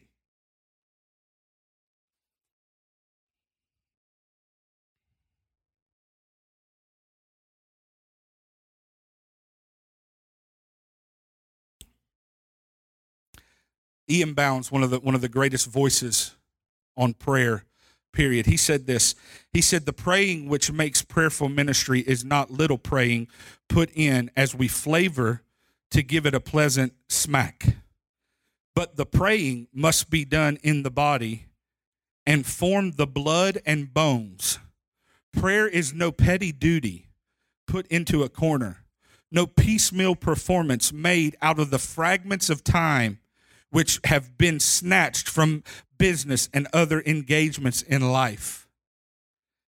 E.M. 14.09 14.33
Bounds, 14.33 14.71
one 14.71 14.83
of 14.83 14.89
the 14.89 14.99
one 14.99 15.15
of 15.15 15.21
the 15.21 15.29
greatest 15.29 15.67
voices 15.67 16.35
on 16.97 17.13
prayer, 17.13 17.65
period. 18.11 18.45
He 18.45 18.57
said 18.57 18.87
this. 18.87 19.15
He 19.51 19.61
said 19.61 19.85
the 19.85 19.93
praying 19.93 20.47
which 20.47 20.71
makes 20.71 21.01
prayerful 21.01 21.49
ministry 21.49 22.01
is 22.01 22.23
not 22.23 22.51
little 22.51 22.77
praying 22.77 23.27
put 23.67 23.91
in 23.93 24.31
as 24.35 24.55
we 24.55 24.67
flavor 24.67 25.41
to 25.91 26.01
give 26.01 26.25
it 26.25 26.33
a 26.33 26.39
pleasant 26.39 26.93
smack. 27.09 27.77
But 28.75 28.97
the 28.97 29.05
praying 29.05 29.67
must 29.73 30.09
be 30.09 30.25
done 30.25 30.57
in 30.63 30.83
the 30.83 30.91
body 30.91 31.45
and 32.25 32.45
form 32.45 32.91
the 32.91 33.07
blood 33.07 33.59
and 33.65 33.93
bones. 33.93 34.59
Prayer 35.31 35.67
is 35.67 35.93
no 35.93 36.11
petty 36.11 36.51
duty 36.51 37.07
put 37.67 37.87
into 37.87 38.23
a 38.23 38.29
corner, 38.29 38.83
no 39.31 39.45
piecemeal 39.45 40.15
performance 40.15 40.93
made 40.93 41.35
out 41.41 41.59
of 41.59 41.69
the 41.69 41.79
fragments 41.79 42.49
of 42.49 42.63
time 42.63 43.19
which 43.75 43.99
have 44.05 44.37
been 44.37 44.57
snatched 44.57 45.27
from 45.27 45.61
business 45.97 46.47
and 46.53 46.65
other 46.71 47.03
engagements 47.05 47.81
in 47.81 48.09
life. 48.09 48.69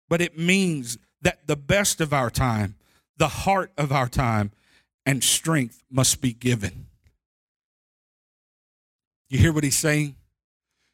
But 0.07 0.21
it 0.21 0.37
means 0.37 0.97
that 1.21 1.45
the 1.45 1.57
best 1.57 1.99
of 1.99 2.13
our 2.13 2.29
time, 2.29 2.75
the 3.17 3.27
heart 3.27 3.73
of 3.77 3.91
our 3.91 4.07
time, 4.07 4.51
and 5.05 5.21
strength 5.21 5.83
must 5.91 6.21
be 6.21 6.31
given. 6.31 6.85
You 9.27 9.39
hear 9.39 9.51
what 9.51 9.65
he's 9.65 9.77
saying? 9.77 10.15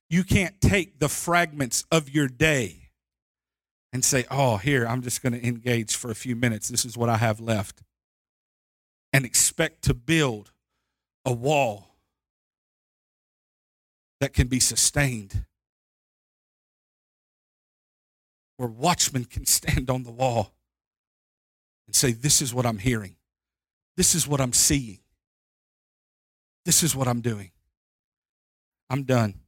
You 0.09 0.23
can't 0.23 0.59
take 0.59 0.97
the 0.97 1.07
fragments 1.07 1.85
of 1.91 2.09
your 2.09 2.27
day 2.27 2.89
and 3.91 4.03
say, 4.03 4.25
oh, 4.31 4.57
here, 4.57 4.87
I'm 4.87 5.03
just 5.03 5.21
going 5.21 5.33
to 5.33 5.47
engage 5.47 5.95
for 5.95 6.09
a 6.09 6.15
few 6.15 6.35
minutes. 6.35 6.67
This 6.67 6.83
is 6.83 6.97
what 6.97 7.09
I 7.09 7.17
have 7.17 7.39
left. 7.39 7.83
And 9.13 9.23
expect 9.23 9.83
to 9.83 9.93
build 9.93 10.51
a 11.23 11.31
wall 11.31 11.92
that 14.23 14.31
can 14.31 14.47
be 14.47 14.61
sustained. 14.61 15.43
Where 18.55 18.69
watchmen 18.69 19.25
can 19.25 19.45
stand 19.45 19.89
on 19.89 20.03
the 20.03 20.11
wall 20.11 20.53
and 21.87 21.93
say, 21.93 22.13
This 22.13 22.41
is 22.41 22.53
what 22.53 22.65
I'm 22.65 22.77
hearing. 22.77 23.17
This 23.97 24.15
is 24.15 24.25
what 24.25 24.39
I'm 24.39 24.53
seeing. 24.53 24.99
This 26.63 26.83
is 26.83 26.95
what 26.95 27.09
I'm 27.09 27.19
doing. 27.19 27.51
I'm 28.89 29.03
done. 29.03 29.41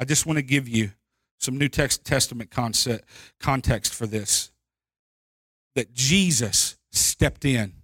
I 0.00 0.06
just 0.06 0.24
want 0.24 0.38
to 0.38 0.42
give 0.42 0.66
you 0.66 0.92
some 1.38 1.58
New 1.58 1.68
Testament 1.68 2.50
concept, 2.50 3.06
context 3.38 3.92
for 3.92 4.06
this. 4.06 4.50
That 5.74 5.92
Jesus 5.92 6.78
stepped 6.90 7.44
in 7.44 7.74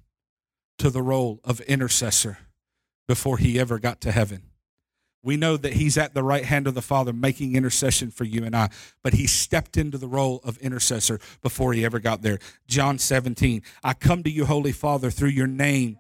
to 0.79 0.89
the 0.89 1.03
role 1.03 1.41
of 1.45 1.61
intercessor 1.61 2.39
before 3.07 3.37
he 3.37 3.61
ever 3.61 3.79
got 3.79 4.01
to 4.01 4.13
heaven. 4.13 4.52
We 5.23 5.37
know 5.37 5.57
that 5.57 5.75
he's 5.75 5.97
at 5.97 6.15
the 6.15 6.23
right 6.23 6.45
hand 6.45 6.67
of 6.67 6.75
the 6.75 6.83
Father 6.83 7.13
making 7.13 7.55
intercession 7.55 8.11
for 8.11 8.25
you 8.25 8.45
and 8.45 8.57
I, 8.57 8.71
but 9.03 9.15
he 9.15 9.27
stepped 9.27 9.77
into 9.77 9.99
the 9.99 10.09
role 10.09 10.41
of 10.45 10.59
intercessor 10.59 11.21
before 11.43 11.73
he 11.73 11.85
ever 11.85 12.01
got 12.01 12.23
there. 12.23 12.39
John 12.67 12.99
17, 12.99 13.63
I 13.85 13.95
come 13.95 14.23
to 14.25 14.31
you, 14.31 14.47
Holy 14.47 14.73
Father, 14.73 15.11
through 15.11 15.31
your 15.31 15.47
name. 15.47 15.99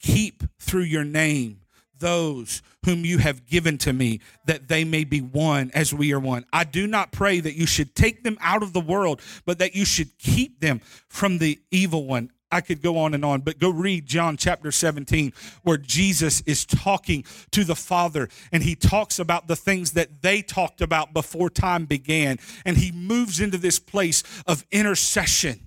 Keep 0.00 0.44
through 0.58 0.82
your 0.82 1.04
name 1.04 1.62
those 2.02 2.62
whom 2.84 3.06
you 3.06 3.16
have 3.18 3.46
given 3.46 3.78
to 3.78 3.92
me, 3.92 4.20
that 4.44 4.68
they 4.68 4.84
may 4.84 5.04
be 5.04 5.20
one 5.20 5.70
as 5.72 5.94
we 5.94 6.12
are 6.12 6.18
one. 6.18 6.44
I 6.52 6.64
do 6.64 6.86
not 6.86 7.12
pray 7.12 7.40
that 7.40 7.54
you 7.54 7.64
should 7.64 7.94
take 7.94 8.24
them 8.24 8.36
out 8.40 8.62
of 8.62 8.74
the 8.74 8.80
world, 8.80 9.22
but 9.46 9.60
that 9.60 9.74
you 9.74 9.86
should 9.86 10.18
keep 10.18 10.60
them 10.60 10.80
from 11.08 11.38
the 11.38 11.60
evil 11.70 12.04
one. 12.04 12.30
I 12.52 12.60
could 12.60 12.82
go 12.82 12.98
on 12.98 13.14
and 13.14 13.24
on, 13.24 13.40
but 13.40 13.58
go 13.58 13.70
read 13.70 14.06
John 14.06 14.36
chapter 14.36 14.70
17, 14.70 15.32
where 15.62 15.78
Jesus 15.78 16.42
is 16.42 16.64
talking 16.64 17.24
to 17.50 17.64
the 17.64 17.74
Father 17.74 18.28
and 18.52 18.62
he 18.62 18.76
talks 18.76 19.18
about 19.18 19.48
the 19.48 19.56
things 19.56 19.92
that 19.92 20.22
they 20.22 20.42
talked 20.42 20.80
about 20.80 21.12
before 21.12 21.50
time 21.50 21.86
began. 21.86 22.38
And 22.64 22.76
he 22.76 22.92
moves 22.92 23.40
into 23.40 23.58
this 23.58 23.78
place 23.78 24.22
of 24.46 24.64
intercession, 24.70 25.66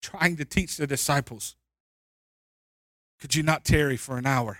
trying 0.00 0.36
to 0.36 0.44
teach 0.44 0.76
the 0.76 0.86
disciples 0.86 1.56
could 3.24 3.34
you 3.34 3.42
not 3.42 3.64
tarry 3.64 3.96
for 3.96 4.18
an 4.18 4.26
hour 4.26 4.58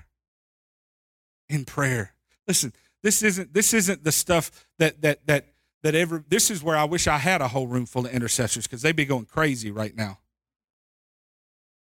in 1.50 1.66
prayer? 1.66 2.14
Listen, 2.48 2.72
this 3.02 3.22
isn't 3.22 3.52
this 3.52 3.74
isn't 3.74 4.04
the 4.04 4.10
stuff 4.10 4.50
that 4.78 5.02
that 5.02 5.26
that 5.26 5.53
that 5.84 5.94
ever 5.94 6.24
this 6.28 6.50
is 6.50 6.62
where 6.62 6.76
I 6.76 6.84
wish 6.84 7.06
I 7.06 7.18
had 7.18 7.42
a 7.42 7.48
whole 7.48 7.68
room 7.68 7.84
full 7.86 8.06
of 8.06 8.12
intercessors 8.12 8.66
because 8.66 8.82
they'd 8.82 8.96
be 8.96 9.04
going 9.04 9.26
crazy 9.26 9.70
right 9.70 9.94
now. 9.94 10.18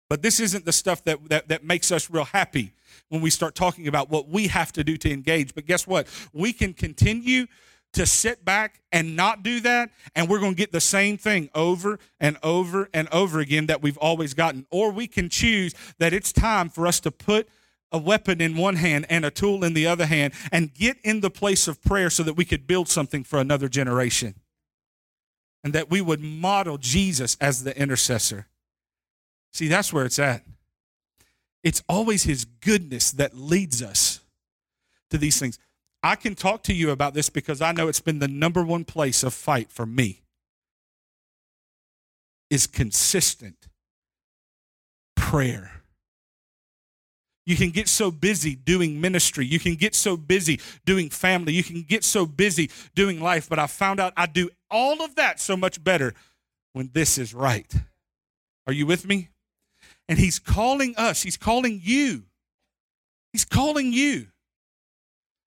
But 0.10 0.24
this 0.24 0.40
isn't 0.40 0.66
the 0.66 0.72
stuff 0.72 1.04
that, 1.04 1.30
that, 1.30 1.50
that 1.50 1.64
makes 1.64 1.92
us 1.92 2.10
real 2.10 2.24
happy 2.24 2.74
when 3.10 3.22
we 3.22 3.30
start 3.30 3.54
talking 3.54 3.88
about 3.88 4.10
what 4.10 4.28
we 4.28 4.48
have 4.48 4.72
to 4.74 4.84
do 4.84 4.98
to 4.98 5.12
engage. 5.12 5.54
But 5.54 5.68
guess 5.68 5.86
what? 5.86 6.08
We 6.34 6.54
can 6.54 6.74
continue 6.74 7.46
to 7.94 8.06
sit 8.06 8.46
back 8.46 8.82
and 8.92 9.16
not 9.16 9.44
do 9.44 9.60
that, 9.62 9.92
and 10.16 10.30
we're 10.30 10.40
going 10.40 10.54
to 10.54 10.58
get 10.58 10.72
the 10.72 10.82
same 10.82 11.18
thing 11.18 11.50
over 11.54 12.00
and 12.20 12.38
over 12.42 12.90
and 12.94 13.08
over 13.12 13.40
again 13.40 13.66
that 13.68 13.84
we've 13.84 13.98
always 13.98 14.34
gotten. 14.34 14.66
Or 14.72 14.92
we 14.92 15.08
can 15.08 15.28
choose 15.30 15.76
that 16.00 16.14
it's 16.14 16.32
time 16.32 16.70
for 16.70 16.88
us 16.88 17.00
to 17.02 17.12
put 17.12 17.50
a 17.92 17.98
weapon 17.98 18.42
in 18.42 18.56
one 18.56 18.76
hand 18.76 19.06
and 19.10 19.26
a 19.26 19.32
tool 19.32 19.64
in 19.64 19.74
the 19.74 19.88
other 19.88 20.06
hand 20.06 20.34
and 20.52 20.74
get 20.74 20.98
in 21.04 21.22
the 21.22 21.30
place 21.30 21.68
of 21.68 21.82
prayer 21.82 22.10
so 22.10 22.24
that 22.24 22.34
we 22.34 22.46
could 22.46 22.68
build 22.68 22.88
something 22.88 23.24
for 23.24 23.40
another 23.40 23.68
generation. 23.68 24.36
And 25.64 25.74
that 25.74 25.90
we 25.90 26.00
would 26.00 26.22
model 26.22 26.78
Jesus 26.78 27.36
as 27.42 27.64
the 27.64 27.78
intercessor. 27.78 28.48
See, 29.52 29.68
that's 29.68 29.92
where 29.92 30.06
it's 30.06 30.20
at. 30.20 30.44
It's 31.64 31.84
always 31.90 32.24
his 32.24 32.46
goodness 32.46 33.12
that 33.12 33.36
leads 33.36 33.82
us 33.82 34.22
to 35.10 35.18
these 35.18 35.40
things. 35.40 35.60
I 36.02 36.16
can 36.16 36.36
talk 36.36 36.64
to 36.64 36.74
you 36.74 36.92
about 36.92 37.14
this 37.14 37.30
because 37.30 37.62
I 37.62 37.74
know 37.74 37.90
it's 37.90 38.00
been 38.00 38.20
the 38.20 38.28
number 38.28 38.64
one 38.64 38.86
place 38.86 39.24
of 39.24 39.34
fight 39.34 39.70
for 39.70 39.86
me. 39.86 40.22
Is 42.50 42.66
consistent 42.66 43.68
prayer 45.16 45.79
you 47.50 47.56
can 47.56 47.72
get 47.72 47.88
so 47.88 48.12
busy 48.12 48.54
doing 48.54 49.02
ministry. 49.02 49.44
You 49.44 49.60
can 49.60 49.74
get 49.74 49.96
so 49.96 50.16
busy 50.16 50.60
doing 50.86 51.10
family. 51.10 51.52
You 51.54 51.64
can 51.64 51.82
get 51.82 52.04
so 52.04 52.28
busy 52.28 52.70
doing 52.94 53.20
life. 53.20 53.50
But 53.50 53.58
I 53.58 53.66
found 53.66 54.00
out 54.00 54.14
I 54.16 54.28
do 54.28 54.52
all 54.70 55.02
of 55.02 55.16
that 55.16 55.40
so 55.40 55.58
much 55.58 55.84
better 55.84 56.14
when 56.74 56.92
this 56.94 57.18
is 57.18 57.34
right. 57.34 57.74
Are 58.68 58.74
you 58.74 58.86
with 58.86 59.08
me? 59.08 59.30
And 60.08 60.20
He's 60.20 60.38
calling 60.38 60.94
us, 60.96 61.24
He's 61.24 61.38
calling 61.38 61.80
you. 61.82 62.26
He's 63.34 63.46
calling 63.46 63.94
you. 63.94 64.28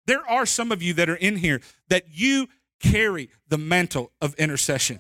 There 0.06 0.24
are 0.30 0.46
some 0.46 0.72
of 0.72 0.84
you 0.84 0.94
that 0.94 1.10
are 1.10 1.16
in 1.16 1.38
here 1.38 1.60
that 1.88 2.04
you 2.12 2.50
carry 2.80 3.32
the 3.48 3.58
mantle 3.58 4.12
of 4.22 4.36
intercession. 4.36 5.00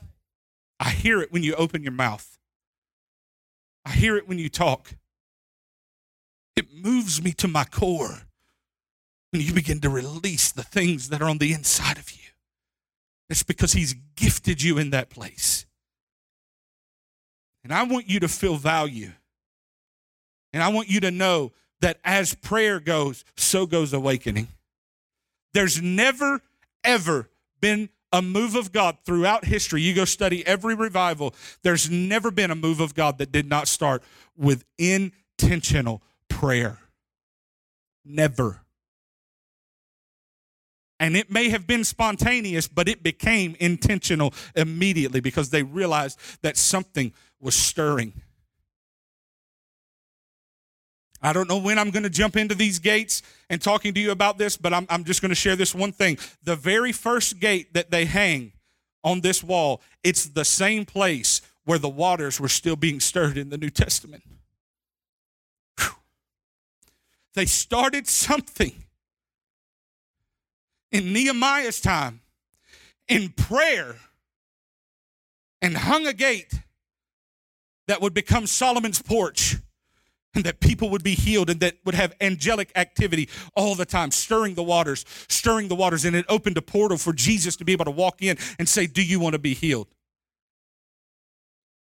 I 0.80 0.90
hear 0.90 1.22
it 1.22 1.32
when 1.32 1.44
you 1.44 1.54
open 1.54 1.84
your 1.84 1.92
mouth. 1.92 2.40
I 3.86 3.92
hear 3.92 4.18
it 4.18 4.28
when 4.28 4.40
you 4.40 4.50
talk. 4.50 4.96
It 6.60 6.74
moves 6.74 7.24
me 7.24 7.32
to 7.38 7.48
my 7.48 7.64
core 7.64 8.24
when 9.32 9.42
you 9.42 9.54
begin 9.54 9.80
to 9.80 9.90
release 9.90 10.52
the 10.52 10.62
things 10.62 11.08
that 11.08 11.22
are 11.22 11.30
on 11.30 11.38
the 11.38 11.54
inside 11.54 11.98
of 11.98 12.12
you. 12.12 12.18
It's 13.30 13.44
because 13.44 13.72
He's 13.72 13.96
gifted 14.18 14.62
you 14.62 14.78
in 14.78 14.90
that 14.90 15.10
place. 15.10 15.66
And 17.64 17.74
I 17.74 17.84
want 17.84 18.10
you 18.10 18.20
to 18.20 18.28
feel 18.28 18.58
value. 18.58 19.14
And 20.52 20.62
I 20.62 20.68
want 20.68 20.90
you 20.90 21.00
to 21.00 21.12
know 21.12 21.54
that 21.80 21.98
as 22.04 22.34
prayer 22.34 22.82
goes, 22.82 23.24
so 23.38 23.66
goes 23.66 23.94
awakening. 23.94 24.50
There's 25.54 25.82
never, 25.82 26.42
ever 26.84 27.30
been 27.62 27.88
a 28.12 28.22
move 28.22 28.56
of 28.56 28.74
God 28.74 28.98
throughout 29.06 29.46
history. 29.46 29.82
You 29.82 29.96
go 29.96 30.04
study 30.04 30.46
every 30.46 30.76
revival. 30.76 31.34
There's 31.64 31.90
never 31.90 32.32
been 32.32 32.52
a 32.52 32.56
move 32.56 32.82
of 32.82 32.96
God 32.96 33.18
that 33.20 33.32
did 33.32 33.48
not 33.48 33.70
start 33.70 34.04
with 34.36 34.66
intentional 34.78 36.02
prayer. 36.30 36.78
Never. 38.06 38.62
And 41.00 41.16
it 41.16 41.32
may 41.32 41.50
have 41.50 41.66
been 41.66 41.84
spontaneous, 41.84 42.68
but 42.68 42.90
it 42.90 43.04
became 43.04 43.56
intentional 43.60 44.34
immediately 44.56 45.22
because 45.22 45.50
they 45.50 45.64
realized 45.64 46.20
that 46.42 46.58
something 46.58 47.14
was 47.40 47.56
stirring. 47.56 48.14
I 51.22 51.34
don't 51.34 51.50
know 51.50 51.58
when 51.58 51.78
I'm 51.78 51.92
going 51.92 52.04
to 52.04 52.10
jump 52.10 52.38
into 52.38 52.56
these 52.56 52.80
gates 52.80 53.22
and 53.50 53.62
talking 53.62 53.94
to 53.94 54.00
you 54.00 54.12
about 54.12 54.38
this, 54.38 54.56
but 54.58 54.74
I'm, 54.74 54.86
I'm 54.90 55.04
just 55.04 55.22
going 55.22 55.30
to 55.30 55.36
share 55.36 55.56
this 55.56 55.76
one 55.76 55.92
thing. 55.92 56.18
The 56.44 56.56
very 56.56 56.92
first 56.92 57.40
gate 57.40 57.74
that 57.74 57.92
they 57.92 58.06
hang 58.06 58.54
on 59.04 59.22
this 59.22 59.44
wall, 59.44 59.82
it's 60.04 60.26
the 60.26 60.46
same 60.46 60.86
place 60.86 61.42
where 61.66 61.80
the 61.80 61.90
waters 61.90 62.40
were 62.40 62.50
still 62.50 62.76
being 62.76 63.00
stirred 63.00 63.38
in 63.38 63.50
the 63.50 63.58
New 63.58 63.70
Testament. 63.70 64.24
They 67.36 67.46
started 67.46 68.08
something 68.08 68.84
in 70.92 71.14
Nehemiah's 71.14 71.80
time 71.80 72.22
in 73.08 73.30
prayer 73.30 73.98
and 75.62 75.78
hung 75.78 76.08
a 76.08 76.14
gate 76.14 76.54
that 77.88 78.02
would 78.02 78.14
become 78.14 78.48
Solomon's 78.48 79.02
porch 79.02 79.58
and 80.36 80.44
that 80.44 80.60
people 80.60 80.90
would 80.92 81.04
be 81.04 81.16
healed 81.16 81.50
and 81.50 81.60
that 81.60 81.76
would 81.86 81.96
have 81.96 82.16
angelic 82.22 82.72
activity 82.76 83.30
all 83.56 83.76
the 83.76 83.86
time, 83.86 84.12
stirring 84.12 84.54
the 84.54 84.64
waters, 84.64 85.06
stirring 85.28 85.68
the 85.68 85.76
waters. 85.76 86.06
And 86.06 86.16
it 86.16 86.26
opened 86.30 86.58
a 86.58 86.62
portal 86.62 86.98
for 86.98 87.14
Jesus 87.14 87.56
to 87.58 87.66
be 87.66 87.72
able 87.72 87.86
to 87.86 87.92
walk 87.92 88.22
in 88.22 88.38
and 88.58 88.70
say, 88.70 88.86
Do 88.86 89.04
you 89.04 89.20
want 89.20 89.34
to 89.34 89.40
be 89.40 89.54
healed? 89.54 89.88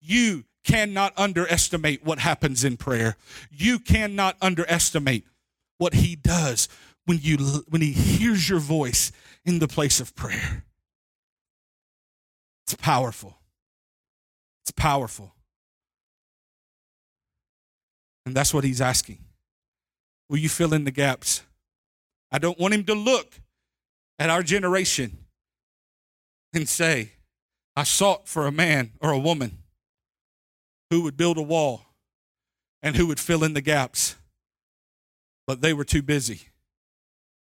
You 0.01 0.45
cannot 0.65 1.12
underestimate 1.17 2.05
what 2.05 2.19
happens 2.19 2.65
in 2.65 2.77
prayer. 2.77 3.17
You 3.51 3.79
cannot 3.79 4.37
underestimate 4.41 5.25
what 5.79 5.95
he 5.95 6.17
does 6.17 6.69
when 7.05 7.19
you 7.23 7.65
when 7.69 7.83
he 7.83 7.93
hears 7.93 8.49
your 8.49 8.61
voice 8.61 9.12
in 9.45 9.59
the 9.59 9.69
place 9.69 10.01
of 10.01 10.15
prayer. 10.15 10.65
It's 12.67 12.75
powerful. 12.75 13.37
It's 14.62 14.71
powerful. 14.71 15.35
And 18.25 18.35
that's 18.35 18.55
what 18.55 18.65
he's 18.65 18.81
asking. 18.81 19.19
Will 20.31 20.39
you 20.39 20.49
fill 20.49 20.73
in 20.73 20.85
the 20.85 20.91
gaps? 20.91 21.43
I 22.33 22.39
don't 22.39 22.59
want 22.59 22.73
him 22.73 22.85
to 22.85 22.95
look 22.95 23.39
at 24.19 24.31
our 24.31 24.43
generation 24.43 25.19
and 26.55 26.67
say, 26.67 27.12
I 27.77 27.83
sought 27.83 28.27
for 28.27 28.47
a 28.47 28.53
man 28.53 28.93
or 29.01 29.11
a 29.11 29.19
woman 29.19 29.59
who 30.95 31.03
would 31.03 31.16
build 31.16 31.36
a 31.36 31.42
wall 31.42 31.82
and 32.80 32.95
who 32.95 33.09
would 33.09 33.18
fill 33.18 33.42
in 33.42 33.53
the 33.53 33.61
gaps. 33.61 34.14
But 35.45 35.61
they 35.61 35.72
were 35.72 35.82
too 35.82 36.03
busy. 36.03 36.42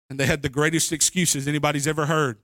And 0.09 0.21
they 0.21 0.27
had 0.27 0.43
the 0.43 0.49
greatest 0.49 0.93
excuses 0.93 1.49
anybody's 1.49 1.89
ever 1.89 2.07
heard. 2.07 2.39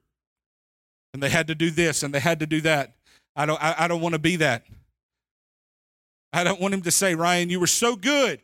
And 1.14 1.22
they 1.22 1.30
had 1.30 1.46
to 1.46 1.54
do 1.54 1.70
this 1.70 2.02
and 2.02 2.12
they 2.12 2.18
had 2.18 2.40
to 2.40 2.46
do 2.46 2.60
that. 2.62 2.96
I 3.36 3.46
don't, 3.46 3.62
I, 3.62 3.74
I 3.78 3.88
don't 3.88 4.00
want 4.00 4.14
to 4.14 4.18
be 4.18 4.34
that. 4.36 4.64
I 6.32 6.42
don't 6.42 6.60
want 6.60 6.74
him 6.74 6.82
to 6.82 6.90
say, 6.90 7.14
Ryan, 7.14 7.50
you 7.50 7.60
were 7.60 7.68
so 7.68 7.94
good 7.94 8.40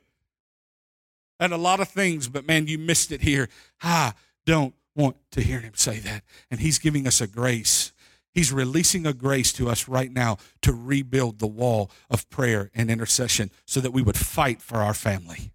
at 1.40 1.50
a 1.50 1.56
lot 1.56 1.80
of 1.80 1.88
things, 1.88 2.28
but 2.28 2.46
man, 2.46 2.68
you 2.68 2.78
missed 2.78 3.10
it 3.10 3.22
here. 3.22 3.48
I 3.82 4.12
don't 4.46 4.74
want 4.94 5.16
to 5.32 5.40
hear 5.40 5.58
him 5.58 5.72
say 5.74 5.98
that. 5.98 6.22
And 6.48 6.60
he's 6.60 6.78
giving 6.78 7.08
us 7.08 7.20
a 7.20 7.26
grace. 7.26 7.92
He's 8.34 8.52
releasing 8.52 9.06
a 9.06 9.12
grace 9.12 9.52
to 9.54 9.68
us 9.68 9.88
right 9.88 10.10
now 10.10 10.38
to 10.62 10.72
rebuild 10.72 11.38
the 11.38 11.46
wall 11.46 11.90
of 12.10 12.28
prayer 12.30 12.70
and 12.74 12.90
intercession 12.90 13.50
so 13.66 13.80
that 13.80 13.92
we 13.92 14.02
would 14.02 14.16
fight 14.16 14.62
for 14.62 14.78
our 14.78 14.94
family. 14.94 15.52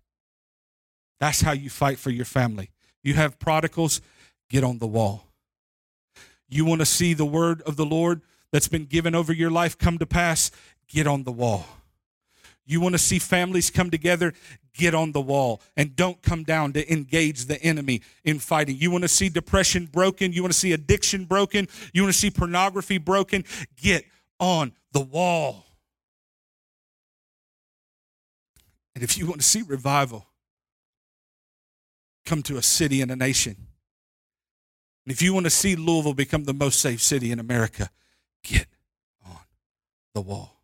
That's 1.20 1.42
how 1.42 1.54
you 1.54 1.70
fight 1.70 1.98
for 1.98 2.12
your 2.12 2.26
family. 2.26 2.70
You 3.04 3.16
have 3.16 3.40
prodigals, 3.40 4.02
get 4.50 4.64
on 4.64 4.78
the 4.78 4.88
wall. 4.88 5.28
You 6.48 6.66
want 6.66 6.82
to 6.82 6.86
see 6.86 7.14
the 7.14 7.26
word 7.26 7.62
of 7.64 7.76
the 7.76 7.86
Lord 7.86 8.22
that's 8.52 8.68
been 8.68 8.86
given 8.86 9.16
over 9.16 9.34
your 9.34 9.52
life 9.52 9.78
come 9.78 9.98
to 9.98 10.06
pass, 10.06 10.52
get 10.88 11.08
on 11.08 11.24
the 11.24 11.32
wall. 11.32 11.66
You 12.66 12.82
want 12.82 12.94
to 12.94 13.00
see 13.00 13.18
families 13.18 13.70
come 13.70 13.90
together? 13.90 14.34
Get 14.78 14.94
on 14.94 15.12
the 15.12 15.20
wall 15.20 15.60
and 15.76 15.96
don't 15.96 16.22
come 16.22 16.44
down 16.44 16.74
to 16.74 16.94
engage 16.94 17.46
the 17.46 17.60
enemy 17.64 18.02
in 18.24 18.38
fighting. 18.38 18.78
You 18.78 18.92
want 18.92 19.04
to 19.04 19.08
see 19.08 19.28
depression 19.28 19.88
broken? 19.88 20.32
You 20.32 20.44
want 20.44 20.54
to 20.54 20.60
see 20.60 20.72
addiction 20.72 21.26
broken? 21.26 21.68
You 21.94 22.04
want 22.04 22.14
to 22.14 22.20
see 22.20 22.30
pornography 22.30 23.00
broken? 23.00 23.44
Get 23.76 24.06
on 24.40 24.74
the 24.92 25.02
wall. 25.02 25.66
And 28.94 29.04
if 29.04 29.18
you 29.18 29.26
want 29.26 29.42
to 29.42 29.48
see 29.48 29.64
revival, 29.64 30.28
come 32.24 32.44
to 32.44 32.58
a 32.58 32.62
city 32.62 33.02
and 33.02 33.10
a 33.10 33.16
nation. 33.16 33.56
And 35.06 35.12
if 35.12 35.24
you 35.24 35.34
want 35.34 35.48
to 35.48 35.50
see 35.50 35.76
Louisville 35.76 36.14
become 36.14 36.44
the 36.44 36.54
most 36.54 36.80
safe 36.80 37.02
city 37.02 37.32
in 37.32 37.40
America, 37.40 37.90
get 38.44 38.68
on 39.26 39.40
the 40.14 40.22
wall. 40.22 40.62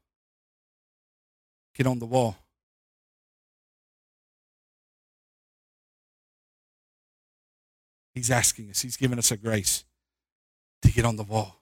Get 1.74 1.88
on 1.88 1.98
the 1.98 2.06
wall. 2.06 2.38
He's 8.14 8.30
asking 8.30 8.70
us, 8.70 8.82
He's 8.82 8.98
giving 8.98 9.18
us 9.18 9.32
a 9.32 9.38
grace 9.38 9.84
to 10.82 10.92
get 10.92 11.06
on 11.06 11.16
the 11.16 11.24
wall. 11.24 11.62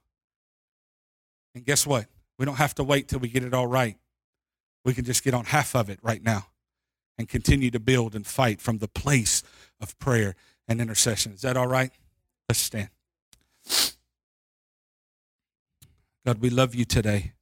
And 1.56 1.66
guess 1.66 1.86
what? 1.86 2.06
We 2.38 2.46
don't 2.46 2.56
have 2.56 2.76
to 2.76 2.84
wait 2.84 3.08
till 3.08 3.20
we 3.20 3.30
get 3.30 3.44
it 3.44 3.54
all 3.54 3.68
right. 3.68 3.98
We 4.84 4.94
can 4.94 5.06
just 5.06 5.24
get 5.24 5.34
on 5.34 5.46
half 5.46 5.76
of 5.76 5.90
it 5.90 6.00
right 6.02 6.24
now 6.24 6.48
and 7.18 7.30
continue 7.30 7.70
to 7.72 7.80
build 7.80 8.16
and 8.16 8.26
fight 8.26 8.60
from 8.60 8.80
the 8.80 8.88
place 8.88 9.44
of 9.80 9.98
prayer 10.00 10.36
and 10.68 10.82
intercession. 10.82 11.34
Is 11.34 11.42
that 11.42 11.56
all 11.56 11.68
right? 11.68 11.92
Let's 12.50 12.60
stand. 12.60 12.90
God, 16.26 16.40
we 16.40 16.50
love 16.50 16.74
you 16.74 16.86
today. 16.86 17.34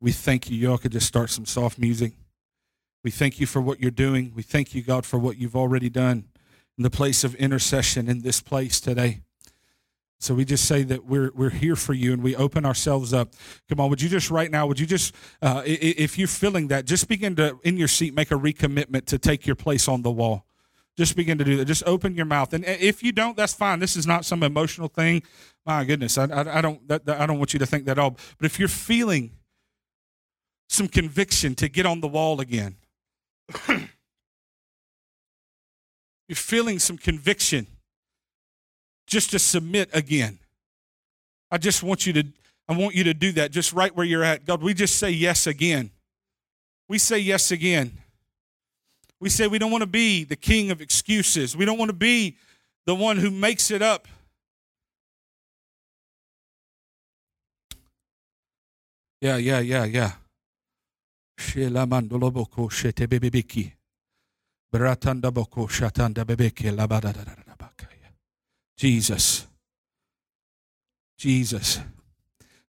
We 0.00 0.12
thank 0.12 0.50
you. 0.50 0.56
Y'all 0.56 0.78
could 0.78 0.92
just 0.92 1.06
start 1.06 1.30
some 1.30 1.46
soft 1.46 1.78
music. 1.78 2.12
We 3.04 3.10
thank 3.10 3.40
you 3.40 3.46
for 3.46 3.60
what 3.60 3.80
you're 3.80 3.90
doing. 3.90 4.32
We 4.34 4.42
thank 4.42 4.74
you, 4.74 4.82
God, 4.82 5.04
for 5.04 5.18
what 5.18 5.36
you've 5.36 5.56
already 5.56 5.88
done 5.88 6.24
the 6.82 6.90
place 6.90 7.24
of 7.24 7.34
intercession 7.36 8.08
in 8.08 8.22
this 8.22 8.40
place 8.40 8.80
today. 8.80 9.20
So 10.20 10.34
we 10.34 10.44
just 10.44 10.64
say 10.64 10.82
that 10.82 11.04
we're 11.04 11.30
we're 11.32 11.50
here 11.50 11.76
for 11.76 11.94
you, 11.94 12.12
and 12.12 12.22
we 12.22 12.34
open 12.34 12.66
ourselves 12.66 13.12
up. 13.12 13.34
Come 13.68 13.78
on, 13.78 13.88
would 13.88 14.02
you 14.02 14.08
just 14.08 14.30
right 14.30 14.50
now? 14.50 14.66
Would 14.66 14.80
you 14.80 14.86
just, 14.86 15.14
uh, 15.40 15.62
if 15.64 16.18
you're 16.18 16.26
feeling 16.26 16.68
that, 16.68 16.86
just 16.86 17.06
begin 17.08 17.36
to 17.36 17.58
in 17.62 17.76
your 17.76 17.86
seat 17.86 18.14
make 18.14 18.32
a 18.32 18.34
recommitment 18.34 19.06
to 19.06 19.18
take 19.18 19.46
your 19.46 19.54
place 19.54 19.86
on 19.86 20.02
the 20.02 20.10
wall. 20.10 20.44
Just 20.96 21.14
begin 21.14 21.38
to 21.38 21.44
do 21.44 21.56
that. 21.58 21.66
Just 21.66 21.84
open 21.86 22.16
your 22.16 22.26
mouth, 22.26 22.52
and 22.52 22.64
if 22.64 23.04
you 23.04 23.12
don't, 23.12 23.36
that's 23.36 23.54
fine. 23.54 23.78
This 23.78 23.94
is 23.94 24.08
not 24.08 24.24
some 24.24 24.42
emotional 24.42 24.88
thing. 24.88 25.22
My 25.64 25.84
goodness, 25.84 26.18
I, 26.18 26.24
I, 26.24 26.58
I 26.58 26.60
don't 26.60 26.88
that, 26.88 27.08
I 27.08 27.24
don't 27.24 27.38
want 27.38 27.52
you 27.52 27.60
to 27.60 27.66
think 27.66 27.84
that 27.84 27.92
at 27.92 27.98
all. 28.00 28.16
But 28.38 28.46
if 28.46 28.58
you're 28.58 28.66
feeling 28.66 29.30
some 30.68 30.88
conviction 30.88 31.54
to 31.56 31.68
get 31.68 31.86
on 31.86 32.00
the 32.00 32.08
wall 32.08 32.40
again. 32.40 32.76
You're 36.28 36.36
feeling 36.36 36.78
some 36.78 36.98
conviction 36.98 37.66
just 39.06 39.30
to 39.30 39.38
submit 39.38 39.88
again. 39.92 40.38
I 41.50 41.58
just 41.58 41.82
want 41.82 42.06
you 42.06 42.12
to 42.14 42.24
I 42.68 42.76
want 42.76 42.94
you 42.94 43.04
to 43.04 43.14
do 43.14 43.32
that 43.32 43.50
just 43.50 43.72
right 43.72 43.94
where 43.96 44.04
you're 44.04 44.22
at. 44.22 44.44
God, 44.44 44.62
we 44.62 44.74
just 44.74 44.98
say 44.98 45.10
yes 45.10 45.46
again. 45.46 45.90
We 46.86 46.98
say 46.98 47.18
yes 47.18 47.50
again. 47.50 47.92
We 49.20 49.30
say 49.30 49.46
we 49.46 49.58
don't 49.58 49.70
want 49.70 49.82
to 49.82 49.88
be 49.88 50.24
the 50.24 50.36
king 50.36 50.70
of 50.70 50.82
excuses. 50.82 51.56
We 51.56 51.64
don't 51.64 51.78
want 51.78 51.88
to 51.88 51.96
be 51.96 52.36
the 52.84 52.94
one 52.94 53.16
who 53.16 53.30
makes 53.30 53.70
it 53.70 53.80
up. 53.80 54.06
Yeah, 59.20 59.36
yeah, 59.36 59.60
yeah, 59.60 59.84
yeah. 59.84 60.12
Jesus. 68.76 69.46
Jesus. 71.16 71.80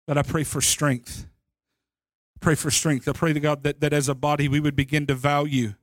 God, 0.06 0.16
I 0.16 0.22
pray 0.22 0.44
for 0.44 0.60
strength. 0.60 1.26
Pray 2.40 2.54
for 2.54 2.70
strength. 2.70 3.08
I 3.08 3.12
pray 3.12 3.32
to 3.32 3.40
God 3.40 3.62
that, 3.64 3.80
that 3.80 3.92
as 3.92 4.08
a 4.08 4.14
body 4.14 4.48
we 4.48 4.60
would 4.60 4.76
begin 4.76 5.06
to 5.06 5.14
value 5.14 5.74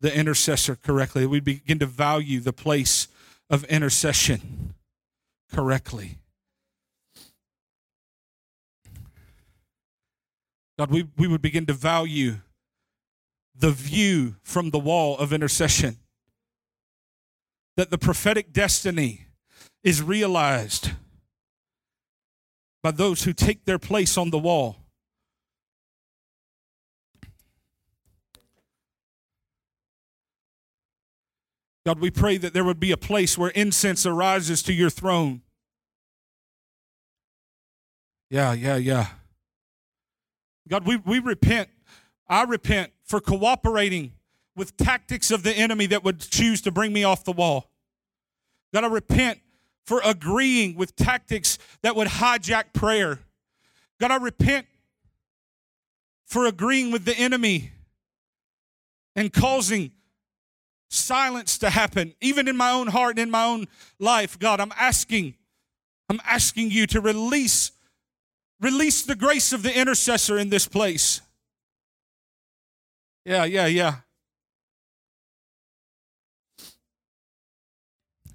the 0.00 0.14
intercessor 0.14 0.76
correctly. 0.76 1.26
We 1.26 1.40
begin 1.40 1.78
to 1.80 1.86
value 1.86 2.40
the 2.40 2.52
place 2.52 3.08
of 3.50 3.64
intercession 3.64 4.74
correctly. 5.52 6.18
God, 10.78 10.90
we, 10.90 11.08
we 11.18 11.28
would 11.28 11.42
begin 11.42 11.66
to 11.66 11.74
value 11.74 12.36
the 13.54 13.70
view 13.70 14.36
from 14.42 14.70
the 14.70 14.78
wall 14.78 15.16
of 15.18 15.32
intercession. 15.32 15.98
That 17.76 17.90
the 17.90 17.98
prophetic 17.98 18.52
destiny 18.52 19.26
is 19.82 20.02
realized 20.02 20.90
by 22.82 22.90
those 22.90 23.24
who 23.24 23.32
take 23.32 23.64
their 23.64 23.78
place 23.78 24.16
on 24.16 24.30
the 24.30 24.38
wall. 24.38 24.76
God, 31.86 31.98
we 31.98 32.10
pray 32.10 32.36
that 32.36 32.52
there 32.52 32.64
would 32.64 32.80
be 32.80 32.92
a 32.92 32.96
place 32.96 33.38
where 33.38 33.50
incense 33.50 34.04
arises 34.04 34.62
to 34.64 34.72
your 34.72 34.90
throne. 34.90 35.42
Yeah, 38.28 38.52
yeah, 38.52 38.76
yeah. 38.76 39.06
God, 40.68 40.86
we, 40.86 40.96
we 40.96 41.18
repent. 41.18 41.68
I 42.28 42.44
repent 42.44 42.92
for 43.10 43.20
cooperating 43.20 44.12
with 44.54 44.76
tactics 44.76 45.32
of 45.32 45.42
the 45.42 45.52
enemy 45.52 45.86
that 45.86 46.04
would 46.04 46.20
choose 46.20 46.60
to 46.60 46.70
bring 46.70 46.92
me 46.92 47.02
off 47.02 47.24
the 47.24 47.32
wall. 47.32 47.68
God, 48.72 48.84
I 48.84 48.86
repent 48.86 49.40
for 49.84 50.00
agreeing 50.04 50.76
with 50.76 50.94
tactics 50.94 51.58
that 51.82 51.96
would 51.96 52.06
hijack 52.06 52.72
prayer. 52.72 53.18
God, 54.00 54.12
I 54.12 54.16
repent 54.18 54.68
for 56.28 56.46
agreeing 56.46 56.92
with 56.92 57.04
the 57.04 57.16
enemy 57.18 57.72
and 59.16 59.32
causing 59.32 59.90
silence 60.88 61.58
to 61.58 61.70
happen, 61.70 62.14
even 62.20 62.46
in 62.46 62.56
my 62.56 62.70
own 62.70 62.86
heart 62.86 63.18
and 63.18 63.24
in 63.24 63.30
my 63.32 63.44
own 63.44 63.66
life. 63.98 64.38
God, 64.38 64.60
I'm 64.60 64.72
asking, 64.76 65.34
I'm 66.08 66.20
asking 66.24 66.70
you 66.70 66.86
to 66.86 67.00
release, 67.00 67.72
release 68.60 69.02
the 69.02 69.16
grace 69.16 69.52
of 69.52 69.64
the 69.64 69.76
intercessor 69.76 70.38
in 70.38 70.50
this 70.50 70.68
place. 70.68 71.22
Yeah, 73.24 73.44
yeah, 73.44 73.66
yeah. 73.66 73.96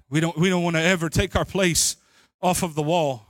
We 0.08 0.20
don't, 0.20 0.38
we 0.38 0.48
don't 0.48 0.62
want 0.62 0.76
to 0.76 0.82
ever 0.82 1.08
take 1.08 1.34
our 1.34 1.44
place 1.44 1.96
off 2.40 2.62
of 2.62 2.74
the 2.74 2.82
wall. 2.82 3.26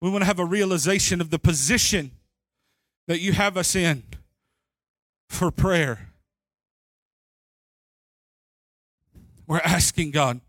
We 0.00 0.10
want 0.10 0.22
to 0.22 0.26
have 0.26 0.38
a 0.38 0.44
realization 0.44 1.20
of 1.20 1.30
the 1.30 1.38
position 1.38 2.12
that 3.08 3.18
you 3.20 3.32
have 3.32 3.56
us 3.56 3.74
in 3.74 4.04
for 5.28 5.50
prayer. 5.50 6.10
We're 9.46 9.60
asking 9.64 10.12
God, 10.12 10.40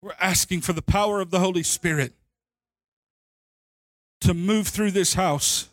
we're 0.00 0.12
asking 0.20 0.62
for 0.62 0.72
the 0.72 0.82
power 0.82 1.20
of 1.20 1.30
the 1.30 1.40
Holy 1.40 1.64
Spirit 1.64 2.12
to 4.20 4.32
move 4.32 4.68
through 4.68 4.92
this 4.92 5.14
house. 5.14 5.68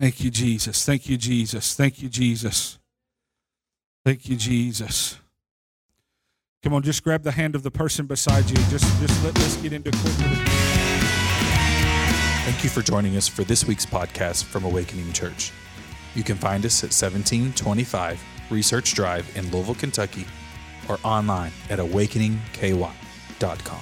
Thank 0.00 0.22
you, 0.22 0.30
Jesus. 0.30 0.84
Thank 0.84 1.08
you, 1.08 1.16
Jesus. 1.16 1.74
Thank 1.74 2.02
you, 2.02 2.08
Jesus. 2.08 2.78
Thank 4.04 4.28
you, 4.28 4.36
Jesus. 4.36 5.18
Come 6.62 6.74
on, 6.74 6.82
just 6.82 7.04
grab 7.04 7.22
the 7.22 7.32
hand 7.32 7.54
of 7.54 7.62
the 7.62 7.70
person 7.70 8.06
beside 8.06 8.48
you. 8.50 8.56
Just, 8.68 8.84
just 9.00 9.24
let, 9.24 9.36
let's 9.38 9.56
get 9.56 9.72
into 9.72 9.90
corporate. 9.90 10.48
Thank 12.44 12.64
you 12.64 12.70
for 12.70 12.82
joining 12.82 13.16
us 13.16 13.28
for 13.28 13.44
this 13.44 13.66
week's 13.66 13.86
podcast 13.86 14.44
from 14.44 14.64
Awakening 14.64 15.12
Church. 15.12 15.52
You 16.14 16.24
can 16.24 16.36
find 16.36 16.64
us 16.64 16.82
at 16.82 16.90
1725 16.90 18.20
Research 18.50 18.94
Drive 18.94 19.30
in 19.36 19.50
Louisville, 19.50 19.74
Kentucky, 19.74 20.26
or 20.88 20.98
online 21.04 21.52
at 21.70 21.78
awakeningky.com. 21.78 23.80